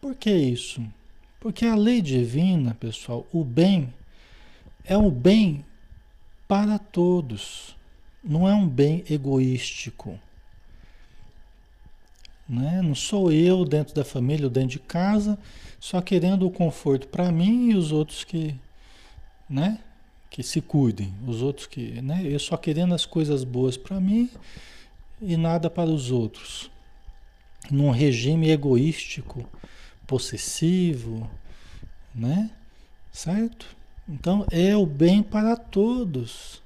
Por 0.00 0.14
que 0.14 0.30
isso? 0.30 0.84
Porque 1.40 1.64
a 1.64 1.74
lei 1.74 2.02
divina, 2.02 2.74
pessoal, 2.74 3.26
o 3.32 3.42
bem 3.42 3.92
é 4.84 4.96
o 4.96 5.10
bem 5.10 5.64
para 6.46 6.78
todos 6.78 7.74
não 8.24 8.48
é 8.48 8.54
um 8.54 8.66
bem 8.66 9.04
egoístico. 9.08 10.18
Né? 12.48 12.80
Não 12.82 12.94
sou 12.94 13.30
eu 13.30 13.64
dentro 13.64 13.94
da 13.94 14.04
família 14.04 14.46
ou 14.46 14.50
dentro 14.50 14.70
de 14.70 14.78
casa 14.78 15.38
só 15.78 16.00
querendo 16.00 16.46
o 16.46 16.50
conforto 16.50 17.06
para 17.08 17.30
mim 17.30 17.70
e 17.70 17.74
os 17.74 17.92
outros 17.92 18.24
que, 18.24 18.54
né? 19.48 19.80
Que 20.34 20.42
se 20.42 20.60
cuidem, 20.60 21.14
os 21.28 21.42
outros 21.42 21.64
que, 21.64 22.02
né? 22.02 22.22
eu 22.24 22.40
só 22.40 22.56
querendo 22.56 22.92
as 22.92 23.06
coisas 23.06 23.44
boas 23.44 23.76
para 23.76 24.00
mim 24.00 24.28
e 25.22 25.36
nada 25.36 25.70
para 25.70 25.88
os 25.88 26.10
outros. 26.10 26.68
Num 27.70 27.92
regime 27.92 28.50
egoístico, 28.50 29.48
possessivo, 30.08 31.30
né? 32.12 32.50
Certo? 33.12 33.64
Então 34.08 34.44
é 34.50 34.76
o 34.76 34.84
bem 34.84 35.22
para 35.22 35.54
todos. 35.54 36.60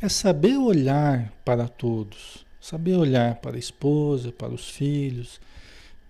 É 0.00 0.08
saber 0.08 0.56
olhar 0.56 1.30
para 1.44 1.68
todos, 1.68 2.46
saber 2.58 2.96
olhar 2.96 3.34
para 3.34 3.56
a 3.56 3.58
esposa, 3.58 4.32
para 4.32 4.48
os 4.48 4.70
filhos, 4.70 5.38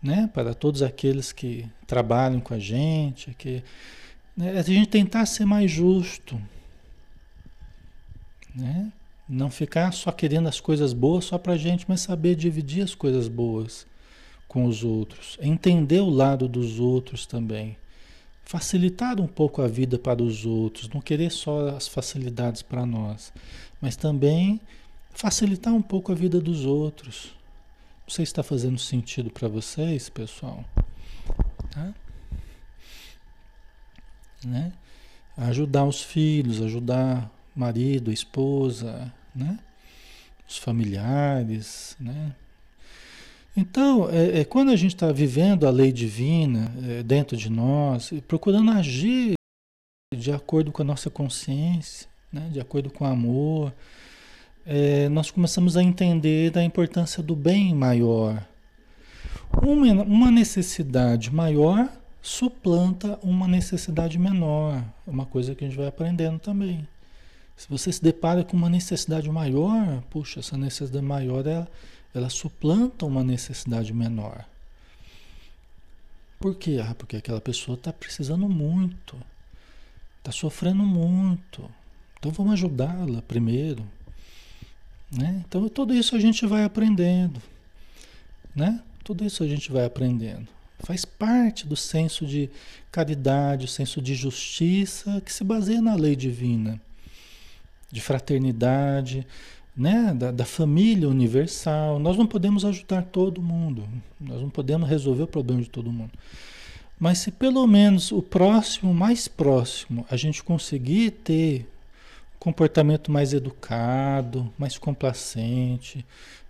né? 0.00 0.30
para 0.32 0.54
todos 0.54 0.80
aqueles 0.80 1.32
que 1.32 1.68
trabalham 1.88 2.38
com 2.38 2.54
a 2.54 2.58
gente, 2.60 3.34
que 3.34 3.64
né? 4.36 4.58
a 4.58 4.62
gente 4.62 4.88
tentar 4.88 5.26
ser 5.26 5.44
mais 5.44 5.70
justo, 5.70 6.40
né? 8.54 8.92
não 9.28 9.50
ficar 9.50 9.92
só 9.92 10.10
querendo 10.12 10.48
as 10.48 10.60
coisas 10.60 10.92
boas 10.92 11.24
só 11.24 11.38
para 11.38 11.54
a 11.54 11.58
gente, 11.58 11.86
mas 11.88 12.00
saber 12.00 12.34
dividir 12.34 12.82
as 12.82 12.94
coisas 12.94 13.28
boas 13.28 13.86
com 14.46 14.66
os 14.66 14.84
outros, 14.84 15.38
entender 15.40 16.00
o 16.00 16.10
lado 16.10 16.46
dos 16.46 16.78
outros 16.78 17.24
também, 17.24 17.76
facilitar 18.44 19.18
um 19.20 19.26
pouco 19.26 19.62
a 19.62 19.68
vida 19.68 19.98
para 19.98 20.22
os 20.22 20.44
outros, 20.44 20.88
não 20.90 21.00
querer 21.00 21.30
só 21.30 21.68
as 21.68 21.88
facilidades 21.88 22.60
para 22.60 22.84
nós, 22.84 23.32
mas 23.80 23.96
também 23.96 24.60
facilitar 25.10 25.72
um 25.72 25.80
pouco 25.80 26.12
a 26.12 26.14
vida 26.14 26.40
dos 26.40 26.66
outros. 26.66 27.34
Não 28.06 28.10
sei 28.10 28.26
se 28.26 28.32
está 28.32 28.42
fazendo 28.42 28.78
sentido 28.78 29.30
para 29.30 29.48
vocês, 29.48 30.10
pessoal. 30.10 30.64
Tá? 31.70 31.94
Né? 34.44 34.72
Ajudar 35.36 35.84
os 35.84 36.02
filhos, 36.02 36.60
ajudar 36.60 37.30
marido, 37.54 38.12
esposa, 38.12 39.12
né? 39.34 39.58
os 40.48 40.58
familiares, 40.58 41.96
né? 41.98 42.34
Então, 43.54 44.08
é, 44.10 44.40
é, 44.40 44.44
quando 44.44 44.70
a 44.70 44.76
gente 44.76 44.94
está 44.94 45.12
vivendo 45.12 45.66
a 45.66 45.70
lei 45.70 45.92
divina 45.92 46.72
é, 46.88 47.02
dentro 47.02 47.36
de 47.36 47.50
nós, 47.50 48.10
procurando 48.26 48.70
agir 48.70 49.34
de 50.16 50.32
acordo 50.32 50.72
com 50.72 50.80
a 50.80 50.84
nossa 50.84 51.10
consciência, 51.10 52.08
né? 52.32 52.48
de 52.50 52.60
acordo 52.60 52.90
com 52.90 53.04
o 53.04 53.06
amor, 53.06 53.72
é, 54.64 55.08
nós 55.10 55.30
começamos 55.30 55.76
a 55.76 55.82
entender 55.82 56.56
a 56.56 56.62
importância 56.62 57.22
do 57.22 57.36
bem 57.36 57.74
maior. 57.74 58.42
Uma, 59.62 60.02
uma 60.02 60.30
necessidade 60.30 61.30
maior 61.30 61.90
suplanta 62.22 63.18
uma 63.20 63.48
necessidade 63.48 64.16
menor. 64.16 64.82
É 65.06 65.10
uma 65.10 65.26
coisa 65.26 65.54
que 65.56 65.64
a 65.64 65.68
gente 65.68 65.76
vai 65.76 65.88
aprendendo 65.88 66.38
também. 66.38 66.86
Se 67.56 67.68
você 67.68 67.92
se 67.92 68.02
depara 68.02 68.44
com 68.44 68.56
uma 68.56 68.70
necessidade 68.70 69.28
maior, 69.28 70.00
puxa, 70.08 70.40
essa 70.40 70.56
necessidade 70.56 71.04
maior 71.04 71.46
ela, 71.46 71.68
ela 72.14 72.30
suplanta 72.30 73.04
uma 73.04 73.24
necessidade 73.24 73.92
menor. 73.92 74.46
Por 76.38 76.54
quê? 76.56 76.80
Ah, 76.82 76.94
porque 76.94 77.16
aquela 77.16 77.40
pessoa 77.40 77.76
está 77.76 77.92
precisando 77.92 78.48
muito, 78.48 79.16
está 80.18 80.32
sofrendo 80.32 80.82
muito, 80.82 81.68
então 82.18 82.32
vamos 82.32 82.54
ajudá-la 82.54 83.22
primeiro. 83.22 83.86
Né? 85.10 85.44
Então 85.46 85.68
tudo 85.68 85.94
isso 85.94 86.16
a 86.16 86.20
gente 86.20 86.46
vai 86.46 86.64
aprendendo. 86.64 87.40
Né? 88.54 88.80
Tudo 89.04 89.24
isso 89.24 89.42
a 89.42 89.46
gente 89.46 89.70
vai 89.70 89.84
aprendendo. 89.84 90.48
Faz 90.82 91.04
parte 91.04 91.66
do 91.66 91.76
senso 91.76 92.26
de 92.26 92.50
caridade, 92.90 93.66
o 93.66 93.68
senso 93.68 94.02
de 94.02 94.14
justiça 94.14 95.22
que 95.24 95.32
se 95.32 95.44
baseia 95.44 95.80
na 95.80 95.94
lei 95.94 96.16
divina, 96.16 96.80
de 97.90 98.00
fraternidade, 98.00 99.26
né? 99.76 100.12
da, 100.14 100.32
da 100.32 100.44
família 100.44 101.08
universal. 101.08 101.98
Nós 101.98 102.16
não 102.16 102.26
podemos 102.26 102.64
ajudar 102.64 103.02
todo 103.02 103.40
mundo, 103.40 103.88
nós 104.20 104.40
não 104.40 104.50
podemos 104.50 104.88
resolver 104.88 105.22
o 105.22 105.28
problema 105.28 105.62
de 105.62 105.70
todo 105.70 105.92
mundo. 105.92 106.12
Mas 106.98 107.18
se 107.18 107.30
pelo 107.30 107.66
menos 107.66 108.12
o 108.12 108.22
próximo, 108.22 108.92
mais 108.92 109.26
próximo, 109.28 110.06
a 110.10 110.16
gente 110.16 110.42
conseguir 110.42 111.10
ter 111.10 111.68
comportamento 112.38 113.10
mais 113.10 113.32
educado, 113.32 114.52
mais 114.58 114.76
complacente, 114.76 116.04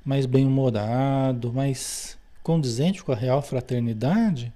mais 0.05 0.25
bem-humorado, 0.25 1.53
mais 1.53 2.19
condizente 2.43 3.03
com 3.03 3.13
a 3.13 3.17
real 3.17 3.41
fraternidade, 3.43 4.53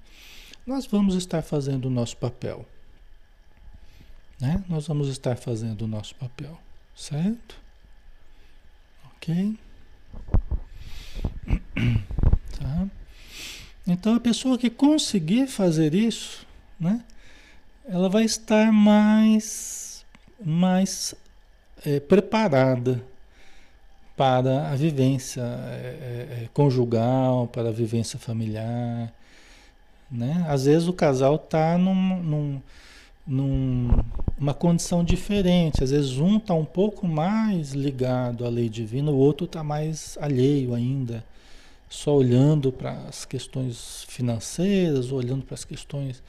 nós 0.66 0.86
vamos 0.86 1.14
estar 1.14 1.42
fazendo 1.42 1.86
o 1.86 1.90
nosso 1.90 2.16
papel. 2.16 2.66
Né? 4.40 4.62
Nós 4.68 4.86
vamos 4.86 5.08
estar 5.08 5.36
fazendo 5.36 5.82
o 5.82 5.88
nosso 5.88 6.14
papel, 6.16 6.58
certo? 6.94 7.56
Ok? 9.16 9.56
Tá? 12.58 12.88
Então 13.86 14.14
a 14.14 14.20
pessoa 14.20 14.56
que 14.56 14.70
conseguir 14.70 15.46
fazer 15.46 15.94
isso, 15.94 16.46
né? 16.80 17.04
Ela 17.84 18.08
vai 18.08 18.24
estar 18.24 18.72
mais, 18.72 20.06
mais 20.42 21.14
é, 21.84 22.00
preparada 22.00 23.04
para 24.16 24.70
a 24.70 24.74
vivência 24.74 25.42
é, 25.42 26.44
é, 26.44 26.48
conjugal, 26.54 27.46
para 27.48 27.68
a 27.68 27.72
vivência 27.72 28.18
familiar. 28.18 29.12
Né? 30.10 30.44
Às 30.48 30.64
vezes 30.64 30.88
o 30.88 30.92
casal 30.92 31.36
está 31.36 31.76
num, 31.76 32.22
num, 32.22 32.62
numa 33.26 34.54
condição 34.54 35.04
diferente. 35.04 35.84
Às 35.84 35.90
vezes 35.90 36.18
um 36.18 36.38
está 36.38 36.54
um 36.54 36.64
pouco 36.64 37.06
mais 37.06 37.72
ligado 37.72 38.46
à 38.46 38.48
lei 38.48 38.68
divina, 38.68 39.10
o 39.10 39.16
outro 39.18 39.44
está 39.44 39.62
mais 39.62 40.16
alheio 40.20 40.74
ainda, 40.74 41.22
só 41.88 42.14
olhando 42.16 42.72
para 42.72 42.92
as 43.08 43.26
questões 43.26 44.04
financeiras, 44.08 45.12
olhando 45.12 45.44
para 45.44 45.54
as 45.54 45.64
questões 45.64 46.22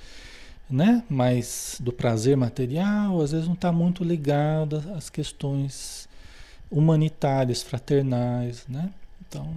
né? 0.70 1.04
mais 1.10 1.78
do 1.80 1.94
prazer 1.94 2.36
material, 2.36 3.22
às 3.22 3.32
vezes 3.32 3.48
não 3.48 3.54
está 3.54 3.72
muito 3.72 4.04
ligado 4.04 4.84
às 4.94 5.10
questões 5.10 6.07
humanitárias, 6.70 7.62
fraternais, 7.62 8.66
né? 8.68 8.92
Então, 9.28 9.56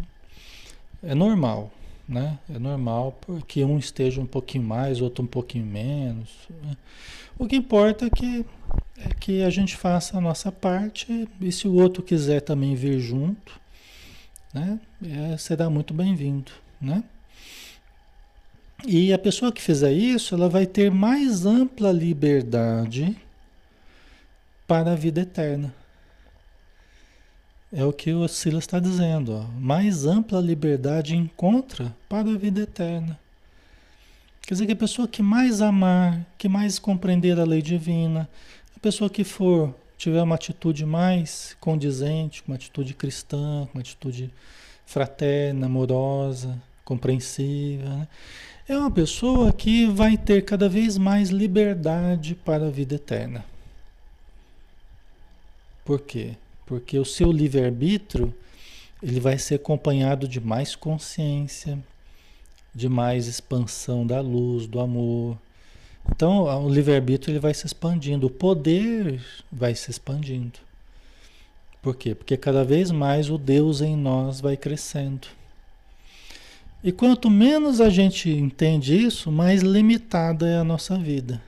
é 1.03 1.15
normal, 1.15 1.73
né? 2.09 2.39
É 2.53 2.59
normal 2.59 3.19
porque 3.21 3.65
um 3.65 3.79
esteja 3.79 4.21
um 4.21 4.27
pouquinho 4.27 4.65
mais, 4.65 5.01
outro 5.01 5.25
um 5.25 5.27
pouquinho 5.27 5.67
menos. 5.67 6.31
Né? 6.63 6.77
O 7.39 7.47
que 7.47 7.57
importa 7.57 8.07
é 8.07 8.11
que, 8.11 8.45
é 8.99 9.15
que 9.15 9.43
a 9.43 9.51
gente 9.51 9.77
faça 9.77 10.19
a 10.19 10.21
nossa 10.21 10.53
parte 10.53 11.29
e 11.41 11.53
se 11.53 11.67
o 11.67 11.75
outro 11.75 12.03
quiser 12.03 12.41
também 12.41 12.75
vir 12.75 12.99
junto, 13.01 13.59
né? 14.53 14.81
É, 15.03 15.37
será 15.37 15.71
muito 15.71 15.95
bem-vindo, 15.95 16.53
né? 16.81 17.03
E 18.87 19.13
a 19.13 19.19
pessoa 19.19 19.53
que 19.53 19.61
fizer 19.61 19.93
isso, 19.93 20.35
ela 20.35 20.49
vai 20.49 20.67
ter 20.67 20.91
mais 20.91 21.45
ampla 21.45 21.93
liberdade 21.93 23.17
para 24.67 24.93
a 24.93 24.97
vida 24.97 25.21
eterna. 25.21 25.75
É 27.73 27.85
o 27.85 27.93
que 27.93 28.12
o 28.12 28.27
Silas 28.27 28.64
está 28.64 28.81
dizendo. 28.81 29.33
Ó. 29.33 29.43
Mais 29.61 30.05
ampla 30.05 30.41
liberdade 30.41 31.16
encontra 31.16 31.95
para 32.09 32.29
a 32.29 32.37
vida 32.37 32.62
eterna. 32.62 33.18
Quer 34.43 34.55
dizer 34.55 34.66
que 34.66 34.73
a 34.73 34.77
pessoa 34.77 35.07
que 35.07 35.23
mais 35.23 35.62
amar, 35.62 36.27
que 36.37 36.49
mais 36.49 36.79
compreender 36.79 37.39
a 37.39 37.45
lei 37.45 37.62
divina, 37.62 38.29
a 38.77 38.81
pessoa 38.81 39.09
que 39.09 39.23
for 39.23 39.73
tiver 39.97 40.21
uma 40.23 40.35
atitude 40.35 40.85
mais 40.85 41.57
condizente, 41.61 42.43
uma 42.49 42.57
atitude 42.57 42.95
cristã, 42.95 43.68
uma 43.73 43.81
atitude 43.81 44.33
fraterna, 44.85 45.66
amorosa, 45.66 46.61
compreensiva, 46.85 47.89
né? 47.89 48.09
é 48.66 48.77
uma 48.77 48.91
pessoa 48.91 49.53
que 49.53 49.87
vai 49.87 50.16
ter 50.16 50.45
cada 50.45 50.68
vez 50.68 50.99
mais 50.99 51.31
liberdade 51.31 52.35
para 52.35 52.66
a 52.66 52.71
vida 52.71 52.97
eterna. 52.97 53.45
Por 55.85 56.01
quê? 56.01 56.35
Porque 56.71 56.97
o 57.01 57.05
seu 57.05 57.33
livre-arbítrio 57.33 58.33
ele 59.03 59.18
vai 59.18 59.37
ser 59.37 59.57
acompanhado 59.57 60.29
de 60.29 60.41
mais 60.41 60.77
consciência, 60.77 61.77
de 62.73 62.89
mais 62.89 63.27
expansão 63.27 64.07
da 64.07 64.21
luz, 64.21 64.68
do 64.68 64.79
amor. 64.79 65.37
Então, 66.09 66.45
o 66.64 66.73
livre-arbítrio 66.73 67.33
ele 67.33 67.41
vai 67.41 67.53
se 67.53 67.66
expandindo, 67.66 68.29
o 68.29 68.31
poder 68.31 69.21
vai 69.51 69.75
se 69.75 69.91
expandindo. 69.91 70.61
Por 71.83 71.97
quê? 71.97 72.14
Porque 72.14 72.37
cada 72.37 72.62
vez 72.62 72.93
mais 72.93 73.29
o 73.29 73.37
Deus 73.37 73.81
em 73.81 73.97
nós 73.97 74.41
vai 74.41 74.57
crescendo. 74.57 75.27
E 76.85 76.93
quanto 76.93 77.29
menos 77.29 77.81
a 77.81 77.91
gente 77.91 78.31
entende 78.31 78.97
isso, 78.97 79.33
mais 79.33 79.62
limitada 79.62 80.47
é 80.47 80.59
a 80.59 80.64
nossa 80.64 80.97
vida. 80.97 81.43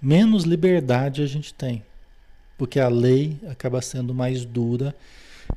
Menos 0.00 0.44
liberdade 0.44 1.20
a 1.20 1.26
gente 1.26 1.52
tem. 1.52 1.82
Porque 2.58 2.80
a 2.80 2.88
lei 2.88 3.38
acaba 3.48 3.80
sendo 3.80 4.12
mais 4.12 4.44
dura 4.44 4.92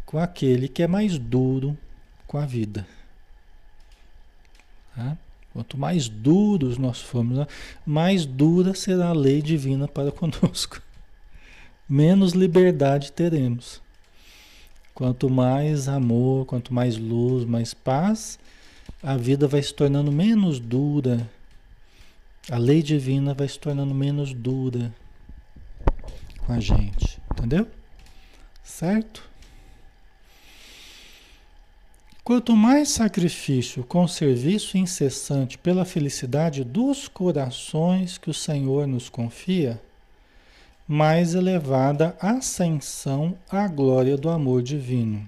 com 0.06 0.20
aquele 0.20 0.68
que 0.68 0.84
é 0.84 0.88
mais 0.88 1.18
duro 1.18 1.76
com 2.28 2.38
a 2.38 2.46
vida. 2.46 2.88
Tá? 4.96 5.18
Quanto 5.52 5.78
mais 5.78 6.08
duros 6.08 6.78
nós 6.78 7.02
formos, 7.02 7.40
né, 7.40 7.48
mais 7.86 8.26
dura 8.26 8.76
será 8.76 9.08
a 9.08 9.14
lei 9.14 9.42
divina 9.42 9.88
para 9.88 10.12
conosco. 10.14 10.80
Menos 11.90 12.34
liberdade 12.34 13.12
teremos. 13.12 13.82
Quanto 14.94 15.30
mais 15.30 15.88
amor, 15.88 16.46
quanto 16.46 16.74
mais 16.74 16.98
luz, 16.98 17.44
mais 17.44 17.74
paz, 17.74 18.38
a 19.02 19.18
vida 19.18 19.48
vai 19.48 19.64
se 19.64 19.74
tornando 19.74 20.12
menos 20.12 20.60
dura. 20.60 21.28
A 22.50 22.58
lei 22.58 22.84
divina 22.84 23.34
vai 23.34 23.48
se 23.48 23.58
tornando 23.58 23.96
menos 23.96 24.34
dura 24.34 24.94
com 26.46 26.54
a 26.54 26.60
gente. 26.60 27.20
Entendeu? 27.32 27.68
Certo? 28.64 29.30
Quanto 32.24 32.56
mais 32.56 32.90
sacrifício 32.90 33.84
com 33.84 34.08
serviço 34.08 34.78
incessante 34.78 35.58
pela 35.58 35.84
felicidade 35.84 36.64
dos 36.64 37.08
corações 37.08 38.18
que 38.18 38.30
o 38.30 38.34
Senhor 38.34 38.86
nos 38.86 39.10
confia, 39.10 39.82
mais 40.88 41.36
elevada 41.36 42.16
ascensão 42.20 43.38
à 43.50 43.68
glória 43.68 44.18
do 44.18 44.30
amor 44.30 44.62
divino. 44.62 45.28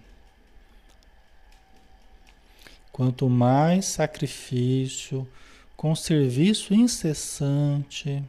Quanto 2.91 3.29
mais 3.29 3.85
sacrifício 3.85 5.27
com 5.75 5.95
serviço 5.95 6.73
incessante 6.73 8.23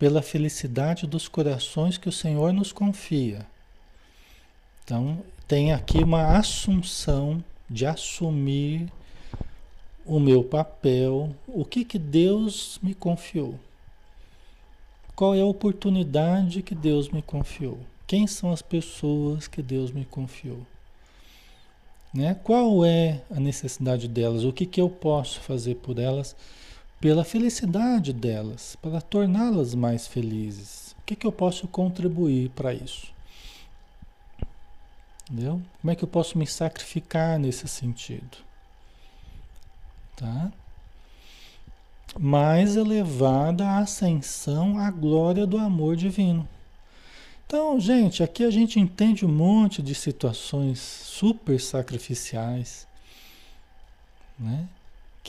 pela 0.00 0.22
felicidade 0.22 1.06
dos 1.06 1.28
corações 1.28 1.98
que 1.98 2.08
o 2.08 2.12
Senhor 2.12 2.54
nos 2.54 2.72
confia. 2.72 3.46
Então, 4.82 5.22
tem 5.46 5.74
aqui 5.74 5.98
uma 5.98 6.38
assunção 6.38 7.44
de 7.68 7.84
assumir 7.84 8.90
o 10.06 10.18
meu 10.18 10.42
papel, 10.42 11.36
o 11.46 11.66
que 11.66 11.84
que 11.84 11.98
Deus 11.98 12.80
me 12.82 12.94
confiou. 12.94 13.60
Qual 15.14 15.34
é 15.34 15.42
a 15.42 15.46
oportunidade 15.46 16.62
que 16.62 16.74
Deus 16.74 17.10
me 17.10 17.20
confiou? 17.20 17.78
Quem 18.06 18.26
são 18.26 18.50
as 18.50 18.62
pessoas 18.62 19.46
que 19.46 19.60
Deus 19.60 19.90
me 19.90 20.06
confiou? 20.06 20.66
Né? 22.14 22.34
Qual 22.42 22.86
é 22.86 23.20
a 23.30 23.38
necessidade 23.38 24.08
delas? 24.08 24.44
O 24.44 24.52
que, 24.52 24.64
que 24.64 24.80
eu 24.80 24.88
posso 24.88 25.40
fazer 25.40 25.74
por 25.74 25.98
elas 25.98 26.34
pela 27.00 27.24
felicidade 27.24 28.12
delas, 28.12 28.76
para 28.76 29.00
torná-las 29.00 29.74
mais 29.74 30.06
felizes? 30.06 30.94
O 31.00 31.02
que, 31.06 31.16
que 31.16 31.26
eu 31.26 31.32
posso 31.32 31.66
contribuir 31.66 32.50
para 32.50 32.74
isso? 32.74 33.12
Entendeu? 35.24 35.62
Como 35.80 35.90
é 35.90 35.96
que 35.96 36.04
eu 36.04 36.08
posso 36.08 36.36
me 36.36 36.46
sacrificar 36.46 37.38
nesse 37.38 37.66
sentido? 37.66 38.38
Tá? 40.14 40.52
Mais 42.18 42.76
elevada 42.76 43.66
a 43.66 43.78
ascensão 43.78 44.78
à 44.78 44.90
glória 44.90 45.46
do 45.46 45.56
amor 45.56 45.96
divino. 45.96 46.46
Então, 47.46 47.80
gente, 47.80 48.22
aqui 48.22 48.44
a 48.44 48.50
gente 48.50 48.78
entende 48.78 49.24
um 49.24 49.32
monte 49.32 49.82
de 49.82 49.94
situações 49.94 50.78
super 50.78 51.58
sacrificiais, 51.60 52.86
né? 54.38 54.68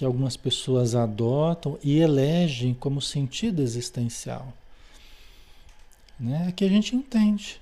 Que 0.02 0.06
algumas 0.06 0.36
pessoas 0.36 0.96
adotam 0.96 1.78
e 1.84 2.00
elegem 2.00 2.74
como 2.74 3.00
sentido 3.00 3.62
existencial. 3.62 4.52
Né? 6.20 6.48
Aqui 6.48 6.66
a 6.66 6.68
gente 6.68 6.96
entende. 6.96 7.62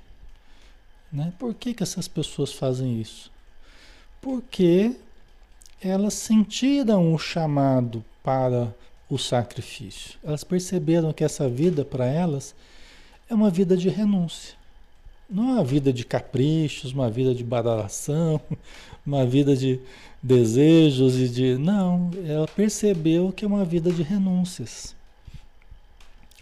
Né? 1.11 1.33
Por 1.37 1.53
que, 1.53 1.73
que 1.73 1.83
essas 1.83 2.07
pessoas 2.07 2.53
fazem 2.53 3.01
isso? 3.01 3.29
Porque 4.21 4.95
elas 5.81 6.13
sentiram 6.13 7.13
o 7.13 7.19
chamado 7.19 8.05
para 8.23 8.73
o 9.09 9.17
sacrifício. 9.17 10.17
Elas 10.23 10.45
perceberam 10.45 11.11
que 11.11 11.25
essa 11.25 11.49
vida 11.49 11.83
para 11.83 12.05
elas 12.05 12.55
é 13.29 13.35
uma 13.35 13.49
vida 13.49 13.75
de 13.75 13.89
renúncia. 13.89 14.55
Não 15.29 15.49
é 15.49 15.53
uma 15.55 15.63
vida 15.65 15.91
de 15.91 16.05
caprichos, 16.05 16.93
uma 16.93 17.09
vida 17.09 17.35
de 17.35 17.43
badalação, 17.43 18.39
uma 19.05 19.25
vida 19.25 19.55
de 19.55 19.79
desejos 20.21 21.17
e 21.17 21.27
de. 21.27 21.57
Não, 21.57 22.11
ela 22.25 22.47
percebeu 22.47 23.31
que 23.31 23.45
é 23.45 23.47
uma 23.47 23.65
vida 23.65 23.91
de 23.91 24.03
renúncias. 24.03 24.95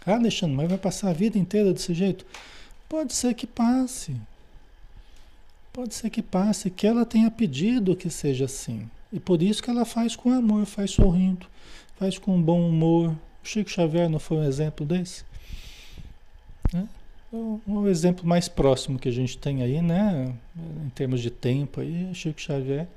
Ah, 0.04 0.14
Alexandre, 0.14 0.56
mas 0.56 0.68
vai 0.68 0.78
passar 0.78 1.10
a 1.10 1.12
vida 1.12 1.38
inteira 1.38 1.72
desse 1.72 1.92
jeito? 1.92 2.24
Pode 2.88 3.12
ser 3.12 3.34
que 3.34 3.46
passe. 3.46 4.16
Pode 5.72 5.94
ser 5.94 6.10
que 6.10 6.22
passe, 6.22 6.70
que 6.70 6.86
ela 6.86 7.04
tenha 7.04 7.30
pedido 7.30 7.94
que 7.94 8.10
seja 8.10 8.46
assim. 8.46 8.88
E 9.12 9.20
por 9.20 9.42
isso 9.42 9.62
que 9.62 9.70
ela 9.70 9.84
faz 9.84 10.16
com 10.16 10.30
amor, 10.32 10.66
faz 10.66 10.90
sorrindo, 10.90 11.46
faz 11.98 12.18
com 12.18 12.40
bom 12.40 12.68
humor. 12.68 13.10
O 13.10 13.46
Chico 13.46 13.70
Xavier 13.70 14.08
não 14.08 14.18
foi 14.18 14.38
um 14.38 14.44
exemplo 14.44 14.84
desse? 14.84 15.24
Né? 16.72 16.88
Um 17.32 17.86
exemplo 17.86 18.26
mais 18.26 18.48
próximo 18.48 18.98
que 18.98 19.08
a 19.08 19.12
gente 19.12 19.36
tem 19.36 19.62
aí, 19.62 19.82
né? 19.82 20.34
Em 20.84 20.88
termos 20.90 21.20
de 21.20 21.30
tempo 21.30 21.80
aí, 21.80 22.08
Chico 22.14 22.40
Xavier, 22.40 22.88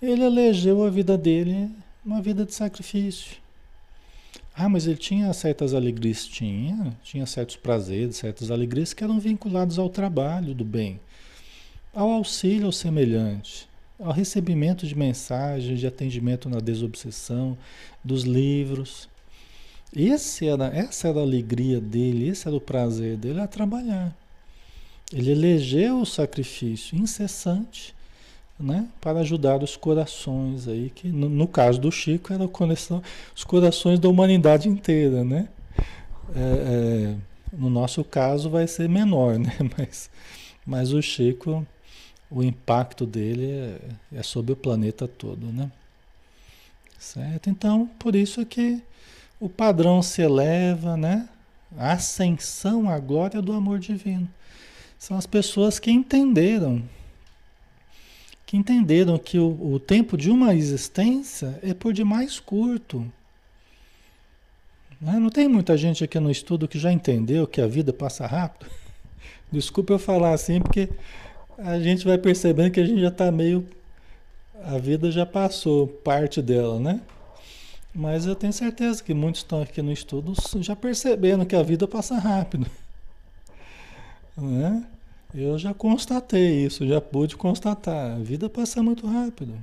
ele 0.00 0.22
elegeu 0.22 0.82
a 0.82 0.90
vida 0.90 1.18
dele 1.18 1.70
uma 2.04 2.22
vida 2.22 2.46
de 2.46 2.54
sacrifício. 2.54 3.36
Ah, 4.54 4.68
mas 4.68 4.86
ele 4.86 4.96
tinha 4.96 5.32
certas 5.32 5.74
alegrias, 5.74 6.26
tinha, 6.26 6.96
tinha 7.02 7.26
certos 7.26 7.56
prazeres, 7.56 8.16
certas 8.16 8.50
alegrias 8.50 8.94
que 8.94 9.04
eram 9.04 9.20
vinculados 9.20 9.78
ao 9.78 9.90
trabalho 9.90 10.54
do 10.54 10.64
bem 10.64 10.98
ao 11.94 12.10
auxílio 12.10 12.66
ao 12.66 12.72
semelhante, 12.72 13.68
ao 13.98 14.12
recebimento 14.12 14.86
de 14.86 14.96
mensagens, 14.96 15.78
de 15.78 15.86
atendimento 15.86 16.48
na 16.48 16.58
desobsessão, 16.58 17.58
dos 18.02 18.22
livros. 18.22 19.08
Esse 19.94 20.46
era, 20.46 20.66
essa 20.66 21.08
era 21.08 21.18
a 21.18 21.22
alegria 21.22 21.80
dele, 21.80 22.28
esse 22.28 22.46
era 22.46 22.56
o 22.56 22.60
prazer 22.60 23.16
dele 23.16 23.40
a 23.40 23.46
trabalhar. 23.46 24.14
Ele 25.12 25.32
elegeu 25.32 26.00
o 26.00 26.06
sacrifício 26.06 26.96
incessante 26.96 27.94
né, 28.58 28.86
para 29.00 29.20
ajudar 29.20 29.62
os 29.62 29.76
corações 29.76 30.68
aí, 30.68 30.90
que 30.90 31.08
no, 31.08 31.28
no 31.28 31.48
caso 31.48 31.80
do 31.80 31.90
Chico 31.90 32.32
era 32.32 32.46
conexão, 32.46 33.02
os 33.34 33.42
corações 33.42 33.98
da 33.98 34.08
humanidade 34.08 34.68
inteira, 34.68 35.24
né? 35.24 35.48
É, 36.36 36.38
é, 36.38 37.16
no 37.56 37.68
nosso 37.68 38.04
caso 38.04 38.48
vai 38.50 38.68
ser 38.68 38.88
menor, 38.88 39.36
né? 39.40 39.56
Mas, 39.76 40.10
mas 40.64 40.92
o 40.92 41.02
Chico 41.02 41.66
o 42.30 42.44
impacto 42.44 43.04
dele 43.04 43.50
é, 43.50 44.18
é 44.18 44.22
sobre 44.22 44.52
o 44.52 44.56
planeta 44.56 45.08
todo, 45.08 45.46
né? 45.46 45.70
Certo? 46.98 47.50
Então, 47.50 47.90
por 47.98 48.14
isso 48.14 48.44
que 48.46 48.80
o 49.40 49.48
padrão 49.48 50.02
se 50.02 50.20
eleva, 50.20 50.96
né? 50.96 51.26
A 51.76 51.92
ascensão 51.92 52.90
à 52.90 52.98
glória 52.98 53.40
do 53.40 53.52
amor 53.52 53.78
divino. 53.78 54.28
São 54.98 55.16
as 55.16 55.26
pessoas 55.26 55.78
que 55.78 55.90
entenderam, 55.90 56.82
que 58.44 58.56
entenderam 58.56 59.16
que 59.16 59.38
o, 59.38 59.72
o 59.74 59.80
tempo 59.80 60.16
de 60.16 60.30
uma 60.30 60.54
existência 60.54 61.58
é 61.62 61.72
por 61.72 61.94
demais 61.94 62.38
curto. 62.38 63.10
Né? 65.00 65.18
Não 65.18 65.30
tem 65.30 65.48
muita 65.48 65.78
gente 65.78 66.04
aqui 66.04 66.20
no 66.20 66.30
estudo 66.30 66.68
que 66.68 66.78
já 66.78 66.92
entendeu 66.92 67.46
que 67.46 67.62
a 67.62 67.66
vida 67.66 67.94
passa 67.94 68.26
rápido? 68.26 68.70
Desculpa 69.50 69.94
eu 69.94 69.98
falar 69.98 70.34
assim, 70.34 70.60
porque 70.60 70.90
a 71.56 71.78
gente 71.80 72.04
vai 72.04 72.18
percebendo 72.18 72.72
que 72.72 72.80
a 72.80 72.84
gente 72.84 73.00
já 73.00 73.08
está 73.08 73.32
meio. 73.32 73.66
A 74.62 74.76
vida 74.76 75.10
já 75.10 75.24
passou 75.24 75.86
parte 75.86 76.42
dela, 76.42 76.78
né? 76.78 77.00
Mas 77.94 78.26
eu 78.26 78.36
tenho 78.36 78.52
certeza 78.52 79.02
que 79.02 79.12
muitos 79.12 79.40
estão 79.40 79.62
aqui 79.62 79.82
no 79.82 79.92
estudo 79.92 80.34
já 80.62 80.76
percebendo 80.76 81.44
que 81.44 81.56
a 81.56 81.62
vida 81.62 81.86
passa 81.88 82.16
rápido. 82.16 82.66
Né? 84.36 84.86
Eu 85.34 85.58
já 85.58 85.74
constatei 85.74 86.64
isso, 86.64 86.86
já 86.86 86.98
pude 86.98 87.36
constatar. 87.36 88.12
A 88.12 88.18
vida 88.18 88.48
passa 88.48 88.82
muito 88.82 89.06
rápido. 89.06 89.54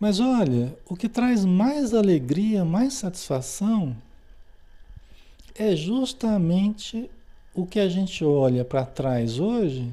Mas 0.00 0.18
olha, 0.18 0.76
o 0.86 0.96
que 0.96 1.08
traz 1.08 1.44
mais 1.44 1.94
alegria, 1.94 2.64
mais 2.64 2.94
satisfação, 2.94 3.96
é 5.54 5.76
justamente 5.76 7.08
o 7.54 7.64
que 7.64 7.78
a 7.78 7.88
gente 7.88 8.24
olha 8.24 8.64
para 8.64 8.84
trás 8.84 9.38
hoje 9.38 9.88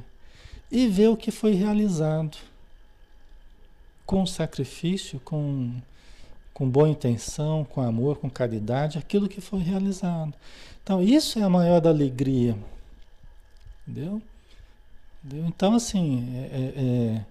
e 0.71 0.87
vê 0.87 1.07
o 1.07 1.15
que 1.15 1.29
foi 1.29 1.53
realizado 1.53 2.37
com 4.05 4.25
sacrifício, 4.25 5.21
com, 5.23 5.73
com 6.61 6.69
boa 6.69 6.87
intenção, 6.87 7.65
com 7.65 7.81
amor, 7.81 8.17
com 8.17 8.29
caridade, 8.29 8.99
aquilo 8.99 9.27
que 9.27 9.41
foi 9.41 9.61
realizado. 9.61 10.31
Então, 10.83 11.01
isso 11.01 11.39
é 11.39 11.41
a 11.41 11.49
maior 11.49 11.87
alegria. 11.87 12.55
Entendeu? 13.81 14.21
Entendeu? 15.25 15.47
Então, 15.47 15.73
assim, 15.73 16.23
é, 16.35 16.55
é, 16.55 16.83
é, 17.17 17.25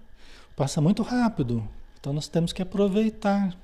passa 0.53 0.81
muito 0.81 1.01
rápido. 1.01 1.65
Então, 1.97 2.11
nós 2.11 2.27
temos 2.27 2.51
que 2.51 2.61
aproveitar. 2.61 3.55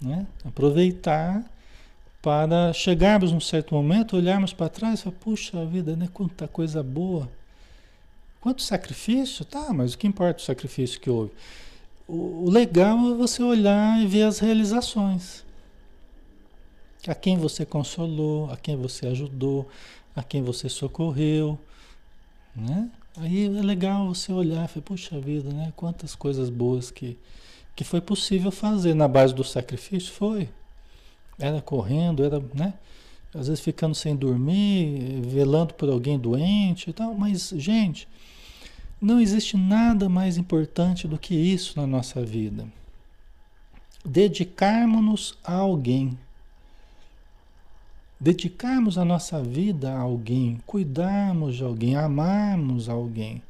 Né? 0.00 0.24
Aproveitar 0.44 1.44
para 2.22 2.72
chegarmos 2.72 3.32
num 3.32 3.40
certo 3.40 3.74
momento, 3.74 4.16
olharmos 4.16 4.52
para 4.52 4.68
trás 4.68 5.00
e 5.00 5.02
falar, 5.02 5.16
puxa 5.16 5.66
vida, 5.66 5.96
né? 5.96 6.08
Quanta 6.14 6.46
coisa 6.46 6.84
boa. 6.84 7.28
Quanto 8.40 8.62
sacrifício? 8.62 9.44
Tá, 9.44 9.72
mas 9.72 9.94
o 9.94 9.98
que 9.98 10.06
importa 10.06 10.40
o 10.40 10.44
sacrifício 10.44 11.00
que 11.00 11.10
houve? 11.10 11.32
O, 12.06 12.50
legal 12.50 12.98
é 13.10 13.14
você 13.14 13.42
olhar 13.42 14.00
e 14.02 14.06
ver 14.06 14.24
as 14.24 14.38
realizações. 14.38 15.44
A 17.06 17.14
quem 17.14 17.36
você 17.36 17.64
consolou, 17.64 18.50
a 18.50 18.56
quem 18.56 18.76
você 18.76 19.06
ajudou, 19.06 19.68
a 20.14 20.22
quem 20.22 20.42
você 20.42 20.68
socorreu, 20.68 21.58
né? 22.54 22.90
Aí 23.16 23.46
é 23.46 23.62
legal 23.62 24.08
você 24.08 24.32
olhar 24.32 24.64
e 24.64 24.68
falar, 24.68 24.84
puxa 24.84 25.20
vida, 25.20 25.52
né? 25.52 25.72
Quantas 25.76 26.14
coisas 26.14 26.50
boas 26.50 26.90
que, 26.90 27.16
que 27.76 27.84
foi 27.84 28.00
possível 28.00 28.50
fazer 28.50 28.94
na 28.94 29.06
base 29.06 29.34
do 29.34 29.44
sacrifício, 29.44 30.12
foi. 30.12 30.48
Era 31.38 31.60
correndo, 31.60 32.24
era, 32.24 32.40
né? 32.54 32.74
Às 33.34 33.48
vezes 33.48 33.62
ficando 33.62 33.94
sem 33.94 34.14
dormir, 34.14 35.20
velando 35.22 35.74
por 35.74 35.88
alguém 35.88 36.18
doente 36.18 36.90
e 36.90 36.92
tal. 36.92 37.14
Mas, 37.14 37.52
gente, 37.56 38.08
não 39.00 39.20
existe 39.20 39.56
nada 39.56 40.08
mais 40.08 40.36
importante 40.36 41.06
do 41.06 41.18
que 41.18 41.34
isso 41.34 41.78
na 41.80 41.86
nossa 41.86 42.24
vida. 42.24 42.66
Dedicarmos-nos 44.04 45.38
a 45.42 45.54
alguém. 45.54 46.18
Dedicarmos 48.20 48.96
a 48.96 49.04
nossa 49.04 49.42
vida 49.42 49.92
a 49.92 49.98
alguém, 49.98 50.60
cuidarmos 50.66 51.56
de 51.56 51.64
alguém, 51.64 51.96
amarmos 51.96 52.88
alguém. 52.88 53.42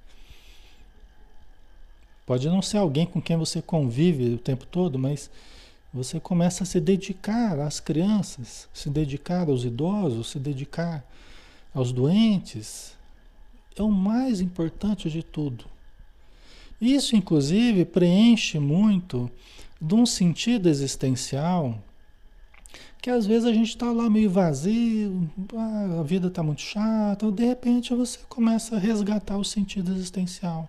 Pode 2.27 2.49
não 2.49 2.63
ser 2.63 2.79
alguém 2.79 3.05
com 3.05 3.21
quem 3.21 3.37
você 3.37 3.61
convive 3.61 4.35
o 4.35 4.39
tempo 4.39 4.65
todo, 4.65 4.99
mas 4.99 5.31
você 5.93 6.19
começa 6.19 6.65
a 6.65 6.67
se 6.67 6.81
dedicar 6.81 7.61
às 7.61 7.79
crianças, 7.79 8.69
se 8.73 8.89
dedicar 8.91 9.49
aos 9.49 9.65
idosos, 9.65 10.31
se 10.31 10.39
dedicar 10.39 11.05
aos 11.75 11.93
doentes. 11.93 12.97
É 13.77 13.83
o 13.83 13.91
mais 13.91 14.41
importante 14.41 15.11
de 15.11 15.23
tudo. 15.23 15.65
Isso, 16.81 17.17
inclusive, 17.17 17.85
preenche 17.85 18.59
muito 18.59 19.31
de 19.81 19.95
um 19.95 20.07
sentido 20.07 20.69
existencial 20.69 21.79
que 23.05 23.11
às 23.11 23.27
vezes 23.27 23.45
a 23.45 23.53
gente 23.53 23.69
está 23.69 23.93
lá 23.93 24.09
meio 24.09 24.31
vazio, 24.31 25.31
ah, 25.55 25.99
a 26.01 26.03
vida 26.03 26.29
está 26.29 26.43
muito 26.43 26.63
chata, 26.63 27.31
de 27.31 27.45
repente 27.45 27.95
você 27.95 28.19
começa 28.31 28.77
a 28.77 28.79
resgatar 28.79 29.37
o 29.37 29.45
sentido 29.45 29.93
existencial. 29.93 30.67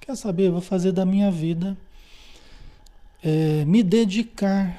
Quer 0.00 0.16
saber? 0.16 0.50
Vou 0.50 0.60
fazer 0.60 0.90
da 0.90 1.06
minha 1.06 1.30
vida 1.30 1.78
é, 3.22 3.64
me 3.66 3.84
dedicar 3.84 4.76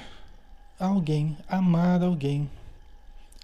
a 0.77 0.87
alguém, 0.87 1.37
amar 1.47 2.03
alguém. 2.03 2.49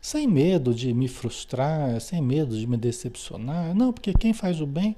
Sem 0.08 0.26
medo 0.26 0.74
de 0.74 0.93
me 0.93 1.10
frustrar, 1.10 1.99
sem 1.99 2.22
medo 2.22 2.58
de 2.58 2.66
me 2.66 2.78
decepcionar. 2.78 3.76
Não, 3.76 3.91
porque 3.91 4.14
quem 4.14 4.32
faz 4.32 4.62
o 4.62 4.66
bem 4.66 4.95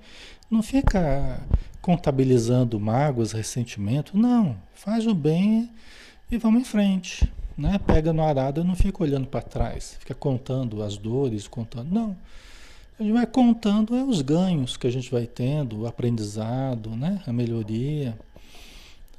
não 0.51 0.61
fica 0.61 1.41
contabilizando 1.81 2.79
mágoas, 2.79 3.31
ressentimento. 3.31 4.15
Não, 4.15 4.55
faz 4.75 5.07
o 5.07 5.15
bem 5.15 5.67
e 6.29 6.37
vamos 6.37 6.61
em 6.61 6.63
frente. 6.63 7.27
Né? 7.57 7.79
Pega 7.87 8.13
no 8.13 8.21
arado 8.21 8.61
e 8.61 8.63
não 8.63 8.75
fica 8.75 9.01
olhando 9.01 9.25
para 9.25 9.41
trás, 9.41 9.97
fica 9.99 10.13
contando 10.13 10.83
as 10.83 10.95
dores, 10.95 11.47
contando. 11.47 11.91
Não. 11.91 12.15
A 12.99 13.01
gente 13.01 13.13
vai 13.13 13.25
contando 13.25 13.95
é, 13.95 14.03
os 14.03 14.21
ganhos 14.21 14.77
que 14.77 14.85
a 14.85 14.91
gente 14.91 15.09
vai 15.09 15.25
tendo, 15.25 15.79
o 15.79 15.87
aprendizado, 15.87 16.91
né? 16.91 17.19
a 17.25 17.33
melhoria. 17.33 18.15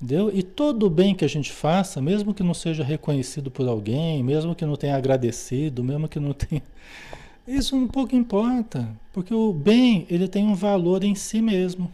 Entendeu? 0.00 0.30
E 0.34 0.42
todo 0.42 0.86
o 0.86 0.90
bem 0.90 1.14
que 1.14 1.26
a 1.26 1.28
gente 1.28 1.52
faça, 1.52 2.00
mesmo 2.00 2.32
que 2.32 2.42
não 2.42 2.54
seja 2.54 2.82
reconhecido 2.82 3.50
por 3.50 3.68
alguém, 3.68 4.22
mesmo 4.22 4.54
que 4.54 4.64
não 4.64 4.74
tenha 4.74 4.96
agradecido, 4.96 5.84
mesmo 5.84 6.08
que 6.08 6.18
não 6.18 6.32
tenha. 6.32 6.62
Isso 7.46 7.76
um 7.76 7.86
pouco 7.86 8.16
importa, 8.16 8.88
porque 9.12 9.34
o 9.34 9.52
bem 9.52 10.06
ele 10.08 10.26
tem 10.26 10.46
um 10.46 10.54
valor 10.54 11.04
em 11.04 11.14
si 11.14 11.42
mesmo. 11.42 11.92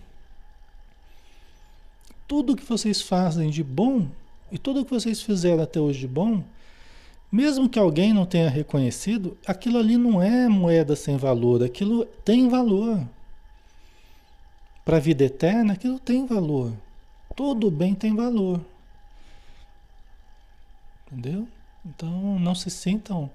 Tudo 2.28 2.54
que 2.54 2.64
vocês 2.64 3.02
fazem 3.02 3.50
de 3.50 3.64
bom 3.64 4.06
e 4.52 4.58
tudo 4.58 4.84
que 4.84 4.90
vocês 4.90 5.20
fizeram 5.20 5.64
até 5.64 5.80
hoje 5.80 6.00
de 6.00 6.08
bom, 6.08 6.44
mesmo 7.30 7.68
que 7.68 7.78
alguém 7.78 8.12
não 8.12 8.24
tenha 8.24 8.48
reconhecido, 8.48 9.36
aquilo 9.44 9.78
ali 9.78 9.96
não 9.96 10.22
é 10.22 10.48
moeda 10.48 10.94
sem 10.94 11.16
valor, 11.16 11.60
aquilo 11.62 12.04
tem 12.24 12.48
valor. 12.48 13.00
Para 14.84 14.98
a 14.98 15.00
vida 15.00 15.24
eterna, 15.24 15.72
aquilo 15.72 15.98
tem 15.98 16.24
valor. 16.24 16.72
Todo 17.36 17.70
bem 17.70 17.94
tem 17.94 18.16
valor. 18.16 18.60
Entendeu? 21.06 21.46
Então 21.84 22.38
não 22.40 22.54
se 22.54 22.70
sintam 22.70 23.30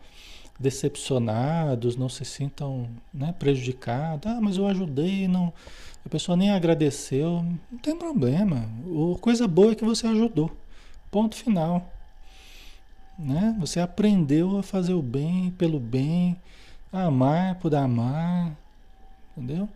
decepcionados, 0.59 1.95
não 1.95 2.09
se 2.09 2.25
sintam 2.25 2.89
né, 3.13 3.33
prejudicados. 3.37 4.31
Ah, 4.31 4.39
mas 4.41 4.57
eu 4.57 4.67
ajudei, 4.67 5.27
não, 5.27 5.53
a 6.05 6.09
pessoa 6.09 6.35
nem 6.35 6.51
agradeceu. 6.51 7.45
Não 7.71 7.79
tem 7.79 7.95
problema. 7.95 8.67
A 9.15 9.19
coisa 9.19 9.47
boa 9.47 9.71
é 9.71 9.75
que 9.75 9.85
você 9.85 10.07
ajudou. 10.07 10.51
Ponto 11.09 11.35
final. 11.35 11.89
Né? 13.17 13.55
Você 13.59 13.79
aprendeu 13.79 14.57
a 14.57 14.63
fazer 14.63 14.93
o 14.93 15.01
bem 15.01 15.51
pelo 15.51 15.79
bem, 15.79 16.35
a 16.91 17.03
amar 17.03 17.55
por 17.55 17.73
amar. 17.75 18.51
Entendeu? 19.37 19.69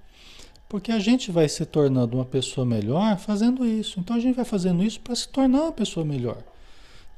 Porque 0.75 0.91
a 0.91 0.99
gente 0.99 1.31
vai 1.31 1.47
se 1.47 1.65
tornando 1.65 2.17
uma 2.17 2.25
pessoa 2.25 2.65
melhor 2.65 3.17
fazendo 3.17 3.65
isso. 3.65 3.97
Então 3.97 4.13
a 4.13 4.19
gente 4.19 4.35
vai 4.35 4.43
fazendo 4.43 4.83
isso 4.83 4.99
para 4.99 5.15
se 5.15 5.25
tornar 5.25 5.61
uma 5.61 5.71
pessoa 5.71 6.05
melhor. 6.05 6.43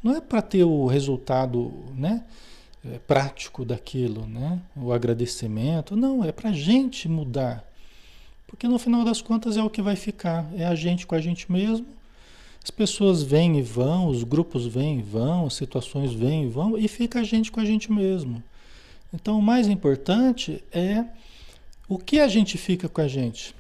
Não 0.04 0.16
é 0.16 0.22
para 0.22 0.44
ter 0.44 0.64
o 0.64 0.86
resultado 0.86 1.74
né, 1.96 2.24
é, 2.86 3.00
prático 3.00 3.66
daquilo, 3.66 4.28
né, 4.28 4.62
o 4.76 4.94
agradecimento. 4.94 5.96
Não, 5.96 6.24
é 6.24 6.32
para 6.32 6.52
a 6.52 6.54
gente 6.54 7.10
mudar. 7.10 7.68
Porque 8.46 8.68
no 8.68 8.78
final 8.78 9.04
das 9.04 9.24
contas 9.24 9.58
é 9.58 9.64
o 9.64 9.72
que 9.72 9.82
vai 9.82 9.96
ficar. 9.96 10.46
É 10.56 10.64
a 10.64 10.76
gente 10.76 11.08
com 11.08 11.16
a 11.16 11.20
gente 11.20 11.52
mesmo. 11.52 11.88
As 12.64 12.70
pessoas 12.70 13.24
vêm 13.24 13.58
e 13.58 13.64
vão, 13.64 14.06
os 14.08 14.24
grupos 14.24 14.68
vêm 14.68 15.00
e 15.00 15.02
vão, 15.02 15.48
as 15.48 15.56
situações 15.56 16.14
vêm 16.14 16.44
e 16.44 16.48
vão, 16.48 16.78
e 16.78 16.88
fica 16.88 17.22
a 17.22 17.24
gente 17.24 17.52
com 17.52 17.60
a 17.60 17.66
gente 17.66 17.92
mesmo. 17.92 18.44
Então 19.12 19.40
o 19.40 19.42
mais 19.42 19.68
importante 19.68 20.64
é 20.72 21.06
o 21.88 21.98
que 21.98 22.20
a 22.20 22.28
gente 22.28 22.58
fica 22.58 22.90
com 22.90 23.02
a 23.02 23.08
gente? 23.08 23.56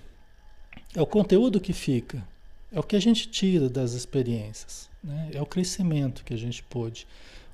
É 0.95 1.01
o 1.01 1.07
conteúdo 1.07 1.59
que 1.59 1.73
fica, 1.73 2.25
é 2.71 2.79
o 2.79 2.83
que 2.83 2.95
a 2.95 2.99
gente 2.99 3.29
tira 3.29 3.69
das 3.69 3.93
experiências, 3.93 4.89
né? 5.03 5.29
é 5.33 5.41
o 5.41 5.45
crescimento 5.45 6.23
que 6.23 6.33
a 6.33 6.37
gente 6.37 6.63
pôde 6.63 7.07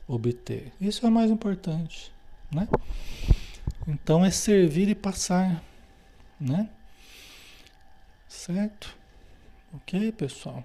obter. 0.08 0.72
Isso 0.80 1.06
é 1.06 1.10
o 1.10 1.12
mais 1.12 1.30
importante. 1.30 2.12
Né? 2.52 2.68
Então 3.88 4.24
é 4.24 4.32
servir 4.32 4.88
e 4.88 4.96
passar. 4.96 5.64
Né? 6.40 6.70
Certo? 8.28 8.96
Ok, 9.74 10.12
pessoal? 10.12 10.64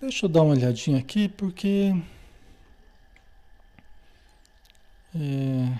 Deixa 0.00 0.26
eu 0.26 0.28
dar 0.28 0.42
uma 0.42 0.54
olhadinha 0.54 0.98
aqui, 0.98 1.28
porque. 1.28 1.94
É, 5.14 5.78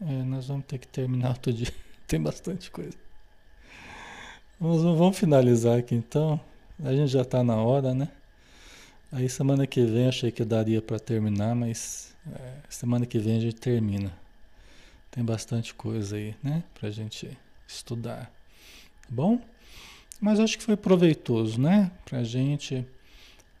é, 0.00 0.22
nós 0.24 0.48
vamos 0.48 0.64
ter 0.64 0.78
que 0.78 0.88
terminar 0.88 1.30
outro 1.30 1.52
dia. 1.52 1.72
Tem 2.10 2.20
bastante 2.20 2.72
coisa. 2.72 2.98
Vamos, 4.58 4.82
vamos 4.82 5.16
finalizar 5.16 5.78
aqui 5.78 5.94
então. 5.94 6.40
A 6.82 6.92
gente 6.92 7.06
já 7.06 7.22
está 7.22 7.44
na 7.44 7.54
hora, 7.54 7.94
né? 7.94 8.08
Aí 9.12 9.28
semana 9.28 9.64
que 9.64 9.84
vem 9.84 10.08
achei 10.08 10.32
que 10.32 10.44
daria 10.44 10.82
para 10.82 10.98
terminar, 10.98 11.54
mas 11.54 12.12
é, 12.34 12.52
semana 12.68 13.06
que 13.06 13.16
vem 13.16 13.36
a 13.36 13.40
gente 13.40 13.54
termina. 13.54 14.12
Tem 15.08 15.24
bastante 15.24 15.72
coisa 15.72 16.16
aí, 16.16 16.34
né? 16.42 16.64
Pra 16.74 16.90
gente 16.90 17.38
estudar. 17.64 18.24
Tá 18.24 19.08
bom? 19.08 19.40
Mas 20.20 20.40
acho 20.40 20.58
que 20.58 20.64
foi 20.64 20.76
proveitoso, 20.76 21.60
né? 21.60 21.92
Pra 22.04 22.24
gente 22.24 22.84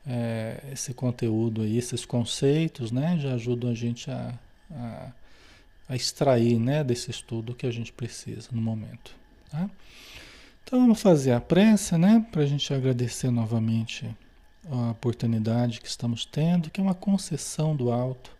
é, 0.04 0.60
esse 0.72 0.92
conteúdo 0.92 1.62
aí, 1.62 1.78
esses 1.78 2.04
conceitos, 2.04 2.90
né? 2.90 3.16
Já 3.16 3.34
ajudam 3.34 3.70
a 3.70 3.74
gente 3.74 4.10
a, 4.10 4.36
a, 4.72 5.12
a 5.90 5.96
extrair, 5.96 6.56
né? 6.60 6.84
Desse 6.84 7.10
estudo 7.10 7.52
que 7.52 7.66
a 7.66 7.70
gente 7.72 7.92
precisa 7.92 8.48
no 8.52 8.62
momento, 8.62 9.12
tá? 9.50 9.68
Então 10.62 10.78
vamos 10.78 11.02
fazer 11.02 11.32
a 11.32 11.40
prece, 11.40 11.98
né? 11.98 12.24
Para 12.30 12.42
a 12.42 12.46
gente 12.46 12.72
agradecer 12.72 13.28
novamente 13.28 14.08
a 14.70 14.92
oportunidade 14.92 15.80
que 15.80 15.88
estamos 15.88 16.24
tendo, 16.24 16.70
que 16.70 16.80
é 16.80 16.84
uma 16.84 16.94
concessão 16.94 17.74
do 17.74 17.90
alto, 17.90 18.30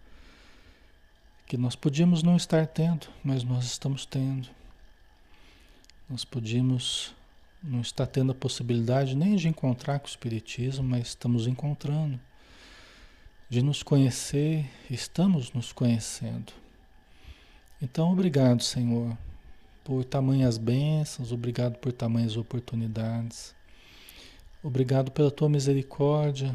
que 1.44 1.56
nós 1.56 1.74
podíamos 1.74 2.22
não 2.22 2.36
estar 2.36 2.64
tendo, 2.68 3.08
mas 3.24 3.42
nós 3.42 3.64
estamos 3.64 4.06
tendo. 4.06 4.48
Nós 6.08 6.24
podíamos 6.24 7.12
não 7.60 7.80
estar 7.80 8.06
tendo 8.06 8.30
a 8.30 8.34
possibilidade 8.34 9.16
nem 9.16 9.34
de 9.34 9.48
encontrar 9.48 9.98
com 9.98 10.06
o 10.06 10.08
Espiritismo, 10.08 10.84
mas 10.84 11.08
estamos 11.08 11.48
encontrando. 11.48 12.20
De 13.48 13.60
nos 13.60 13.82
conhecer, 13.82 14.70
estamos 14.88 15.52
nos 15.52 15.72
conhecendo. 15.72 16.59
Então, 17.82 18.12
obrigado, 18.12 18.62
Senhor, 18.62 19.16
por 19.82 20.04
tamanhas 20.04 20.58
bênçãos, 20.58 21.32
obrigado 21.32 21.78
por 21.78 21.90
tamanhas 21.92 22.36
oportunidades. 22.36 23.54
Obrigado 24.62 25.10
pela 25.10 25.30
tua 25.30 25.48
misericórdia, 25.48 26.54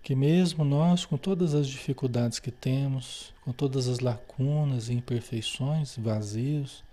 que 0.00 0.14
mesmo 0.14 0.64
nós, 0.64 1.04
com 1.04 1.16
todas 1.16 1.54
as 1.54 1.66
dificuldades 1.66 2.38
que 2.38 2.52
temos, 2.52 3.34
com 3.44 3.52
todas 3.52 3.88
as 3.88 3.98
lacunas 3.98 4.88
e 4.88 4.94
imperfeições, 4.94 5.96
vazios, 5.96 6.84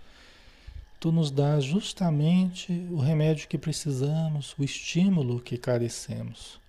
tu 0.98 1.12
nos 1.12 1.30
dás 1.30 1.62
justamente 1.62 2.72
o 2.90 2.98
remédio 2.98 3.46
que 3.46 3.56
precisamos, 3.56 4.56
o 4.58 4.64
estímulo 4.64 5.40
que 5.40 5.56
carecemos, 5.56 6.60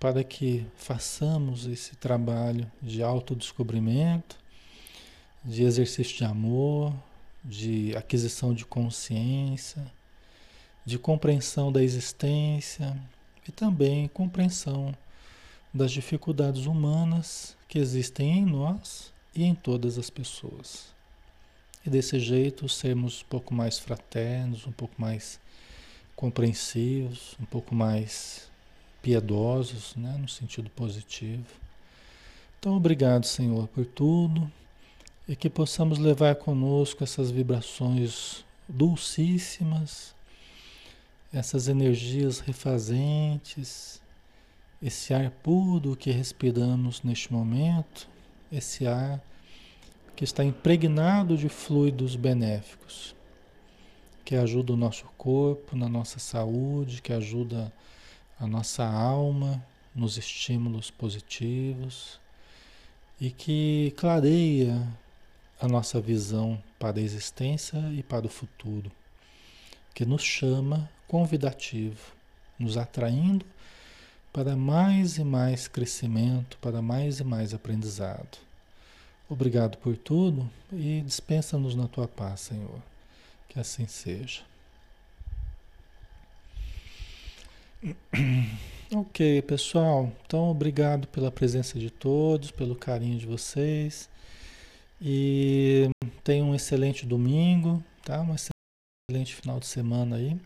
para 0.00 0.24
que 0.24 0.64
façamos 0.76 1.66
esse 1.66 1.94
trabalho 1.96 2.70
de 2.80 3.02
autodescobrimento, 3.02 4.38
de 5.48 5.64
exercício 5.64 6.14
de 6.14 6.24
amor, 6.24 6.92
de 7.42 7.96
aquisição 7.96 8.52
de 8.52 8.66
consciência, 8.66 9.82
de 10.84 10.98
compreensão 10.98 11.72
da 11.72 11.82
existência 11.82 12.94
e 13.48 13.50
também 13.50 14.08
compreensão 14.08 14.94
das 15.72 15.90
dificuldades 15.90 16.66
humanas 16.66 17.56
que 17.66 17.78
existem 17.78 18.40
em 18.40 18.44
nós 18.44 19.10
e 19.34 19.42
em 19.42 19.54
todas 19.54 19.96
as 19.96 20.10
pessoas. 20.10 20.88
E 21.84 21.88
desse 21.88 22.20
jeito 22.20 22.68
sermos 22.68 23.22
um 23.22 23.26
pouco 23.30 23.54
mais 23.54 23.78
fraternos, 23.78 24.66
um 24.66 24.72
pouco 24.72 25.00
mais 25.00 25.40
compreensivos, 26.14 27.36
um 27.40 27.46
pouco 27.46 27.74
mais 27.74 28.50
piedosos, 29.00 29.96
né, 29.96 30.14
no 30.20 30.28
sentido 30.28 30.68
positivo. 30.68 31.46
Então, 32.58 32.76
obrigado, 32.76 33.24
Senhor, 33.24 33.66
por 33.68 33.86
tudo 33.86 34.50
e 35.28 35.36
que 35.36 35.50
possamos 35.50 35.98
levar 35.98 36.36
conosco 36.36 37.04
essas 37.04 37.30
vibrações 37.30 38.44
dulcíssimas 38.68 40.16
essas 41.32 41.68
energias 41.68 42.40
refazentes, 42.40 44.00
esse 44.82 45.12
ar 45.12 45.30
puro 45.30 45.96
que 45.96 46.10
respiramos 46.10 47.02
neste 47.02 47.32
momento, 47.32 48.08
esse 48.50 48.86
ar 48.86 49.20
que 50.16 50.24
está 50.24 50.42
impregnado 50.42 51.36
de 51.36 51.48
fluidos 51.48 52.16
benéficos, 52.16 53.14
que 54.24 54.36
ajuda 54.36 54.72
o 54.72 54.76
nosso 54.76 55.04
corpo 55.16 55.76
na 55.76 55.88
nossa 55.88 56.18
saúde, 56.18 57.02
que 57.02 57.12
ajuda 57.12 57.72
a 58.40 58.46
nossa 58.46 58.84
alma 58.84 59.62
nos 59.94 60.16
estímulos 60.16 60.90
positivos 60.90 62.20
e 63.20 63.30
que 63.30 63.92
clareia 63.96 64.86
a 65.60 65.66
nossa 65.66 66.00
visão 66.00 66.62
para 66.78 66.98
a 66.98 67.02
existência 67.02 67.78
e 67.92 68.02
para 68.02 68.26
o 68.26 68.30
futuro, 68.30 68.90
que 69.94 70.04
nos 70.04 70.22
chama 70.22 70.88
convidativo, 71.06 72.12
nos 72.58 72.76
atraindo 72.76 73.44
para 74.32 74.54
mais 74.54 75.16
e 75.18 75.24
mais 75.24 75.66
crescimento, 75.66 76.58
para 76.58 76.80
mais 76.80 77.18
e 77.18 77.24
mais 77.24 77.52
aprendizado. 77.52 78.38
Obrigado 79.28 79.76
por 79.78 79.96
tudo 79.96 80.48
e 80.72 81.02
dispensa-nos 81.04 81.74
na 81.74 81.88
tua 81.88 82.06
paz, 82.06 82.40
Senhor. 82.40 82.80
Que 83.48 83.58
assim 83.58 83.86
seja. 83.86 84.42
Ok, 88.90 89.42
pessoal. 89.42 90.10
Então, 90.24 90.50
obrigado 90.50 91.06
pela 91.08 91.30
presença 91.30 91.78
de 91.78 91.90
todos, 91.90 92.50
pelo 92.50 92.74
carinho 92.74 93.18
de 93.18 93.26
vocês. 93.26 94.08
E 95.00 95.88
tenham 96.24 96.50
um 96.50 96.54
excelente 96.54 97.06
domingo, 97.06 97.82
tá? 98.04 98.20
Um 98.20 98.34
excelente 98.34 99.34
final 99.34 99.60
de 99.60 99.66
semana 99.66 100.16
aí. 100.16 100.38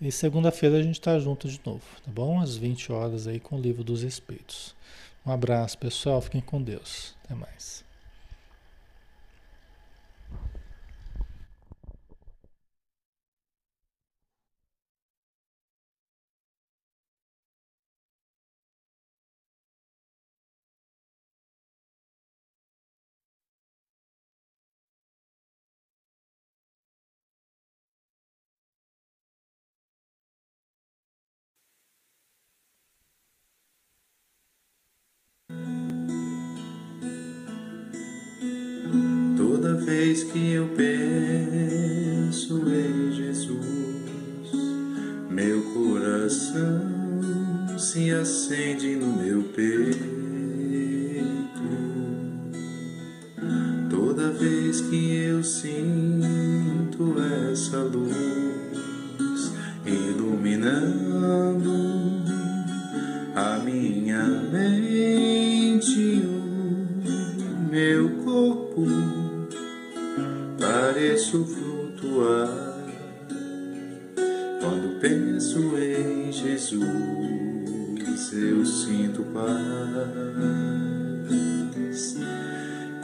E 0.00 0.10
segunda-feira 0.10 0.78
a 0.78 0.82
gente 0.82 0.98
está 0.98 1.18
junto 1.18 1.48
de 1.48 1.60
novo, 1.64 1.84
tá 2.04 2.10
bom? 2.10 2.40
Às 2.40 2.56
20 2.56 2.92
horas 2.92 3.26
aí 3.26 3.38
com 3.38 3.56
o 3.56 3.60
livro 3.60 3.84
dos 3.84 4.02
Espíritos. 4.02 4.74
Um 5.24 5.32
abraço, 5.32 5.78
pessoal. 5.78 6.20
Fiquem 6.20 6.40
com 6.40 6.60
Deus. 6.60 7.14
Até 7.24 7.34
mais. 7.34 7.83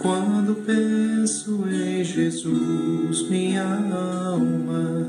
Quando 0.00 0.54
penso 0.64 1.64
em 1.68 2.02
Jesus, 2.02 3.28
minha 3.28 3.62
alma 3.62 5.04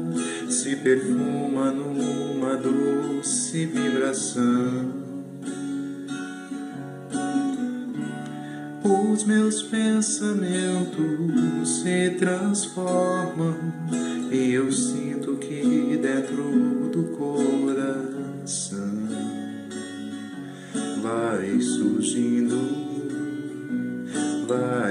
se 0.49 0.75
perfuma 0.75 1.71
numa 1.71 2.57
doce 2.57 3.65
vibração. 3.67 5.01
Os 8.83 9.23
meus 9.23 9.61
pensamentos 9.63 10.99
se 11.81 12.09
transformam 12.19 13.55
e 14.29 14.53
eu 14.53 14.69
sinto 14.71 15.37
que 15.37 15.97
dentro 16.01 16.89
do 16.91 17.03
coração 17.17 18.31
vai 21.01 21.59
surgindo, 21.59 22.80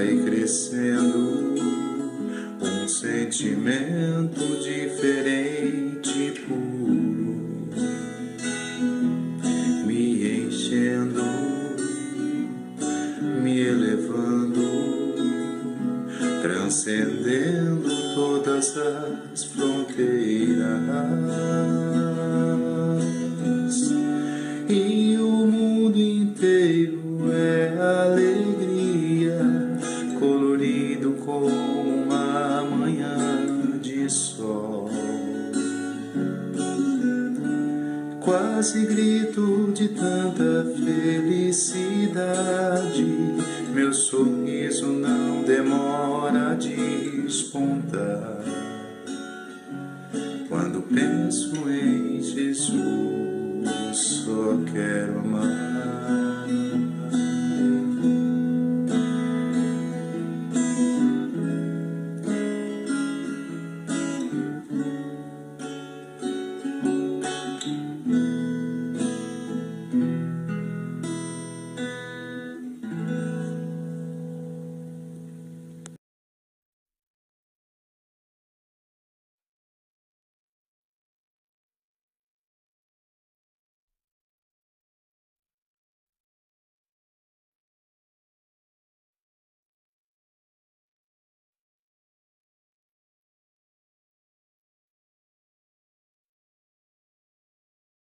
vai 0.01 0.17
crescendo 0.23 1.53
um 2.59 2.87
sentimento 2.87 4.60